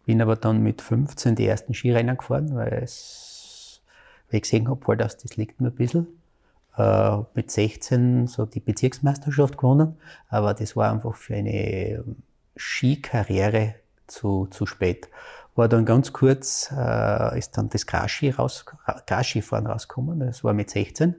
Bin 0.04 0.20
aber 0.20 0.36
dann 0.36 0.62
mit 0.62 0.82
15 0.82 1.34
die 1.34 1.46
ersten 1.46 1.72
Skirennen 1.72 2.16
gefahren, 2.16 2.54
weil, 2.54 2.84
ich 2.84 3.80
gesehen 4.42 4.68
habe, 4.68 4.86
halt, 4.86 5.00
das 5.00 5.36
liegt 5.36 5.60
mir 5.60 5.68
ein 5.68 5.74
bisschen. 5.74 6.06
Äh, 6.76 7.18
mit 7.34 7.50
16 7.50 8.26
so 8.26 8.44
die 8.44 8.60
Bezirksmeisterschaft 8.60 9.56
gewonnen, 9.56 9.96
aber 10.28 10.52
das 10.52 10.76
war 10.76 10.92
einfach 10.92 11.14
für 11.14 11.34
eine 11.34 12.04
Skikarriere 12.56 13.76
zu, 14.06 14.46
zu 14.50 14.66
spät. 14.66 15.08
War 15.54 15.68
dann 15.68 15.84
ganz 15.84 16.12
kurz, 16.12 16.70
äh, 16.76 17.38
ist 17.38 17.56
dann 17.56 17.68
das 17.70 17.86
Grasski 17.86 18.30
raus, 18.30 18.64
Grasskifahren 19.06 19.66
rausgekommen, 19.66 20.20
das 20.20 20.44
war 20.44 20.52
mit 20.52 20.70
16. 20.70 21.14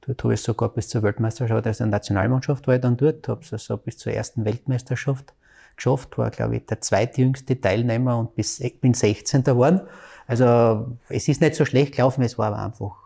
Dort 0.00 0.22
habe 0.22 0.34
ich 0.34 0.42
sogar 0.42 0.68
bis 0.68 0.88
zur 0.88 1.02
Weltmeisterschaft, 1.02 1.66
also 1.66 1.84
der 1.84 1.90
Nationalmannschaft 1.90 2.66
war 2.66 2.76
ich 2.76 2.80
dann 2.80 2.96
dort, 2.96 3.28
habe 3.28 3.40
es 3.42 3.52
also 3.52 3.76
bis 3.76 3.98
zur 3.98 4.12
ersten 4.12 4.44
Weltmeisterschaft 4.44 5.34
geschafft, 5.76 6.16
war 6.18 6.30
glaube 6.30 6.56
ich 6.56 6.66
der 6.66 6.80
zweitjüngste 6.80 7.60
Teilnehmer 7.60 8.18
und 8.18 8.34
bis, 8.34 8.60
ich 8.60 8.80
bin 8.80 8.94
16. 8.94 9.44
geworden. 9.44 9.82
Also 10.26 10.96
es 11.08 11.28
ist 11.28 11.40
nicht 11.40 11.54
so 11.54 11.64
schlecht 11.64 11.94
gelaufen, 11.94 12.22
es 12.22 12.38
war 12.38 12.48
aber 12.48 12.58
einfach 12.58 12.96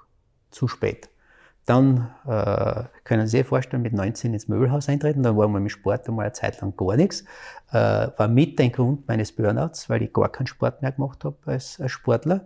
zu 0.51 0.69
spät. 0.69 1.09
Dann 1.67 2.11
äh, 2.27 2.85
können 3.05 3.27
Sie 3.27 3.39
sich 3.39 3.47
vorstellen, 3.47 3.83
mit 3.83 3.93
19 3.93 4.35
ins 4.35 4.49
Möbelhaus 4.49 4.89
eintreten, 4.89 5.23
dann 5.23 5.37
war 5.37 5.47
mal 5.49 5.61
mit 5.61 5.73
Sport 5.73 6.09
einmal 6.09 6.27
eine 6.27 6.33
Zeit 6.33 6.61
lang 6.61 6.77
gar 6.77 6.97
nichts. 6.97 7.25
Äh, 7.71 8.09
war 8.17 8.29
mit 8.29 8.61
ein 8.61 8.73
Grund 8.73 9.07
meines 9.07 9.33
Burnouts, 9.33 9.89
weil 9.89 10.03
ich 10.03 10.13
gar 10.13 10.31
keinen 10.31 10.47
Sport 10.47 10.83
mehr 10.83 10.93
gemacht 10.93 11.25
habe 11.25 11.37
als, 11.47 11.81
als 11.81 11.93
Sportler. 11.93 12.43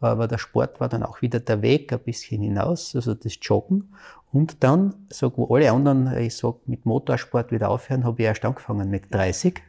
Aber 0.00 0.28
der 0.28 0.38
Sport 0.38 0.80
war 0.80 0.88
dann 0.88 1.02
auch 1.02 1.20
wieder 1.20 1.40
der 1.40 1.60
Weg 1.62 1.92
ein 1.92 1.98
bisschen 1.98 2.42
hinaus, 2.42 2.94
also 2.94 3.14
das 3.14 3.36
Joggen. 3.42 3.92
Und 4.32 4.62
dann, 4.62 4.94
so 5.10 5.32
wo 5.36 5.54
alle 5.54 5.70
anderen, 5.72 6.16
ich 6.16 6.36
sag, 6.36 6.66
mit 6.66 6.86
Motorsport 6.86 7.52
wieder 7.52 7.68
aufhören, 7.68 8.04
habe 8.04 8.22
ich 8.22 8.26
erst 8.26 8.44
angefangen 8.44 8.88
mit 8.88 9.12
30. 9.12 9.60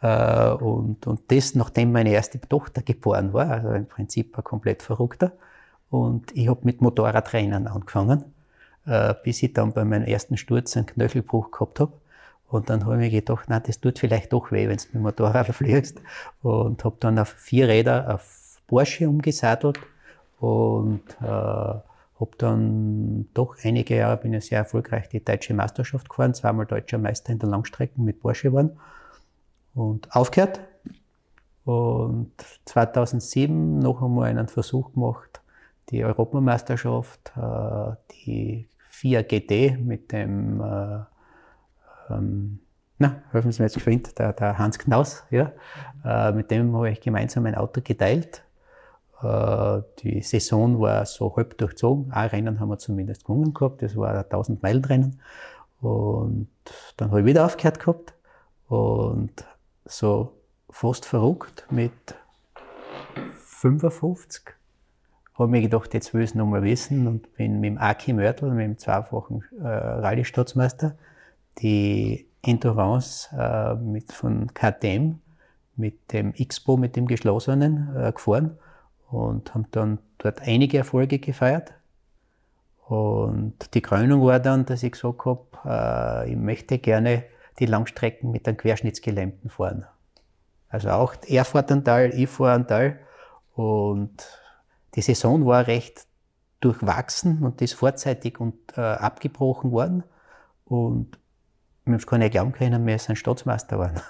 Äh, 0.00 0.50
und, 0.50 1.06
und 1.06 1.20
das, 1.28 1.54
nachdem 1.54 1.92
meine 1.92 2.10
erste 2.10 2.40
Tochter 2.40 2.82
geboren 2.82 3.32
war, 3.32 3.50
also 3.50 3.70
im 3.70 3.86
Prinzip 3.86 4.36
ein 4.36 4.44
komplett 4.44 4.82
Verrückter. 4.82 5.32
Und 5.90 6.36
ich 6.36 6.48
habe 6.48 6.60
mit 6.64 6.80
Motorradrennen 6.80 7.66
angefangen, 7.66 8.24
äh, 8.86 9.14
bis 9.22 9.42
ich 9.42 9.52
dann 9.52 9.72
bei 9.72 9.84
meinem 9.84 10.04
ersten 10.04 10.36
Sturz 10.36 10.76
einen 10.76 10.86
Knöchelbruch 10.86 11.50
gehabt 11.50 11.80
habe. 11.80 11.92
Und 12.48 12.70
dann 12.70 12.84
habe 12.84 12.94
ich 12.94 13.12
mir 13.12 13.20
gedacht, 13.20 13.46
na, 13.48 13.60
das 13.60 13.80
tut 13.80 13.98
vielleicht 13.98 14.32
doch 14.32 14.52
weh, 14.52 14.68
wenn 14.68 14.76
du 14.76 14.84
mit 14.84 14.94
dem 14.94 15.02
Motorrad 15.02 15.46
fliegst. 15.54 16.00
Und 16.42 16.84
habe 16.84 16.96
dann 17.00 17.18
auf 17.18 17.28
vier 17.28 17.68
Räder 17.68 18.14
auf 18.14 18.60
Porsche 18.66 19.08
umgesattelt 19.08 19.78
und 20.40 21.02
äh, 21.20 21.24
habe 21.24 22.30
dann 22.38 23.28
doch 23.34 23.56
einige 23.62 23.96
Jahre, 23.96 24.16
bin 24.16 24.34
ich 24.34 24.46
sehr 24.46 24.58
erfolgreich 24.58 25.08
die 25.08 25.24
deutsche 25.24 25.54
Meisterschaft 25.54 26.08
gefahren, 26.08 26.34
zweimal 26.34 26.66
deutscher 26.66 26.98
Meister 26.98 27.32
in 27.32 27.38
der 27.38 27.48
Langstrecken 27.48 28.04
mit 28.04 28.20
Porsche 28.20 28.48
geworden 28.48 28.78
und 29.74 30.14
aufgehört. 30.14 30.60
Und 31.64 32.32
2007 32.66 33.78
noch 33.78 34.02
einmal 34.02 34.28
einen 34.28 34.48
Versuch 34.48 34.92
gemacht, 34.92 35.40
die 35.90 36.04
Europameisterschaft, 36.04 37.32
äh, 37.36 37.96
die 38.12 38.68
4 38.90 39.22
GT 39.24 39.78
mit 39.78 40.12
dem, 40.12 40.60
äh, 40.60 41.00
ähm, 42.10 42.60
na, 42.98 43.22
helfen 43.32 43.52
Sie 43.52 43.60
mir 43.60 43.66
jetzt 43.66 43.74
geschwind, 43.74 44.18
der, 44.18 44.32
der 44.32 44.58
Hans 44.58 44.78
Knaus, 44.78 45.24
ja, 45.30 45.52
äh, 46.04 46.32
mit 46.32 46.50
dem 46.50 46.74
habe 46.74 46.90
ich 46.90 47.00
gemeinsam 47.00 47.46
ein 47.46 47.54
Auto 47.54 47.80
geteilt 47.82 48.44
äh, 49.24 49.82
die 50.00 50.20
Saison 50.22 50.80
war 50.80 51.06
so 51.06 51.34
halb 51.36 51.56
durchzogen. 51.58 52.12
Ein 52.12 52.28
Rennen 52.28 52.60
haben 52.60 52.68
wir 52.68 52.78
zumindest 52.78 53.24
gewonnen 53.24 53.54
gehabt. 53.54 53.82
Das 53.82 53.96
war 53.96 54.10
ein 54.10 54.16
1000 54.24 54.62
Meilen 54.62 54.84
Rennen. 54.84 55.20
Und 55.80 56.48
dann 56.96 57.10
habe 57.10 57.20
ich 57.20 57.26
wieder 57.26 57.44
aufgehört 57.44 57.80
gehabt. 57.80 58.14
Und 58.68 59.44
so 59.84 60.32
fast 60.70 61.06
verrückt 61.06 61.66
mit 61.70 61.92
55 63.44 64.54
habe 65.34 65.50
mir 65.50 65.60
gedacht, 65.60 65.94
jetzt 65.94 66.14
will 66.14 66.22
ich 66.22 66.30
es 66.30 66.34
nochmal 66.34 66.62
wissen 66.62 67.06
und 67.06 67.34
bin 67.36 67.60
mit 67.60 67.70
dem 67.70 67.78
Aki 67.78 68.12
Mörtel, 68.12 68.50
mit 68.50 68.64
dem 68.64 68.78
zweifachen 68.78 69.44
äh, 69.60 69.66
Rallye-Staatsmeister, 69.66 70.94
die 71.58 72.26
Endurance 72.42 73.28
äh, 73.36 73.74
mit, 73.74 74.12
von 74.12 74.52
KTM 74.54 75.16
mit 75.76 76.12
dem 76.12 76.34
Expo, 76.34 76.76
mit 76.76 76.96
dem 76.96 77.06
geschlossenen, 77.06 77.94
äh, 77.96 78.12
gefahren 78.12 78.58
und 79.10 79.54
haben 79.54 79.66
dann 79.70 79.98
dort 80.18 80.40
einige 80.42 80.78
Erfolge 80.78 81.18
gefeiert. 81.18 81.72
Und 82.86 83.74
die 83.74 83.80
Krönung 83.80 84.24
war 84.24 84.40
dann, 84.40 84.66
dass 84.66 84.82
ich 84.82 84.92
gesagt 84.92 85.24
habe, 85.24 85.46
äh, 85.64 86.30
ich 86.30 86.36
möchte 86.36 86.78
gerne 86.78 87.24
die 87.58 87.66
Langstrecken 87.66 88.30
mit 88.30 88.46
einem 88.46 88.56
Querschnittsgelähmten 88.56 89.50
fahren. 89.50 89.86
Also 90.68 90.90
auch 90.90 91.14
er 91.26 91.44
fährt 91.44 91.72
einen 91.72 91.84
Teil, 91.84 92.12
ich 92.14 92.28
fahre 92.28 92.54
einen 92.54 92.66
Teil. 92.66 93.00
Und 93.54 94.43
die 94.94 95.02
Saison 95.02 95.46
war 95.46 95.66
recht 95.66 96.06
durchwachsen 96.60 97.42
und 97.42 97.60
ist 97.60 97.74
vorzeitig 97.74 98.40
und, 98.40 98.54
äh, 98.76 98.80
abgebrochen 98.80 99.70
worden. 99.72 100.04
Und 100.64 101.18
wir 101.84 101.92
haben 101.92 101.98
es 101.98 102.06
gar 102.06 102.18
nicht 102.18 102.32
glauben 102.32 102.52
können, 102.52 102.86
wir 102.86 102.98
sind 102.98 103.16
Staatsmeister 103.16 103.76
geworden. 103.76 104.00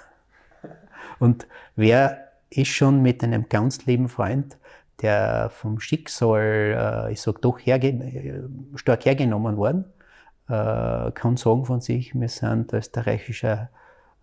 Und 1.19 1.47
wer 1.75 2.29
ist 2.49 2.69
schon 2.69 3.01
mit 3.01 3.23
einem 3.23 3.49
ganz 3.49 3.85
lieben 3.85 4.07
Freund 4.09 4.57
der 5.01 5.49
vom 5.49 5.81
Schicksal, 5.81 7.07
äh, 7.09 7.11
ich 7.11 7.21
sag 7.21 7.41
doch 7.41 7.59
herge 7.59 7.89
äh, 7.89 8.43
stark 8.75 9.05
hergenommen 9.05 9.57
worden, 9.57 9.85
äh, 10.47 11.11
kann 11.11 11.35
sagen 11.35 11.65
von 11.65 11.81
sich, 11.81 12.15
wir 12.15 12.29
sind 12.29 12.71
österreichischer 12.71 13.69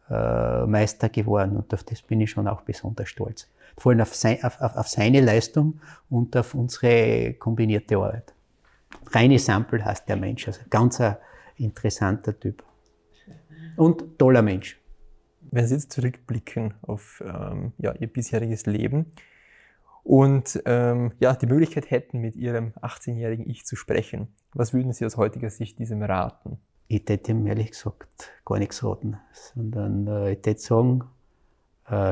äh, 0.09 0.67
Meister 0.67 1.11
geworden 1.11 1.57
und 1.57 1.75
auf 1.75 1.85
das 1.85 2.01
bin 2.01 2.23
ich 2.23 2.31
schon 2.31 2.49
auch 2.49 2.63
besonders 2.63 3.09
stolz. 3.09 3.49
Vor 3.79 3.93
allem 3.93 4.01
auf, 4.01 4.15
sein, 4.15 4.43
auf, 4.43 4.61
auf, 4.61 4.77
auf 4.77 4.89
seine 4.89 5.21
Leistung 5.21 5.81
und 6.11 6.37
auf 6.37 6.55
unsere 6.55 7.35
kombinierte 7.35 7.97
Arbeit. 7.97 8.35
Reine 9.11 9.39
Sample 9.39 9.85
heißt 9.85 10.09
der 10.09 10.17
Mensch, 10.17 10.47
also 10.47 10.61
ganz 10.69 11.01
ein 11.01 11.17
interessanter 11.57 12.39
Typ. 12.39 12.63
Und 13.77 14.19
toller 14.19 14.43
Mensch. 14.43 14.79
Wenn 15.51 15.67
Sie 15.67 15.75
jetzt 15.75 15.93
zurückblicken 15.93 16.75
auf 16.83 17.23
ähm, 17.27 17.73
ja, 17.79 17.93
Ihr 17.99 18.07
bisheriges 18.07 18.67
Leben, 18.67 19.13
und 20.05 20.61
ähm, 20.67 21.13
ja, 21.21 21.35
die 21.35 21.47
Möglichkeit 21.47 21.91
hätten, 21.91 22.21
mit 22.21 22.37
Ihrem 22.37 22.73
18-jährigen 22.83 23.49
Ich 23.49 23.65
zu 23.65 23.77
sprechen. 23.77 24.29
Was 24.53 24.75
würden 24.75 24.93
Sie 24.93 25.07
aus 25.07 25.17
heutiger 25.17 25.51
Sicht 25.51 25.79
diesem 25.79 26.03
raten? 26.03 26.59
Ich 26.89 27.05
hätte 27.09 27.33
ihm 27.33 27.47
ehrlich 27.47 27.71
gesagt 27.71 28.33
gar 28.45 28.59
nichts 28.59 28.85
raten, 28.85 29.17
sondern 29.33 30.07
äh, 30.09 30.33
ich 30.33 30.39
hätte 30.45 30.61
sagen, 30.61 31.05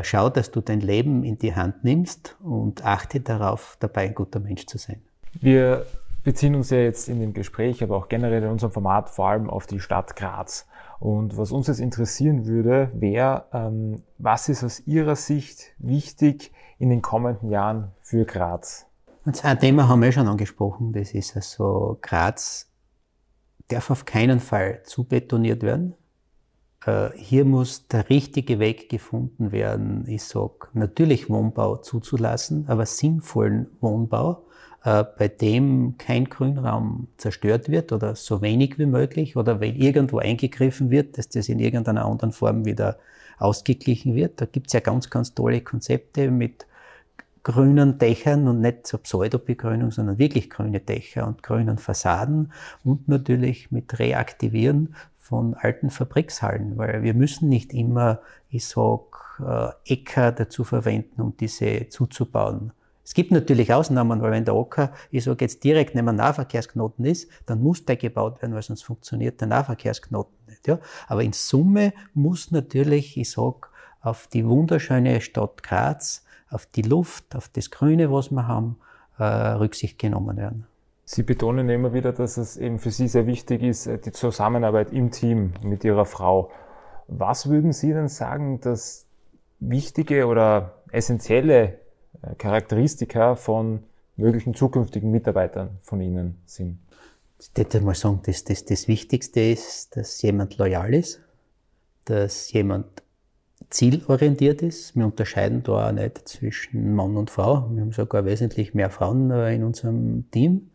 schau, 0.03 0.29
dass 0.29 0.51
du 0.51 0.61
dein 0.61 0.81
Leben 0.81 1.25
in 1.25 1.39
die 1.39 1.55
Hand 1.55 1.85
nimmst 1.85 2.37
und 2.43 2.85
achte 2.85 3.21
darauf, 3.21 3.77
dabei 3.81 4.03
ein 4.03 4.15
guter 4.15 4.41
Mensch 4.41 4.67
zu 4.67 4.79
sein. 4.79 5.01
Wir 5.33 5.87
beziehen 6.25 6.55
uns 6.55 6.71
ja 6.71 6.79
jetzt 6.79 7.09
in 7.09 7.21
dem 7.21 7.33
Gespräch, 7.33 7.83
aber 7.83 7.97
auch 7.97 8.09
generell 8.09 8.43
in 8.43 8.51
unserem 8.51 8.73
Format 8.73 9.11
vor 9.11 9.29
allem 9.29 9.49
auf 9.49 9.67
die 9.67 9.81
Stadt 9.81 10.17
Graz. 10.17 10.67
Und 10.99 11.39
was 11.39 11.51
uns 11.51 11.69
jetzt 11.69 11.81
interessieren 11.81 12.47
würde, 12.47 12.91
wäre, 12.93 13.45
ähm, 13.53 14.03
was 14.19 14.49
ist 14.49 14.63
aus 14.65 14.81
Ihrer 14.87 15.17
Sicht 15.17 15.73
wichtig 15.79 16.53
in 16.79 16.91
den 16.91 17.01
kommenden 17.01 17.49
Jahren 17.51 17.93
für 18.03 18.25
Graz? 18.27 18.87
Und 19.25 19.43
ein 19.45 19.59
Thema 19.59 19.89
haben 19.89 20.03
wir 20.03 20.13
schon 20.13 20.29
angesprochen, 20.29 20.93
das 20.93 21.13
ist 21.13 21.37
also 21.37 21.99
Graz 22.03 22.71
darf 23.71 23.91
auf 23.91 24.05
keinen 24.05 24.41
Fall 24.41 24.83
zu 24.85 25.05
betoniert 25.05 25.63
werden. 25.63 25.95
Äh, 26.85 27.11
hier 27.17 27.45
muss 27.45 27.87
der 27.89 28.09
richtige 28.09 28.59
Weg 28.59 28.89
gefunden 28.89 29.53
werden, 29.53 30.05
ich 30.09 30.25
sag, 30.25 30.71
natürlich 30.75 31.29
Wohnbau 31.29 31.77
zuzulassen, 31.77 32.65
aber 32.69 32.87
sinnvollen 32.87 33.67
Wohnbau, 33.81 34.45
äh, 34.85 35.05
bei 35.19 35.29
dem 35.29 35.97
kein 35.99 36.25
Grünraum 36.27 37.09
zerstört 37.19 37.69
wird 37.69 37.93
oder 37.93 38.17
so 38.17 38.41
wenig 38.41 38.79
wie 38.79 38.87
möglich 38.87 39.37
oder 39.37 39.61
wenn 39.61 39.77
irgendwo 39.77 40.19
eingegriffen 40.19 40.91
wird, 40.91 41.19
dass 41.19 41.29
das 41.29 41.49
in 41.49 41.59
irgendeiner 41.59 42.07
anderen 42.07 42.33
Form 42.33 42.65
wieder 42.65 42.99
ausgeglichen 43.39 44.15
wird. 44.15 44.41
Da 44.41 44.47
gibt's 44.47 44.73
ja 44.73 44.81
ganz, 44.81 45.11
ganz 45.11 45.35
tolle 45.35 45.61
Konzepte 45.61 46.31
mit 46.31 46.67
grünen 47.43 47.99
Dächern 47.99 48.49
und 48.49 48.61
nicht 48.61 48.87
so 48.87 48.99
Pseudobegrünung, 48.99 49.91
sondern 49.91 50.19
wirklich 50.19 50.51
grüne 50.51 50.81
Dächer 50.81 51.27
und 51.27 51.43
grünen 51.43 51.79
Fassaden 51.79 52.53
und 52.85 53.09
natürlich 53.09 53.71
mit 53.71 53.99
Reaktivieren 53.99 54.95
von 55.31 55.55
alten 55.55 55.91
Fabrikshallen, 55.91 56.77
weil 56.77 57.03
wir 57.03 57.15
müssen 57.15 57.49
nicht 57.49 57.73
immer, 57.73 58.21
ich 58.51 58.67
sag, 58.67 59.01
äh, 59.41 59.93
Äcker 59.93 60.33
dazu 60.33 60.65
verwenden, 60.65 61.23
um 61.23 61.37
diese 61.37 61.89
zuzubauen. 61.89 62.73
Es 63.05 63.15
gibt 63.15 63.31
natürlich 63.31 63.73
Ausnahmen, 63.73 64.21
weil 64.21 64.33
wenn 64.33 64.45
der 64.45 64.57
Ocker, 64.57 64.93
ich 65.11 65.25
sage 65.25 65.45
jetzt 65.45 65.65
direkt 65.65 65.95
neben 65.95 66.09
einem 66.09 66.19
Nahverkehrsknoten 66.19 67.05
ist, 67.05 67.31
dann 67.47 67.63
muss 67.63 67.85
der 67.85 67.97
gebaut 67.97 68.43
werden, 68.43 68.55
weil 68.55 68.63
sonst 68.63 68.83
funktioniert 68.83 69.41
der 69.41 69.49
Nahverkehrsknoten 69.49 70.37
nicht. 70.49 70.67
Ja? 70.67 70.81
Aber 71.07 71.23
in 71.23 71.33
Summe 71.33 71.93
muss 72.13 72.51
natürlich, 72.51 73.17
ich 73.17 73.31
sag, 73.31 73.71
auf 74.03 74.27
die 74.27 74.47
wunderschöne 74.47 75.21
Stadt 75.21 75.63
Graz 75.63 76.25
auf 76.51 76.67
die 76.67 76.83
Luft, 76.83 77.37
auf 77.37 77.49
das 77.49 77.71
Grüne, 77.71 78.11
was 78.11 78.31
wir 78.31 78.47
haben, 78.49 78.79
äh, 79.19 79.25
Rücksicht 79.25 79.99
genommen 79.99 80.37
werden. 80.37 80.67
Sie 81.13 81.25
betonen 81.25 81.69
immer 81.69 81.93
wieder, 81.93 82.13
dass 82.13 82.37
es 82.37 82.57
eben 82.57 82.79
für 82.79 82.93
Sie 82.93 83.09
sehr 83.09 83.27
wichtig 83.27 83.65
ist, 83.65 83.89
äh, 83.89 83.99
die 83.99 84.13
Zusammenarbeit 84.13 84.93
im 84.93 85.11
Team 85.11 85.55
mit 85.61 85.83
Ihrer 85.83 86.05
Frau. 86.05 86.53
Was 87.09 87.49
würden 87.49 87.73
Sie 87.73 87.93
denn 87.93 88.07
sagen, 88.07 88.61
dass 88.61 89.07
wichtige 89.59 90.29
oder 90.29 90.85
essentielle 90.93 91.81
äh, 92.23 92.37
Charakteristika 92.39 93.35
von 93.35 93.83
möglichen 94.17 94.55
zukünftigen 94.55 95.11
Mitarbeitern 95.11 95.81
von 95.83 96.01
Ihnen 96.01 96.41
sind? 96.47 96.79
Ich 97.41 97.51
würde 97.57 97.81
mal 97.81 97.97
sagen, 97.97 98.21
dass 98.25 98.45
das, 98.45 98.65
das 98.65 98.87
Wichtigste 98.87 99.41
ist, 99.41 99.97
dass 99.97 100.23
jemand 100.23 100.59
loyal 100.59 100.95
ist, 100.95 101.21
dass 102.05 102.53
jemand 102.53 102.87
zielorientiert 103.69 104.63
ist. 104.63 104.95
Wir 104.95 105.07
unterscheiden 105.07 105.65
da 105.65 105.89
auch 105.89 105.93
nicht 105.93 106.29
zwischen 106.29 106.95
Mann 106.95 107.17
und 107.17 107.31
Frau. 107.31 107.69
Wir 107.73 107.81
haben 107.81 107.91
sogar 107.91 108.25
wesentlich 108.27 108.75
mehr 108.75 108.91
Frauen 108.91 109.33
äh, 109.33 109.57
in 109.57 109.65
unserem 109.65 110.31
Team. 110.31 110.70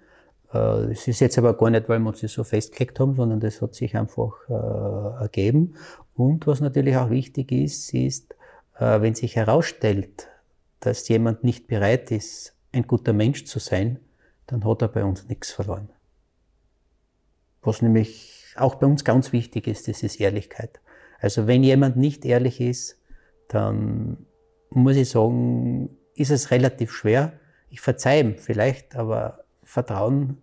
Äh, 0.56 0.91
es 0.91 1.08
ist 1.08 1.20
jetzt 1.20 1.38
aber 1.38 1.56
gar 1.58 1.70
nicht, 1.70 1.89
weil 1.89 1.99
wir 1.99 2.10
uns 2.10 2.22
das 2.22 2.34
so 2.34 2.43
festgelegt 2.43 2.99
haben, 2.99 3.16
sondern 3.16 3.39
das 3.39 3.62
hat 3.62 3.76
sich 3.76 3.95
einfach 3.95 4.34
äh, 4.49 5.24
ergeben. 5.24 5.76
Und 6.16 6.47
was 6.47 6.62
natürlich 6.62 6.95
auch 6.95 7.10
wichtig 7.10 7.51
ist, 7.51 7.93
ist, 7.93 8.36
wenn 8.78 9.16
sich 9.16 9.38
herausstellt, 9.38 10.28
dass 10.82 11.08
jemand 11.08 11.45
nicht 11.45 11.68
bereit 11.68 12.12
ist, 12.12 12.53
ein 12.74 12.86
guter 12.86 13.14
Mensch 13.14 13.45
zu 13.45 13.60
sein, 13.60 13.99
dann 14.47 14.66
hat 14.66 14.82
er 14.82 14.89
bei 14.89 15.06
uns 15.06 15.30
nichts 15.30 15.51
verloren. 15.51 15.89
Was 17.62 17.82
nämlich 17.82 18.53
auch 18.58 18.76
bei 18.76 18.86
uns 18.86 19.06
ganz 19.06 19.32
wichtig 19.32 19.68
ist, 19.68 19.88
das 19.88 20.03
ist 20.03 20.20
Ehrlichkeit. 20.20 20.82
Also 21.20 21.47
wenn 21.47 21.64
jemand 21.64 21.95
nicht 21.95 22.26
ehrlich 22.26 22.60
ist, 22.60 22.99
dann 23.47 24.26
muss 24.70 24.97
ich 24.97 25.10
sagen, 25.10 25.97
ist 26.14 26.32
es 26.32 26.51
relativ 26.51 26.91
schwer. 26.91 27.34
Ich 27.70 27.80
verzeihe 27.80 28.22
ihm 28.22 28.38
vielleicht, 28.38 28.95
aber 28.97 29.45
Vertrauen, 29.64 30.41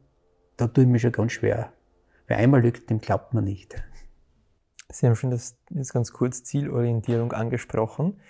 da 0.63 0.69
tue 0.69 0.85
ich 0.85 0.91
mir 0.91 1.01
schon 1.01 1.13
ganz 1.13 1.33
schwer. 1.33 1.73
Wer 2.29 2.37
einmal 2.37 2.63
lügt, 2.63 2.89
dem 2.89 3.01
glaubt 3.01 3.35
man 3.35 3.45
nicht. 3.45 3.75
Sie 4.89 5.07
haben 5.07 5.17
schon 5.17 5.33
das, 5.33 5.57
das 5.71 5.93
ganz 5.93 6.13
kurz 6.13 6.45
Zielorientierung 6.45 7.33
angesprochen. 7.33 8.21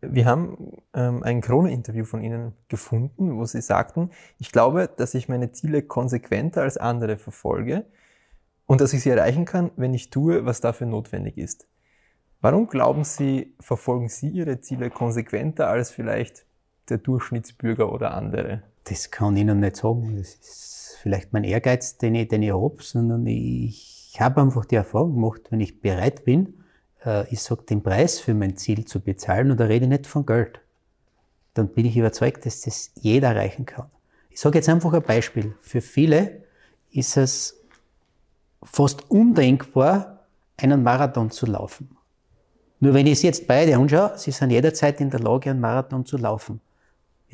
Wir 0.00 0.24
haben 0.24 0.78
ähm, 0.94 1.22
ein 1.22 1.42
Krone-Interview 1.42 2.04
von 2.04 2.22
Ihnen 2.22 2.54
gefunden, 2.68 3.36
wo 3.36 3.44
Sie 3.44 3.60
sagten, 3.60 4.10
ich 4.38 4.50
glaube, 4.50 4.88
dass 4.96 5.14
ich 5.14 5.28
meine 5.28 5.52
Ziele 5.52 5.82
konsequenter 5.82 6.62
als 6.62 6.78
andere 6.78 7.18
verfolge 7.18 7.84
und 8.64 8.80
dass 8.80 8.94
ich 8.94 9.02
sie 9.02 9.10
erreichen 9.10 9.44
kann, 9.44 9.70
wenn 9.76 9.92
ich 9.92 10.08
tue, 10.08 10.46
was 10.46 10.62
dafür 10.62 10.86
notwendig 10.86 11.36
ist. 11.36 11.66
Warum 12.40 12.66
glauben 12.66 13.04
Sie, 13.04 13.54
verfolgen 13.60 14.08
Sie 14.08 14.28
Ihre 14.28 14.60
Ziele 14.60 14.88
konsequenter 14.88 15.68
als 15.68 15.90
vielleicht 15.90 16.46
der 16.88 16.98
Durchschnittsbürger 16.98 17.92
oder 17.92 18.14
andere? 18.14 18.62
Das 18.84 19.10
kann 19.10 19.36
ich 19.36 19.42
Ihnen 19.42 19.60
nicht 19.60 19.76
sagen. 19.76 20.16
Das 20.16 20.34
ist 20.34 20.98
vielleicht 21.00 21.32
mein 21.32 21.44
Ehrgeiz, 21.44 21.96
den 21.98 22.14
ich, 22.14 22.28
den 22.28 22.42
ich 22.42 22.52
habe, 22.52 22.82
sondern 22.82 23.26
ich 23.26 24.16
habe 24.18 24.40
einfach 24.40 24.64
die 24.64 24.76
Erfahrung 24.76 25.14
gemacht, 25.14 25.42
wenn 25.50 25.60
ich 25.60 25.80
bereit 25.80 26.24
bin, 26.24 26.64
äh, 27.04 27.28
ich 27.32 27.42
sage, 27.42 27.62
den 27.62 27.82
Preis 27.82 28.20
für 28.20 28.34
mein 28.34 28.56
Ziel 28.56 28.84
zu 28.84 29.00
bezahlen, 29.00 29.50
und 29.50 29.58
da 29.58 29.64
rede 29.64 29.84
ich 29.84 29.90
nicht 29.90 30.06
von 30.06 30.26
Geld, 30.26 30.60
dann 31.54 31.68
bin 31.68 31.86
ich 31.86 31.96
überzeugt, 31.96 32.46
dass 32.46 32.62
das 32.62 32.90
jeder 32.94 33.28
erreichen 33.28 33.66
kann. 33.66 33.90
Ich 34.30 34.40
sage 34.40 34.58
jetzt 34.58 34.68
einfach 34.68 34.92
ein 34.92 35.02
Beispiel. 35.02 35.54
Für 35.60 35.80
viele 35.80 36.42
ist 36.90 37.16
es 37.16 37.60
fast 38.62 39.10
undenkbar, 39.10 40.26
einen 40.56 40.82
Marathon 40.82 41.30
zu 41.30 41.46
laufen. 41.46 41.96
Nur 42.80 42.94
wenn 42.94 43.06
ich 43.06 43.14
es 43.14 43.22
jetzt 43.22 43.46
beide 43.46 43.76
anschaue, 43.76 44.12
sie 44.16 44.30
sind 44.30 44.50
jederzeit 44.50 45.00
in 45.00 45.10
der 45.10 45.20
Lage, 45.20 45.50
einen 45.50 45.60
Marathon 45.60 46.04
zu 46.04 46.16
laufen. 46.16 46.60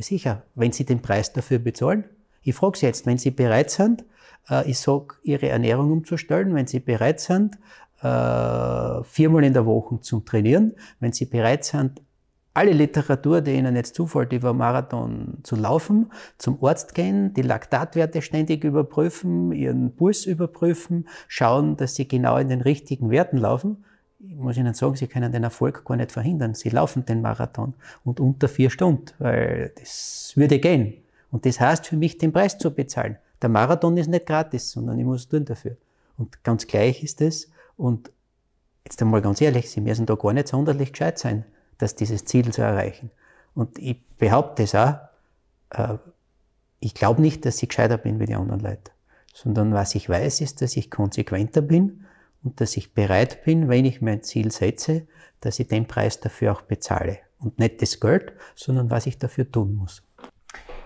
Ja 0.01 0.05
sicher, 0.05 0.42
wenn 0.55 0.72
sie 0.72 0.86
den 0.86 1.03
Preis 1.03 1.34
dafür 1.34 1.59
bezahlen. 1.59 2.05
Ich 2.42 2.55
frage 2.55 2.78
sie 2.78 2.86
jetzt, 2.86 3.05
wenn 3.05 3.18
sie 3.18 3.30
bereit 3.30 3.70
sind, 3.70 4.07
äh, 4.48 4.66
ich 4.66 4.78
sage, 4.78 5.16
ihre 5.22 5.51
Ernährung 5.51 5.92
umzustellen, 5.92 6.55
wenn 6.55 6.66
sie 6.66 6.80
bereit 6.80 7.20
sind, 7.20 7.59
äh, 8.01 9.05
viermal 9.05 9.44
in 9.44 9.53
der 9.53 9.66
Woche 9.66 10.01
zum 10.01 10.24
Trainieren, 10.24 10.72
wenn 11.01 11.12
sie 11.12 11.26
bereit 11.26 11.66
sind, 11.66 12.01
alle 12.55 12.72
Literatur, 12.72 13.42
die 13.42 13.53
Ihnen 13.53 13.76
jetzt 13.76 13.94
zufällt, 13.94 14.32
über 14.32 14.55
Marathon 14.55 15.38
zu 15.42 15.55
laufen, 15.55 16.11
zum 16.38 16.64
Arzt 16.64 16.94
gehen, 16.94 17.34
die 17.34 17.42
Laktatwerte 17.42 18.22
ständig 18.22 18.64
überprüfen, 18.64 19.53
Ihren 19.53 19.94
Puls 19.94 20.24
überprüfen, 20.24 21.09
schauen, 21.28 21.76
dass 21.76 21.94
Sie 21.94 22.09
genau 22.09 22.38
in 22.38 22.48
den 22.48 22.62
richtigen 22.62 23.11
Werten 23.11 23.36
laufen. 23.36 23.84
Ich 24.23 24.37
muss 24.37 24.59
Ihnen 24.59 24.75
sagen, 24.75 24.97
Sie 24.97 25.07
können 25.07 25.33
den 25.33 25.45
Erfolg 25.45 25.85
gar 25.85 25.97
nicht 25.97 26.12
verhindern. 26.12 26.55
Sie 26.55 26.68
laufen 26.68 27.07
den 27.07 27.23
Marathon 27.23 27.73
und 28.05 28.21
unter 28.21 28.49
vier 28.49 28.68
Stunden, 28.68 29.07
weil 29.18 29.73
das 29.79 30.33
würde 30.35 30.59
gehen. 30.59 30.95
Und 31.31 31.47
das 31.47 31.59
heißt 31.59 31.87
für 31.87 31.97
mich, 31.97 32.18
den 32.18 32.33
Preis 32.33 32.59
zu 32.59 32.71
bezahlen. 32.71 33.16
Der 33.41 33.49
Marathon 33.49 33.97
ist 33.97 34.09
nicht 34.09 34.27
gratis, 34.27 34.71
sondern 34.71 34.99
ich 34.99 35.07
muss 35.07 35.29
tun 35.29 35.47
dafür. 35.47 35.77
Und 36.18 36.45
ganz 36.45 36.66
gleich 36.66 37.03
ist 37.03 37.23
es, 37.23 37.51
und 37.79 38.11
jetzt 38.85 39.01
einmal 39.01 39.23
ganz 39.23 39.41
ehrlich, 39.41 39.71
Sie 39.71 39.81
müssen 39.81 40.05
da 40.05 40.16
gar 40.16 40.35
nicht 40.35 40.49
sonderlich 40.49 40.93
gescheit 40.93 41.18
sein, 41.18 41.45
dass 41.79 41.95
dieses 41.95 42.27
Ziel 42.27 42.53
zu 42.53 42.61
erreichen. 42.61 43.11
Und 43.55 43.79
ich 43.79 44.03
behaupte 44.18 44.64
es 44.64 44.75
auch, 44.75 44.97
äh, 45.71 45.97
ich 46.79 46.93
glaube 46.93 47.23
nicht, 47.23 47.47
dass 47.47 47.62
ich 47.62 47.71
gescheiter 47.71 47.97
bin 47.97 48.21
wie 48.21 48.27
die 48.27 48.35
anderen 48.35 48.61
Leute, 48.61 48.91
sondern 49.33 49.73
was 49.73 49.95
ich 49.95 50.11
weiß, 50.11 50.43
ist, 50.43 50.61
dass 50.61 50.77
ich 50.77 50.91
konsequenter 50.91 51.62
bin 51.62 52.05
und 52.43 52.61
dass 52.61 52.76
ich 52.76 52.95
bereit 52.95 53.45
bin, 53.45 53.68
wenn 53.68 53.84
ich 53.84 54.01
mein 54.01 54.22
Ziel 54.22 54.51
setze, 54.51 55.07
dass 55.41 55.59
ich 55.59 55.68
den 55.68 55.86
Preis 55.86 56.20
dafür 56.20 56.53
auch 56.53 56.62
bezahle. 56.62 57.18
Und 57.38 57.59
nicht 57.59 57.80
das 57.80 58.01
Geld, 58.01 58.32
sondern 58.55 58.91
was 58.91 59.07
ich 59.07 59.18
dafür 59.18 59.51
tun 59.51 59.74
muss. 59.74 60.03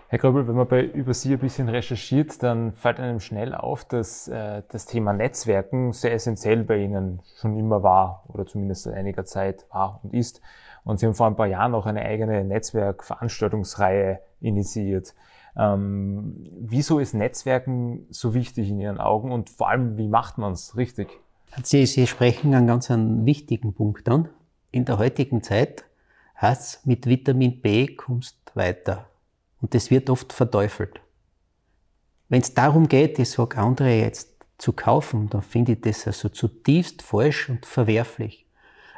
Herr 0.09 0.19
Gröbel, 0.19 0.47
wenn 0.47 0.55
man 0.55 0.69
bei 0.69 0.85
über 0.85 1.13
Sie 1.13 1.33
ein 1.33 1.41
bisschen 1.41 1.69
recherchiert, 1.69 2.41
dann 2.43 2.73
fällt 2.75 3.01
einem 3.01 3.19
schnell 3.19 3.53
auf, 3.53 3.85
dass 3.85 4.29
äh, 4.29 4.63
das 4.69 4.87
Thema 4.87 5.13
Netzwerken 5.13 5.93
sehr 5.93 6.13
essentiell 6.13 6.63
bei 6.63 6.77
Ihnen 6.77 7.21
schon 7.41 7.59
immer 7.59 7.83
war 7.83 8.23
oder 8.29 8.47
zumindest 8.47 8.85
seit 8.85 8.95
einiger 8.95 9.25
Zeit 9.25 9.67
war 9.71 9.99
und 10.05 10.15
ist. 10.15 10.41
Und 10.85 11.01
Sie 11.01 11.07
haben 11.07 11.15
vor 11.15 11.27
ein 11.27 11.35
paar 11.35 11.49
Jahren 11.49 11.75
auch 11.75 11.87
eine 11.87 12.03
eigene 12.03 12.45
Netzwerkveranstaltungsreihe 12.45 14.21
initiiert. 14.41 15.15
Ähm, 15.57 16.49
wieso 16.61 17.01
ist 17.01 17.15
Netzwerken 17.15 18.07
so 18.11 18.35
wichtig 18.35 18.69
in 18.69 18.79
Ihren 18.79 18.99
Augen 18.99 19.33
und 19.33 19.51
vor 19.51 19.69
allem, 19.69 19.97
wie 19.97 20.09
macht 20.09 20.39
man 20.39 20.53
es 20.53 20.77
richtig? 20.77 21.09
Sie, 21.63 21.87
Sie 21.87 22.07
sprechen 22.07 22.55
einen 22.55 22.67
ganz 22.67 22.91
einen 22.91 23.27
wichtigen 23.27 23.75
Punkt 23.75 24.09
an. 24.09 24.29
In 24.73 24.85
der 24.85 24.99
heutigen 24.99 25.43
Zeit 25.43 25.85
heißt 26.41 26.87
mit 26.87 27.07
Vitamin 27.07 27.61
B 27.61 27.95
kommst 27.95 28.37
weiter. 28.55 29.09
Und 29.61 29.75
das 29.75 29.91
wird 29.91 30.11
oft 30.11 30.33
verteufelt. 30.33 31.01
Wenn 32.29 32.41
es 32.41 32.55
darum 32.55 32.89
geht, 32.89 33.19
ich 33.19 33.31
sage, 33.31 33.59
andere 33.59 33.95
jetzt 33.95 34.35
zu 34.59 34.73
kaufen, 34.73 35.31
dann 35.31 35.43
finde 35.43 35.73
ich 35.73 35.81
das 35.81 36.07
also 36.07 36.29
zutiefst 36.29 37.03
falsch 37.03 37.49
und 37.49 37.67
verwerflich. 37.67 38.47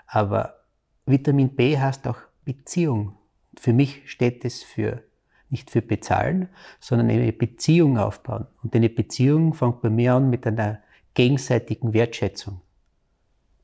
Aber 0.06 0.64
Vitamin 1.04 1.54
B 1.54 1.78
heißt 1.78 2.06
auch 2.06 2.18
Beziehung. 2.44 3.18
Für 3.58 3.72
mich 3.72 4.02
steht 4.10 4.44
es 4.44 4.62
für 4.62 5.02
nicht 5.48 5.70
für 5.70 5.82
bezahlen, 5.82 6.48
sondern 6.80 7.10
eine 7.10 7.32
Beziehung 7.32 7.98
aufbauen. 7.98 8.46
Und 8.62 8.74
eine 8.74 8.88
Beziehung 8.88 9.54
fängt 9.54 9.80
bei 9.80 9.90
mir 9.90 10.14
an 10.14 10.28
mit 10.30 10.46
einer 10.46 10.80
gegenseitigen 11.16 11.92
Wertschätzung. 11.92 12.60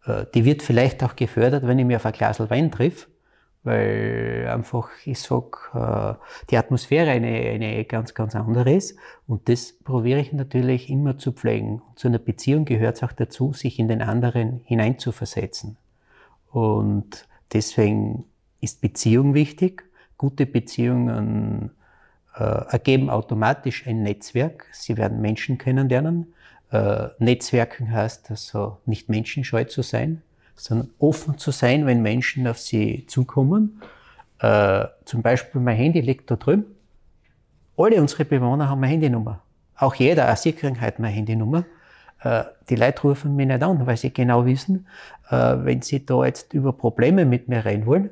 Äh, 0.05 0.25
die 0.35 0.45
wird 0.45 0.63
vielleicht 0.63 1.05
auch 1.05 1.15
gefördert, 1.15 1.65
wenn 1.67 1.79
ich 1.79 1.85
mir 1.85 1.97
auf 1.97 2.07
ein 2.07 2.13
Glas 2.13 2.41
Wein 2.41 2.73
triff, 2.73 3.09
weil 3.63 4.49
einfach, 4.53 4.89
ich 5.05 5.21
sag, 5.21 5.71
äh, 5.75 6.15
die 6.51 6.57
Atmosphäre 6.57 7.11
eine, 7.11 7.29
eine 7.29 7.85
ganz, 7.85 8.15
ganz 8.15 8.35
andere 8.35 8.73
ist. 8.73 8.97
Und 9.29 9.49
das 9.49 9.73
probiere 9.85 10.19
ich 10.19 10.33
natürlich 10.33 10.91
immer 10.91 11.19
zu 11.19 11.31
pflegen. 11.31 11.83
zu 11.95 12.09
einer 12.09 12.19
Beziehung 12.19 12.65
gehört 12.65 12.97
es 12.97 13.03
auch 13.05 13.13
dazu, 13.13 13.53
sich 13.53 13.79
in 13.79 13.87
den 13.87 14.03
anderen 14.03 14.63
hineinzuversetzen. 14.65 15.77
Und 16.51 17.29
deswegen 17.53 18.25
ist 18.61 18.81
Beziehung 18.81 19.35
wichtig. 19.35 19.85
Gute 20.17 20.47
Beziehungen 20.47 21.71
äh, 22.35 22.43
ergeben 22.43 23.11
automatisch 23.11 23.87
ein 23.87 24.03
Netzwerk. 24.03 24.67
Sie 24.73 24.97
werden 24.97 25.21
Menschen 25.21 25.59
kennenlernen. 25.59 26.35
Äh, 26.73 27.09
Netzwerken 27.19 27.93
heißt 27.93 28.31
also 28.31 28.79
nicht 28.87 29.09
menschenscheu 29.09 29.65
zu 29.65 29.83
sein, 29.83 30.23
sondern 30.57 30.91
offen 30.99 31.37
zu 31.37 31.51
sein, 31.51 31.87
wenn 31.87 32.01
Menschen 32.01 32.47
auf 32.49 32.59
sie 32.59 33.07
zukommen. 33.07 33.83
Äh, 34.41 34.87
zum 35.05 35.23
Beispiel 35.23 35.61
mein 35.61 35.77
Handy 35.77 36.01
liegt 36.01 36.31
da 36.31 36.37
drüben. 36.37 36.65
Alle 37.77 38.01
unsere 38.01 38.25
Bewohner 38.25 38.69
haben 38.69 38.83
eine 38.83 38.93
Handynummer. 38.93 39.41
Auch 39.77 39.95
jeder, 39.95 40.33
auch 40.33 40.37
Sie 40.37 40.55
heute 40.63 40.99
eine 40.99 41.09
Handynummer. 41.09 41.65
Äh, 42.23 42.45
die 42.71 42.77
Leute 42.77 43.03
rufen 43.03 43.37
mich 43.37 43.47
nicht 43.47 43.63
an, 43.63 43.87
weil 43.87 43.97
sie 43.97 44.13
genau 44.13 44.47
wissen, 44.47 44.87
äh, 45.31 45.57
wenn 45.59 45.83
sie 45.83 46.07
da 46.07 46.25
jetzt 46.25 46.55
über 46.55 46.73
Probleme 46.73 47.25
mit 47.27 47.49
mir 47.49 47.65
reden 47.65 47.85
wollen 47.85 48.11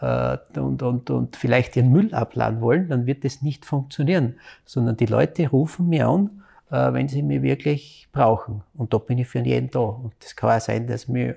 äh, 0.00 0.36
und, 0.58 0.82
und, 0.82 1.10
und 1.10 1.36
vielleicht 1.36 1.76
ihren 1.76 1.92
Müll 1.92 2.12
abladen 2.14 2.60
wollen, 2.60 2.88
dann 2.88 3.06
wird 3.06 3.24
das 3.24 3.42
nicht 3.42 3.64
funktionieren, 3.64 4.36
sondern 4.64 4.96
die 4.96 5.06
Leute 5.06 5.48
rufen 5.48 5.88
mich 5.88 6.02
an, 6.02 6.39
wenn 6.70 7.08
sie 7.08 7.22
mich 7.22 7.42
wirklich 7.42 8.08
brauchen. 8.12 8.62
Und 8.74 8.94
da 8.94 8.98
bin 8.98 9.18
ich 9.18 9.28
für 9.28 9.40
jeden 9.40 9.70
da. 9.70 9.80
Und 9.80 10.14
das 10.20 10.36
kann 10.36 10.56
auch 10.56 10.60
sein, 10.60 10.86
dass 10.86 11.08
mir 11.08 11.36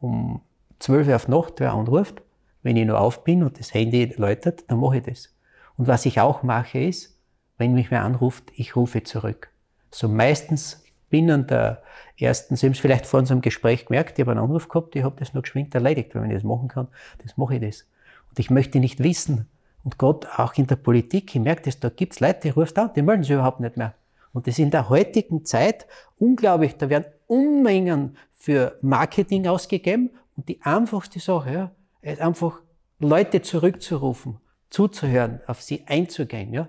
um 0.00 0.40
12 0.78 1.08
Uhr 1.08 1.16
auf 1.16 1.28
Nacht 1.28 1.54
wer 1.58 1.72
anruft, 1.72 2.22
wenn 2.62 2.76
ich 2.76 2.86
noch 2.86 3.00
auf 3.00 3.24
bin 3.24 3.42
und 3.42 3.58
das 3.58 3.72
Handy 3.72 4.12
läutet, 4.16 4.64
dann 4.70 4.80
mache 4.80 4.98
ich 4.98 5.04
das. 5.04 5.34
Und 5.76 5.88
was 5.88 6.04
ich 6.06 6.20
auch 6.20 6.42
mache 6.42 6.78
ist, 6.78 7.18
wenn 7.58 7.72
mich 7.72 7.90
wer 7.90 8.02
anruft, 8.02 8.52
ich 8.54 8.76
rufe 8.76 9.02
zurück. 9.02 9.50
So 9.90 10.08
meistens 10.08 10.84
binnen 11.08 11.46
der 11.46 11.82
ersten, 12.18 12.56
Sie 12.56 12.66
haben 12.66 12.72
es 12.72 12.78
vielleicht 12.78 13.06
vor 13.06 13.20
unserem 13.20 13.40
Gespräch 13.40 13.86
gemerkt, 13.86 14.18
ich 14.18 14.22
habe 14.22 14.32
einen 14.32 14.40
Anruf 14.40 14.68
gehabt, 14.68 14.96
ich 14.96 15.04
habe 15.04 15.16
das 15.18 15.32
noch 15.32 15.42
geschwind 15.42 15.74
erledigt, 15.74 16.14
weil 16.14 16.22
wenn 16.22 16.30
ich 16.30 16.36
das 16.36 16.44
machen 16.44 16.68
kann, 16.68 16.88
das 17.22 17.36
mache 17.36 17.54
ich 17.54 17.60
das. 17.60 17.86
Und 18.30 18.38
ich 18.38 18.50
möchte 18.50 18.80
nicht 18.80 19.02
wissen. 19.02 19.48
Und 19.84 19.98
Gott, 19.98 20.26
auch 20.36 20.54
in 20.54 20.66
der 20.66 20.76
Politik, 20.76 21.34
ich 21.34 21.40
merke 21.40 21.62
das, 21.62 21.78
da 21.78 21.88
gibt 21.88 22.14
es 22.14 22.20
Leute, 22.20 22.40
die 22.42 22.50
rufst 22.50 22.78
an, 22.78 22.90
die 22.94 23.02
melden 23.02 23.22
sich 23.22 23.32
überhaupt 23.32 23.60
nicht 23.60 23.76
mehr. 23.76 23.94
Und 24.36 24.46
das 24.46 24.56
ist 24.56 24.64
in 24.64 24.70
der 24.70 24.90
heutigen 24.90 25.46
Zeit 25.46 25.86
unglaublich, 26.18 26.76
da 26.76 26.90
werden 26.90 27.06
Unmengen 27.26 28.18
für 28.34 28.76
Marketing 28.82 29.46
ausgegeben 29.46 30.10
und 30.36 30.50
die 30.50 30.60
einfachste 30.60 31.20
Sache, 31.20 31.50
ja, 31.50 31.70
ist 32.02 32.20
einfach 32.20 32.60
Leute 32.98 33.40
zurückzurufen, 33.40 34.36
zuzuhören, 34.68 35.40
auf 35.46 35.62
sie 35.62 35.84
einzugehen, 35.86 36.52
ja. 36.52 36.68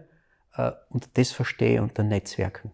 Äh, 0.56 0.72
und 0.92 1.10
das 1.18 1.34
verstehe 1.34 1.74
ich 1.74 1.82
unter 1.82 2.04
Netzwerken. 2.04 2.72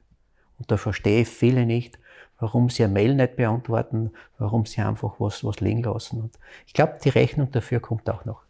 Und 0.59 0.69
da 0.69 0.77
verstehe 0.77 1.21
ich 1.21 1.27
viele 1.27 1.65
nicht, 1.65 1.97
warum 2.37 2.69
sie 2.69 2.83
eine 2.83 2.93
Mail 2.93 3.15
nicht 3.15 3.35
beantworten, 3.35 4.11
warum 4.37 4.67
sie 4.67 4.81
einfach 4.81 5.15
was, 5.17 5.43
was 5.43 5.59
liegen 5.59 5.81
lassen. 5.81 6.21
Und 6.21 6.37
ich 6.67 6.73
glaube, 6.73 6.99
die 7.03 7.09
Rechnung 7.09 7.49
dafür 7.49 7.79
kommt 7.79 8.07
auch 8.11 8.25
noch. 8.25 8.43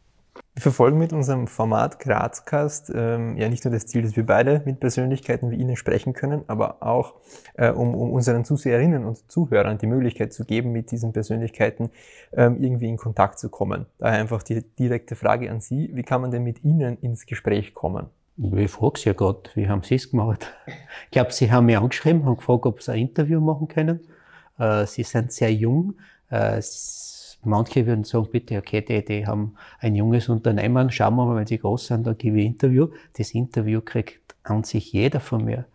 Wir 0.56 0.62
verfolgen 0.62 1.00
mit 1.00 1.14
unserem 1.14 1.48
Format 1.48 1.98
Grazcast 1.98 2.92
ähm, 2.94 3.38
ja 3.38 3.50
nicht 3.50 3.66
nur 3.66 3.74
das 3.74 3.88
Ziel, 3.88 4.04
dass 4.04 4.16
wir 4.16 4.24
beide 4.24 4.62
mit 4.66 4.80
Persönlichkeiten 4.80 5.50
wie 5.50 5.56
Ihnen 5.56 5.76
sprechen 5.76 6.14
können, 6.14 6.44
aber 6.46 6.84
auch 6.84 7.16
äh, 7.56 7.72
um, 7.72 7.96
um 7.96 8.12
unseren 8.12 8.46
Zuseherinnen 8.46 9.04
und 9.04 9.32
Zuhörern 9.32 9.80
die 9.80 9.88
Möglichkeit 9.88 10.32
zu 10.32 10.46
geben, 10.46 10.72
mit 10.72 10.92
diesen 10.92 11.12
Persönlichkeiten 11.12 11.90
ähm, 12.34 12.62
irgendwie 12.62 12.88
in 12.88 12.98
Kontakt 12.98 13.40
zu 13.40 13.50
kommen. 13.50 13.88
Daher 13.98 14.20
einfach 14.20 14.44
die 14.44 14.62
direkte 14.62 15.16
Frage 15.16 15.50
an 15.50 15.60
Sie, 15.60 15.90
wie 15.96 16.04
kann 16.04 16.22
man 16.22 16.30
denn 16.30 16.44
mit 16.44 16.64
Ihnen 16.64 17.00
ins 17.00 17.26
Gespräch 17.26 17.74
kommen? 17.74 18.06
Ich 18.38 18.70
frage 18.70 19.00
Sie 19.00 19.10
ja 19.10 19.14
gerade, 19.14 19.50
wie 19.56 19.68
haben 19.68 19.82
Sie 19.82 19.96
es 19.96 20.12
gemacht? 20.12 20.54
Ich 21.06 21.12
glaube, 21.12 21.32
Sie 21.32 21.52
haben 21.52 21.66
mich 21.66 21.78
angeschrieben, 21.78 22.26
haben 22.26 22.38
gefragt, 22.38 22.68
ob 22.68 22.80
Sie 22.80 22.92
ein 22.92 23.00
Interview 23.00 23.42
machen 23.42 23.68
können. 23.68 24.02
Äh, 24.60 24.86
Sie 24.86 25.02
sind 25.02 25.32
sehr 25.32 25.52
jung. 25.52 25.96
Äh, 26.30 26.62
Manche 27.44 27.86
würden 27.86 28.04
sagen, 28.04 28.28
bitte, 28.32 28.58
okay, 28.58 28.82
die, 28.82 29.04
die 29.04 29.28
haben 29.28 29.56
ein 29.80 29.96
junges 29.96 30.30
Unternehmen, 30.30 30.92
schauen 30.92 31.16
wir 31.16 31.26
mal, 31.26 31.36
wenn 31.36 31.48
sie 31.48 31.58
groß 31.58 31.88
sind, 31.88 32.08
dann 32.08 32.18
gebe 32.18 32.40
ich 32.40 32.46
Interview. 32.46 32.88
Das 33.18 33.32
Interview 33.32 33.82
kriegt 33.82 34.36
an 34.44 34.64
sich 34.64 34.94
jeder 34.94 35.20
von 35.20 35.44
mir. 35.44 35.66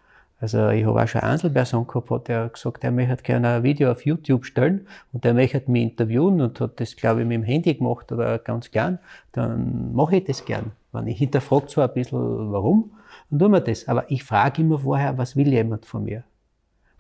Also 0.41 0.69
ich 0.69 0.87
habe 0.87 1.03
auch 1.03 1.09
schon 1.09 1.21
eine 1.23 1.33
Einzelperson 1.33 1.87
gehabt, 1.89 2.29
der 2.29 2.49
gesagt, 2.49 2.85
er 2.85 2.93
möchte 2.93 3.23
gerne 3.23 3.55
ein 3.55 3.63
Video 3.65 3.91
auf 3.91 4.07
YouTube 4.07 4.45
stellen 4.45 4.87
und 5.13 5.25
der 5.25 5.35
möchte 5.35 5.69
mich 5.69 5.83
interviewen 5.83 6.41
und 6.41 6.61
hat 6.61 6.79
das, 6.79 6.95
glaube 6.95 7.23
ich, 7.23 7.27
mit 7.27 7.37
dem 7.37 7.43
Handy 7.43 7.75
gemacht 7.75 8.13
oder 8.13 8.39
ganz 8.39 8.71
gern, 8.71 9.01
dann 9.33 9.93
mache 9.95 10.17
ich 10.17 10.25
das 10.25 10.45
gern. 10.45 10.71
Wenn 10.93 11.09
ich 11.09 11.19
hinterfrage 11.19 11.67
zwar 11.67 11.89
ein 11.89 11.95
bisschen, 11.95 12.53
warum, 12.53 12.93
dann 13.31 13.41
tun 13.41 13.53
wir 13.53 13.61
das. 13.61 13.89
Aber 13.89 14.11
ich 14.11 14.23
frage 14.23 14.63
immer 14.63 14.79
vorher, 14.79 15.19
was 15.19 15.35
will 15.35 15.49
jemand 15.49 15.87
von 15.87 16.05
mir? 16.05 16.23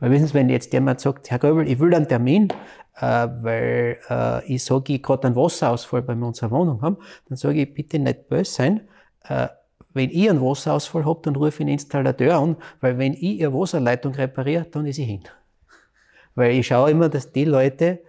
Weil 0.01 0.11
wissen 0.11 0.27
Sie, 0.27 0.35
wenn 0.35 0.49
jetzt 0.49 0.73
jemand 0.73 1.01
sagt, 1.01 1.31
Herr 1.31 1.39
Göbel, 1.39 1.67
ich 1.67 1.79
will 1.79 1.95
einen 1.95 2.09
Termin, 2.09 2.49
weil 3.07 3.99
äh, 4.09 4.45
ich 4.47 4.65
sage, 4.65 4.95
ich 4.95 5.03
gerade 5.03 5.27
einen 5.27 5.37
Wasserausfall 5.37 6.03
bei 6.03 6.15
unserer 6.15 6.51
Wohnung 6.51 6.83
haben, 6.83 6.97
dann 7.29 7.37
sage 7.37 7.63
ich, 7.63 7.75
bitte 7.75 7.99
nicht 7.99 8.29
böse 8.29 8.51
sein. 8.51 8.89
Äh, 9.25 9.49
wenn 9.95 10.11
ich 10.11 10.29
einen 10.29 10.41
Wasserausfall 10.41 11.05
habe, 11.05 11.21
dann 11.23 11.37
rufe 11.37 11.49
ich 11.57 11.61
einen 11.61 11.71
Installateur 11.71 12.39
an, 12.39 12.57
weil 12.81 12.99
wenn 12.99 13.15
ich 13.15 13.41
ihre 13.41 13.53
Wasserleitung 13.53 14.15
repariere, 14.15 14.67
dann 14.71 14.87
ist 14.87 14.97
sie 14.97 15.05
hin. 15.05 15.23
Weil 16.35 16.53
ich 16.53 16.67
schaue 16.67 16.91
immer, 16.91 17.09
dass 17.09 17.33
die 17.33 17.45
Leute 17.45 18.01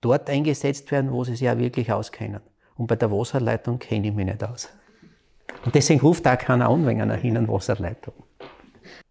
dort 0.00 0.30
eingesetzt 0.30 0.90
werden, 0.90 1.10
wo 1.10 1.24
sie 1.24 1.36
sich 1.36 1.48
auch 1.48 1.58
wirklich 1.58 1.90
auskennen. 1.92 2.40
Und 2.76 2.86
bei 2.86 2.96
der 2.96 3.10
Wasserleitung 3.10 3.78
kenne 3.78 4.08
ich 4.08 4.14
mich 4.14 4.26
nicht 4.26 4.42
aus. 4.44 4.68
Und 5.64 5.74
deswegen 5.74 6.00
ruft 6.00 6.26
auch 6.26 6.38
keiner 6.38 6.68
an 6.68 6.86
wegen 6.86 7.00
einer 7.00 7.48
Wasserleitung. 7.48 8.14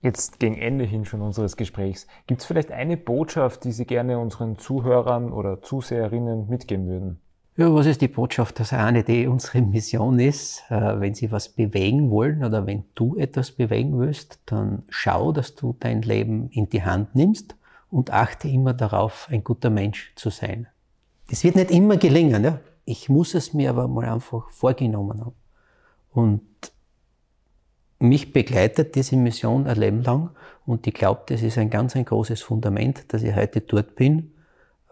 Jetzt 0.02 0.40
gegen 0.40 0.58
Ende 0.58 0.86
hin 0.86 1.06
schon 1.06 1.22
unseres 1.22 1.58
Gesprächs. 1.58 2.08
Gibt 2.28 2.42
es 2.42 2.48
vielleicht 2.48 2.72
eine 2.72 2.98
Botschaft, 2.98 3.64
die 3.64 3.72
Sie 3.72 3.86
gerne 3.86 4.20
unseren 4.20 4.58
Zuhörern 4.58 5.32
oder 5.32 5.62
Zuseherinnen 5.62 6.48
mitgeben 6.48 6.88
würden? 6.88 7.20
Ja, 7.56 7.72
was 7.72 7.86
ist 7.86 8.02
die 8.02 8.08
Botschaft? 8.08 8.60
Das 8.60 8.74
eine, 8.74 9.04
die 9.04 9.28
unsere 9.28 9.62
Mission 9.62 10.18
ist, 10.18 10.64
äh, 10.70 11.00
wenn 11.00 11.14
Sie 11.14 11.32
was 11.32 11.50
bewegen 11.50 12.10
wollen 12.10 12.44
oder 12.44 12.66
wenn 12.66 12.86
du 12.96 13.16
etwas 13.16 13.52
bewegen 13.52 14.00
willst, 14.00 14.40
dann 14.48 14.84
schau, 14.90 15.32
dass 15.32 15.54
du 15.54 15.76
dein 15.80 16.02
Leben 16.02 16.50
in 16.50 16.68
die 16.70 16.84
Hand 16.84 17.14
nimmst 17.14 17.56
und 17.92 18.10
achte 18.10 18.48
immer 18.48 18.74
darauf, 18.74 19.28
ein 19.30 19.44
guter 19.44 19.70
Mensch 19.70 20.14
zu 20.16 20.32
sein. 20.32 20.66
Das 21.30 21.44
wird 21.44 21.56
nicht 21.56 21.70
immer 21.70 21.98
gelingen, 21.98 22.44
ja? 22.44 22.60
Ich 22.86 23.08
muss 23.08 23.36
es 23.36 23.54
mir 23.54 23.70
aber 23.70 23.88
mal 23.88 24.06
einfach 24.06 24.50
vorgenommen 24.50 25.22
haben. 25.22 25.36
Und 26.12 26.42
mich 28.04 28.34
begleitet 28.34 28.96
diese 28.96 29.16
Mission 29.16 29.68
ein 29.68 29.78
Leben 29.78 30.04
lang 30.04 30.30
und 30.66 30.88
ich 30.88 30.94
glaube, 30.94 31.24
das 31.28 31.42
ist 31.42 31.58
ein 31.58 31.70
ganz 31.70 31.96
ein 31.96 32.06
großes 32.06 32.42
Fundament, 32.42 33.12
dass 33.14 33.24
ich 33.24 33.36
heute 33.36 33.62
dort 33.62 33.96
bin, 33.96 34.34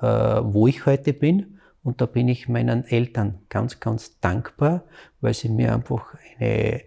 äh, 0.01 0.05
wo 0.07 0.67
ich 0.67 0.85
heute 0.85 1.13
bin. 1.13 1.59
Und 1.83 2.01
da 2.01 2.05
bin 2.05 2.27
ich 2.27 2.47
meinen 2.47 2.85
Eltern 2.85 3.39
ganz, 3.49 3.79
ganz 3.79 4.19
dankbar, 4.19 4.83
weil 5.19 5.33
sie 5.33 5.49
mir 5.49 5.73
einfach 5.73 6.13
eine, 6.39 6.81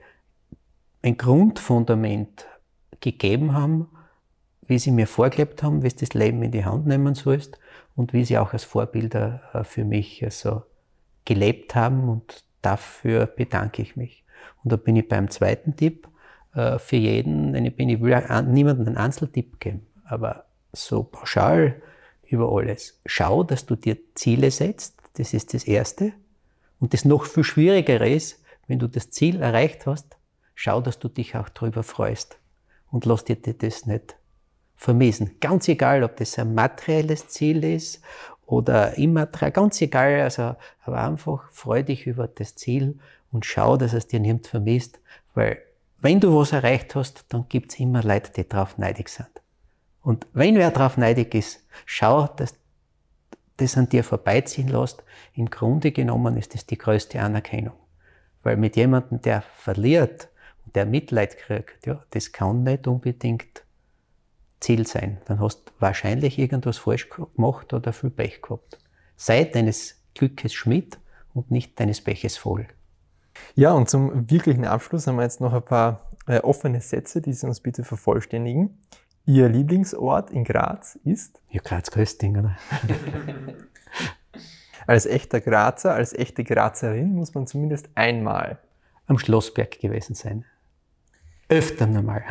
ein 1.03 1.17
Grundfundament 1.17 2.47
gegeben 3.01 3.55
haben, 3.55 3.89
wie 4.67 4.79
sie 4.79 4.93
mir 4.93 5.07
vorgelebt 5.07 5.63
haben, 5.63 5.83
wie 5.83 5.89
es 5.89 5.97
das 5.97 6.15
Leben 6.15 6.43
in 6.43 6.53
die 6.53 6.65
Hand 6.65 6.87
nehmen 6.87 7.15
sollst 7.15 7.59
und 7.97 8.13
wie 8.13 8.25
sie 8.25 8.39
auch 8.39 8.53
als 8.53 8.65
Vorbilder 8.65 9.43
äh, 9.53 9.65
für 9.65 9.85
mich 9.85 10.23
also 10.25 10.63
gelebt 11.25 11.75
haben 11.75 12.09
und 12.09 12.45
dafür 12.63 13.27
bedanke 13.27 13.83
ich 13.83 13.97
mich. 13.97 14.25
Und 14.63 14.73
da 14.73 14.77
bin 14.77 14.97
ich 14.97 15.09
beim 15.09 15.31
zweiten 15.31 15.77
Tipp, 15.77 16.09
äh, 16.55 16.79
für 16.79 16.97
jeden, 16.97 17.55
ich, 17.55 17.77
bin, 17.77 17.89
ich 17.89 18.01
will 18.01 18.11
ja 18.11 18.43
niemandem 18.43 18.87
einen 18.89 18.97
Einzeltipp 18.97 19.61
geben, 19.61 19.87
aber 20.05 20.45
so 20.73 21.03
pauschal 21.03 21.81
über 22.27 22.51
alles. 22.53 23.01
Schau, 23.07 23.45
dass 23.45 23.67
du 23.67 23.77
dir 23.77 23.97
Ziele 24.15 24.51
setzt, 24.51 24.97
das 25.15 25.35
ist 25.35 25.55
das 25.55 25.65
Erste. 25.65 26.13
Und 26.81 26.93
das 26.93 27.05
noch 27.05 27.25
viel 27.25 27.45
Schwierigere 27.45 28.09
ist, 28.09 28.43
wenn 28.67 28.79
du 28.79 28.89
das 28.89 29.11
Ziel 29.11 29.41
erreicht 29.41 29.87
hast, 29.87 30.17
schau, 30.55 30.81
dass 30.81 30.99
du 30.99 31.09
dich 31.09 31.37
auch 31.37 31.49
darüber 31.49 31.83
freust 31.83 32.39
und 32.91 33.05
lass 33.05 33.25
dir 33.25 33.37
das 33.37 33.87
nicht 33.87 34.17
vermiesen. 34.77 35.37
Ganz 35.41 35.69
egal, 35.69 36.03
ob 36.03 36.17
das 36.17 36.39
ein 36.39 36.55
materielles 36.55 37.29
Ziel 37.29 37.65
ist 37.65 38.03
oder 38.47 38.97
immateriell, 38.99 39.53
ganz 39.53 39.81
egal, 39.81 40.21
also, 40.21 40.57
aber 40.85 41.01
einfach 41.01 41.51
freu 41.51 41.83
dich 41.83 42.07
über 42.07 42.29
das 42.29 42.55
Ziel 42.55 42.99
und 43.33 43.47
schau, 43.47 43.77
dass 43.77 43.93
es 43.93 44.07
dir 44.07 44.21
niemand 44.21 44.47
vermisst, 44.47 45.01
weil 45.35 45.59
wenn 46.05 46.21
du 46.21 46.37
was 46.37 46.53
erreicht 46.53 46.95
hast, 46.95 47.25
dann 47.31 47.47
gibt's 47.49 47.81
immer 47.81 48.03
Leute, 48.03 48.31
die 48.31 48.47
drauf 48.47 48.77
neidig 48.77 49.09
sind. 49.09 49.31
Und 50.03 50.27
wenn 50.35 50.57
wer 50.57 50.71
drauf 50.71 50.99
neidig 50.99 51.35
ist, 51.35 51.67
schau, 51.87 52.27
dass 52.27 52.55
das 53.57 53.79
an 53.79 53.89
dir 53.89 54.05
vorbeiziehen 54.05 54.69
lässt. 54.69 55.03
Im 55.33 55.49
Grunde 55.49 55.93
genommen 55.93 56.37
ist 56.37 56.53
das 56.53 56.67
die 56.67 56.77
größte 56.77 57.23
Anerkennung. 57.23 57.73
Weil 58.43 58.59
mit 58.59 58.77
jemandem, 58.77 59.23
der 59.23 59.41
verliert 59.57 60.29
und 60.67 60.77
der 60.77 60.85
Mitleid 60.85 61.39
kriegt, 61.39 61.87
ja, 61.87 62.05
das 62.11 62.33
kann 62.33 62.65
nicht 62.65 62.87
unbedingt 62.87 63.65
Ziel 64.61 64.87
sein. 64.87 65.23
Dann 65.25 65.41
hast 65.41 65.71
du 65.71 65.73
wahrscheinlich 65.79 66.39
irgendwas 66.39 66.77
falsch 66.77 67.09
gemacht 67.09 67.73
oder 67.73 67.95
viel 67.95 68.11
Pech 68.11 68.43
gehabt. 68.43 68.79
Sei 69.17 69.45
deines 69.45 70.03
Glückes 70.13 70.53
Schmied 70.53 70.99
und 71.33 71.51
nicht 71.51 71.81
deines 71.81 72.03
Peches 72.03 72.37
voll. 72.37 72.67
Ja, 73.55 73.73
und 73.73 73.89
zum 73.89 74.31
wirklichen 74.31 74.65
Abschluss 74.65 75.07
haben 75.07 75.17
wir 75.17 75.23
jetzt 75.23 75.41
noch 75.41 75.53
ein 75.53 75.63
paar 75.63 76.01
äh, 76.27 76.39
offene 76.41 76.81
Sätze, 76.81 77.21
die 77.21 77.33
Sie 77.33 77.47
uns 77.47 77.61
bitte 77.61 77.85
vervollständigen. 77.85 78.79
Ihr 79.27 79.49
Lieblingsort 79.49 80.31
in 80.31 80.45
Graz 80.45 80.99
ist? 81.05 81.41
Ja, 81.51 81.61
Graz-Kösting, 81.63 82.39
oder? 82.39 82.57
als 84.87 85.07
echter 85.07 85.41
Grazer, 85.41 85.95
als 85.95 86.13
echte 86.13 86.45
Grazerin 86.45 87.15
muss 87.15 87.35
man 87.35 87.47
zumindest 87.47 87.89
einmal 87.95 88.59
am 89.07 89.19
Schlossberg 89.19 89.81
gewesen 89.81 90.15
sein. 90.15 90.45
Öfter 91.49 91.85
einmal. 91.85 92.25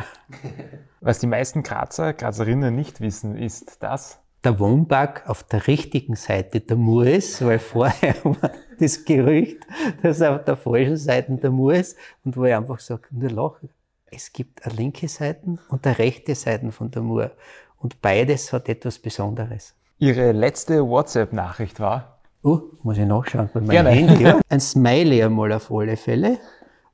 Was 1.00 1.18
die 1.18 1.26
meisten 1.26 1.62
Grazer, 1.62 2.12
Grazerinnen 2.12 2.74
nicht 2.74 3.00
wissen, 3.00 3.36
ist 3.36 3.82
das, 3.82 4.20
der 4.44 4.58
Wohnpark 4.60 5.28
auf 5.28 5.42
der 5.44 5.66
richtigen 5.66 6.16
Seite 6.16 6.60
der 6.60 6.76
Mur 6.76 7.06
ist, 7.06 7.44
weil 7.44 7.58
vorher 7.58 8.14
war 8.24 8.50
das 8.78 9.04
Gerücht, 9.04 9.58
dass 10.02 10.20
er 10.20 10.36
auf 10.36 10.44
der 10.44 10.56
falschen 10.56 10.96
Seite 10.96 11.32
der 11.32 11.50
Mur 11.50 11.74
ist 11.74 11.96
und 12.24 12.36
wo 12.36 12.44
ich 12.44 12.54
einfach 12.54 12.80
sage, 12.80 13.04
nur 13.10 13.30
lache. 13.30 13.68
Es 14.06 14.32
gibt 14.32 14.64
eine 14.64 14.74
linke 14.74 15.08
Seite 15.08 15.58
und 15.68 15.86
eine 15.86 15.98
rechte 15.98 16.34
Seite 16.34 16.70
von 16.70 16.90
der 16.90 17.02
Mur 17.02 17.30
und 17.78 18.00
beides 18.00 18.52
hat 18.52 18.68
etwas 18.68 18.98
Besonderes. 18.98 19.74
Ihre 19.98 20.32
letzte 20.32 20.86
WhatsApp-Nachricht 20.86 21.80
war? 21.80 22.18
Oh, 22.42 22.60
muss 22.82 22.98
ich 22.98 23.06
nachschauen 23.06 23.48
bei 23.54 23.60
meinem 23.60 23.70
Gerne. 23.70 23.90
Handy. 23.90 24.22
Ja. 24.22 24.40
Ein 24.48 24.60
Smiley 24.60 25.22
einmal 25.22 25.52
auf 25.52 25.72
alle 25.72 25.96
Fälle. 25.96 26.38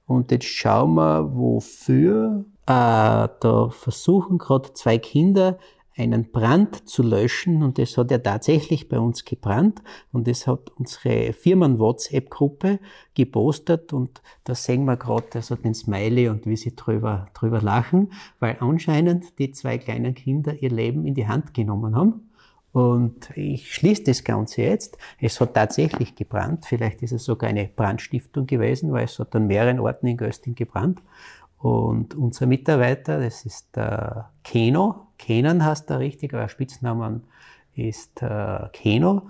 Und 0.07 0.31
jetzt 0.31 0.47
schauen 0.47 0.95
wir, 0.95 1.35
wofür. 1.35 2.45
Ah, 2.67 3.29
da 3.41 3.69
versuchen 3.71 4.39
gerade 4.39 4.73
zwei 4.75 4.99
Kinder 4.99 5.59
einen 6.01 6.31
Brand 6.33 6.89
zu 6.89 7.03
löschen 7.03 7.63
und 7.63 7.79
es 7.79 7.99
hat 7.99 8.11
ja 8.11 8.19
tatsächlich 8.19 8.89
bei 8.89 8.99
uns 8.99 9.25
gebrannt 9.25 9.83
und 10.13 10.29
es 10.29 10.47
hat 10.47 10.71
unsere 10.71 11.35
Firmen-WhatsApp-Gruppe 11.35 12.81
gepostet 13.15 13.93
und 13.93 14.23
da 14.45 14.55
sehen 14.55 14.87
wir 14.87 14.97
gerade 14.97 15.27
also 15.35 15.57
den 15.57 15.75
Smiley 15.75 16.29
und 16.29 16.47
wie 16.47 16.57
sie 16.57 16.75
drüber, 16.75 17.27
drüber 17.35 17.61
lachen, 17.61 18.13
weil 18.39 18.57
anscheinend 18.61 19.39
die 19.39 19.53
zwei 19.53 19.77
kleinen 19.77 20.15
Kinder 20.15 20.55
ihr 20.63 20.71
Leben 20.71 21.07
in 21.07 21.15
die 21.15 21.29
Hand 21.29 21.53
genommen 21.53 21.95
haben. 21.95 22.31
Und 22.73 23.37
ich 23.37 23.75
schließe 23.75 24.05
das 24.05 24.23
Ganze 24.25 24.63
jetzt. 24.63 24.97
Es 25.19 25.41
hat 25.41 25.55
tatsächlich 25.55 26.15
gebrannt. 26.15 26.67
Vielleicht 26.67 27.03
ist 27.03 27.13
es 27.13 27.25
sogar 27.25 27.51
eine 27.51 27.67
Brandstiftung 27.67 28.47
gewesen, 28.47 28.93
weil 28.93 29.05
es 29.05 29.19
hat 29.19 29.35
an 29.35 29.49
mehreren 29.49 29.81
Orten 29.81 30.07
in 30.07 30.17
Gösting 30.17 30.55
gebrannt. 30.55 31.03
Und 31.59 32.15
unser 32.15 32.47
Mitarbeiter, 32.47 33.21
das 33.21 33.45
ist 33.45 33.75
der 33.77 34.31
Keno, 34.45 35.10
Kenan 35.21 35.65
heißt 35.65 35.91
er 35.91 35.99
richtig, 35.99 36.33
aber 36.33 36.49
Spitznamen 36.49 37.25
ist 37.75 38.23
äh, 38.23 38.69
Keno, 38.73 39.29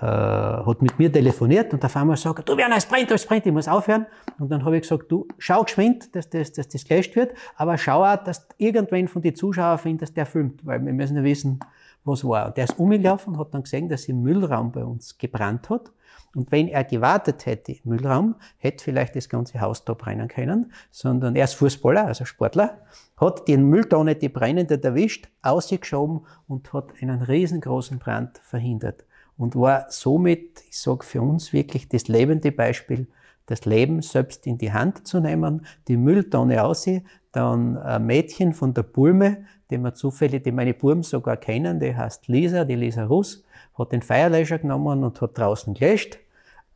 äh, 0.00 0.04
hat 0.04 0.82
mit 0.82 0.98
mir 0.98 1.10
telefoniert 1.10 1.72
und 1.72 1.82
auf 1.84 1.96
einmal 1.96 2.18
sagt, 2.18 2.48
du 2.48 2.56
Werner, 2.56 2.76
es 2.76 2.84
brennt, 2.84 3.10
es 3.10 3.24
brennt, 3.24 3.46
ich 3.46 3.52
muss 3.52 3.66
aufhören. 3.66 4.06
Und 4.38 4.50
dann 4.50 4.62
habe 4.64 4.76
ich 4.76 4.82
gesagt, 4.82 5.10
du 5.10 5.26
schau 5.38 5.62
geschwind, 5.62 6.14
dass 6.14 6.28
das, 6.28 6.52
dass 6.52 6.68
das 6.68 6.84
gelöscht 6.84 7.16
wird, 7.16 7.32
aber 7.56 7.78
schau 7.78 8.04
auch, 8.04 8.22
dass 8.22 8.46
irgendwann 8.58 9.08
von 9.08 9.22
den 9.22 9.34
Zuschauern 9.34 9.78
findet, 9.78 10.02
dass 10.02 10.12
der 10.12 10.26
filmt, 10.26 10.64
weil 10.66 10.84
wir 10.84 10.92
müssen 10.92 11.16
ja 11.16 11.24
wissen, 11.24 11.60
was 12.04 12.24
war. 12.24 12.48
Und 12.48 12.56
der 12.58 12.64
ist 12.64 12.78
umgelaufen 12.78 13.32
und 13.32 13.40
hat 13.40 13.54
dann 13.54 13.62
gesehen, 13.62 13.88
dass 13.88 14.04
im 14.08 14.22
Müllraum 14.22 14.70
bei 14.70 14.84
uns 14.84 15.16
gebrannt 15.16 15.70
hat. 15.70 15.90
Und 16.34 16.50
wenn 16.50 16.68
er 16.68 16.84
gewartet 16.84 17.46
hätte 17.46 17.72
im 17.72 17.80
Müllraum, 17.84 18.36
hätte 18.56 18.82
vielleicht 18.82 19.16
das 19.16 19.28
ganze 19.28 19.60
Haus 19.60 19.84
da 19.84 19.94
brennen 19.94 20.28
können, 20.28 20.72
sondern 20.90 21.36
er 21.36 21.44
ist 21.44 21.54
Fußballer, 21.54 22.06
also 22.06 22.24
Sportler, 22.24 22.78
hat 23.18 23.46
den 23.48 23.68
Mülltonne, 23.68 24.14
die 24.14 24.28
brennende 24.28 24.82
erwischt, 24.82 25.28
ausgeschoben 25.42 26.26
und 26.48 26.72
hat 26.72 26.92
einen 27.00 27.22
riesengroßen 27.22 27.98
Brand 27.98 28.38
verhindert. 28.38 29.04
Und 29.36 29.56
war 29.56 29.86
somit, 29.88 30.62
ich 30.68 30.78
sage 30.78 31.04
für 31.04 31.20
uns 31.20 31.52
wirklich 31.52 31.88
das 31.88 32.08
lebende 32.08 32.52
Beispiel, 32.52 33.06
das 33.46 33.64
Leben 33.64 34.02
selbst 34.02 34.46
in 34.46 34.56
die 34.56 34.72
Hand 34.72 35.06
zu 35.06 35.20
nehmen, 35.20 35.66
die 35.88 35.96
Mülltonne 35.96 36.62
aussehen, 36.62 37.06
dann 37.32 37.76
ein 37.78 38.06
Mädchen 38.06 38.52
von 38.52 38.72
der 38.72 38.82
Bulme, 38.82 39.44
die 39.72 39.78
wir 39.78 39.94
zufällig, 39.94 40.44
die 40.44 40.52
meine 40.52 40.74
Burm 40.74 41.02
sogar 41.02 41.36
kennen, 41.36 41.80
die 41.80 41.96
heißt 41.96 42.28
Lisa, 42.28 42.64
die 42.64 42.76
Lisa 42.76 43.04
Russ, 43.04 43.44
hat 43.76 43.92
den 43.92 44.02
Feierlöscher 44.02 44.58
genommen 44.58 45.02
und 45.02 45.20
hat 45.20 45.36
draußen 45.36 45.74
gelöscht. 45.74 46.18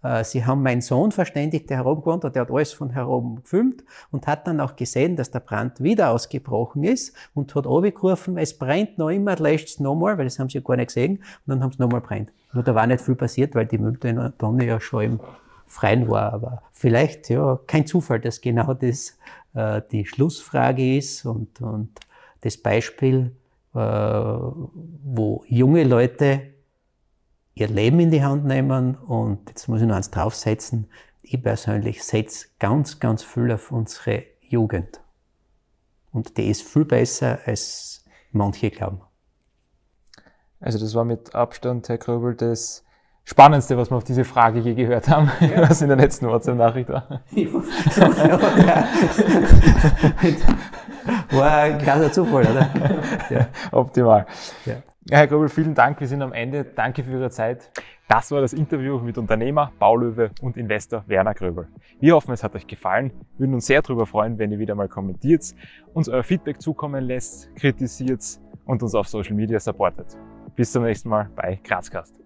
Äh, 0.03 0.25
sie 0.25 0.45
haben 0.45 0.63
meinen 0.63 0.81
Sohn 0.81 1.13
verständigt, 1.13 1.69
der 1.71 1.79
herumgewohnt 1.79 2.25
hat, 2.25 2.35
der 2.35 2.43
hat 2.43 2.51
alles 2.51 2.73
von 2.73 2.91
herum 2.91 3.43
gefilmt 3.43 3.85
und 4.11 4.27
hat 4.27 4.47
dann 4.47 4.61
auch 4.61 4.77
gesehen, 4.77 5.17
dass 5.17 5.31
der 5.31 5.41
Brand 5.41 5.83
wieder 5.83 6.11
ausgebrochen 6.11 6.85
ist 6.85 7.15
und 7.35 7.55
hat 7.55 7.65
gerufen, 7.65 8.39
es 8.39 8.59
brennt 8.59 8.99
noch 8.99 9.11
immer, 9.11 9.37
löscht 9.37 9.69
es 9.69 9.81
nochmal, 9.81 10.17
weil 10.17 10.25
das 10.25 10.39
haben 10.39 10.49
sie 10.49 10.63
gar 10.63 10.77
nicht 10.77 10.89
gesehen 10.89 11.17
und 11.17 11.23
dann 11.47 11.63
haben 11.63 11.73
sie 11.73 11.83
nochmal 11.83 12.01
brennt. 12.01 12.33
Nur 12.53 12.63
da 12.63 12.75
war 12.75 12.87
nicht 12.87 13.03
viel 13.03 13.17
passiert, 13.17 13.55
weil 13.55 13.67
die 13.67 13.79
Mülltonne 13.79 14.65
ja 14.65 14.81
schon 14.81 15.03
im 15.03 15.21
Freien 15.67 16.09
war, 16.09 16.33
aber 16.33 16.63
vielleicht, 16.73 17.29
ja, 17.29 17.59
kein 17.67 17.87
Zufall, 17.87 18.21
dass 18.21 18.41
genau 18.41 18.73
das 18.73 19.19
äh, 19.55 19.83
die 19.91 20.07
Schlussfrage 20.07 20.97
ist 20.97 21.27
und, 21.27 21.61
und 21.61 21.91
das 22.41 22.57
Beispiel, 22.57 23.37
äh, 23.75 23.79
wo 23.79 25.45
junge 25.49 25.85
Leute 25.85 26.55
ihr 27.55 27.69
Leben 27.69 28.01
in 28.01 28.11
die 28.11 28.23
Hand 28.23 28.45
nehmen 28.45 28.95
und 28.95 29.49
jetzt 29.49 29.69
muss 29.69 29.81
ich 29.81 29.87
noch 29.87 29.97
eins 29.97 30.11
draufsetzen. 30.11 30.89
Ich 31.23 31.43
persönlich 31.43 32.05
setze 32.05 32.49
ganz, 32.59 33.01
ganz 33.01 33.23
viel 33.23 33.51
auf 33.51 33.73
unsere 33.73 34.25
Jugend. 34.41 35.01
Und 36.13 36.37
die 36.37 36.49
ist 36.49 36.63
viel 36.63 36.85
besser, 36.85 37.41
als 37.47 38.05
manche 38.31 38.71
glauben. 38.71 39.01
Also 40.61 40.79
das 40.79 40.95
war 40.95 41.05
mit 41.05 41.35
Abstand, 41.35 41.89
Herr 41.89 41.99
Kröbel, 41.99 42.35
das 42.35 42.86
Spannendste, 43.29 43.77
was 43.77 43.91
wir 43.91 43.97
auf 43.97 44.05
diese 44.05 44.25
Frage 44.25 44.61
je 44.61 44.75
gehört 44.75 45.09
haben, 45.09 45.29
ja. 45.41 45.63
was 45.69 45.83
in 45.83 45.89
der 45.89 45.97
letzten 45.97 46.29
WhatsApp-Nachricht 46.29 46.89
war. 46.89 47.09
war 51.33 51.57
ein 51.59 51.79
klarer 51.79 52.13
Zufall, 52.13 52.47
oder? 52.47 52.71
Ja. 53.29 53.49
Optimal. 53.73 54.27
Ja. 54.65 54.77
Ja, 55.09 55.19
Herr 55.19 55.29
Grobel, 55.29 55.49
vielen 55.49 55.75
Dank. 55.75 56.01
Wir 56.01 56.09
sind 56.09 56.21
am 56.21 56.33
Ende. 56.33 56.65
Danke 56.65 57.05
für 57.05 57.13
Ihre 57.13 57.31
Zeit. 57.31 57.71
Das 58.09 58.33
war 58.33 58.41
das 58.41 58.53
Interview 58.53 58.99
mit 58.99 59.19
Unternehmer, 59.19 59.71
Baulöwe 59.79 60.31
und 60.41 60.57
Investor 60.57 61.05
Werner 61.07 61.35
Gröbel. 61.35 61.69
Wir 62.01 62.15
hoffen, 62.15 62.33
es 62.33 62.43
hat 62.43 62.57
euch 62.57 62.67
gefallen. 62.67 63.13
Wir 63.37 63.47
würden 63.47 63.55
uns 63.55 63.67
sehr 63.67 63.83
darüber 63.83 64.07
freuen, 64.07 64.39
wenn 64.39 64.51
ihr 64.51 64.59
wieder 64.59 64.75
mal 64.75 64.89
kommentiert, 64.89 65.55
uns 65.95 66.09
euer 66.09 66.25
Feedback 66.25 66.61
zukommen 66.61 67.05
lässt, 67.05 67.55
kritisiert 67.55 68.25
und 68.65 68.83
uns 68.83 68.97
auf 68.97 69.09
Social 69.09 69.35
Media 69.35 69.61
supportet. 69.61 70.17
Bis 70.57 70.73
zum 70.73 70.83
nächsten 70.83 71.09
Mal 71.09 71.31
bei 71.37 71.61
Grazcast. 71.63 72.26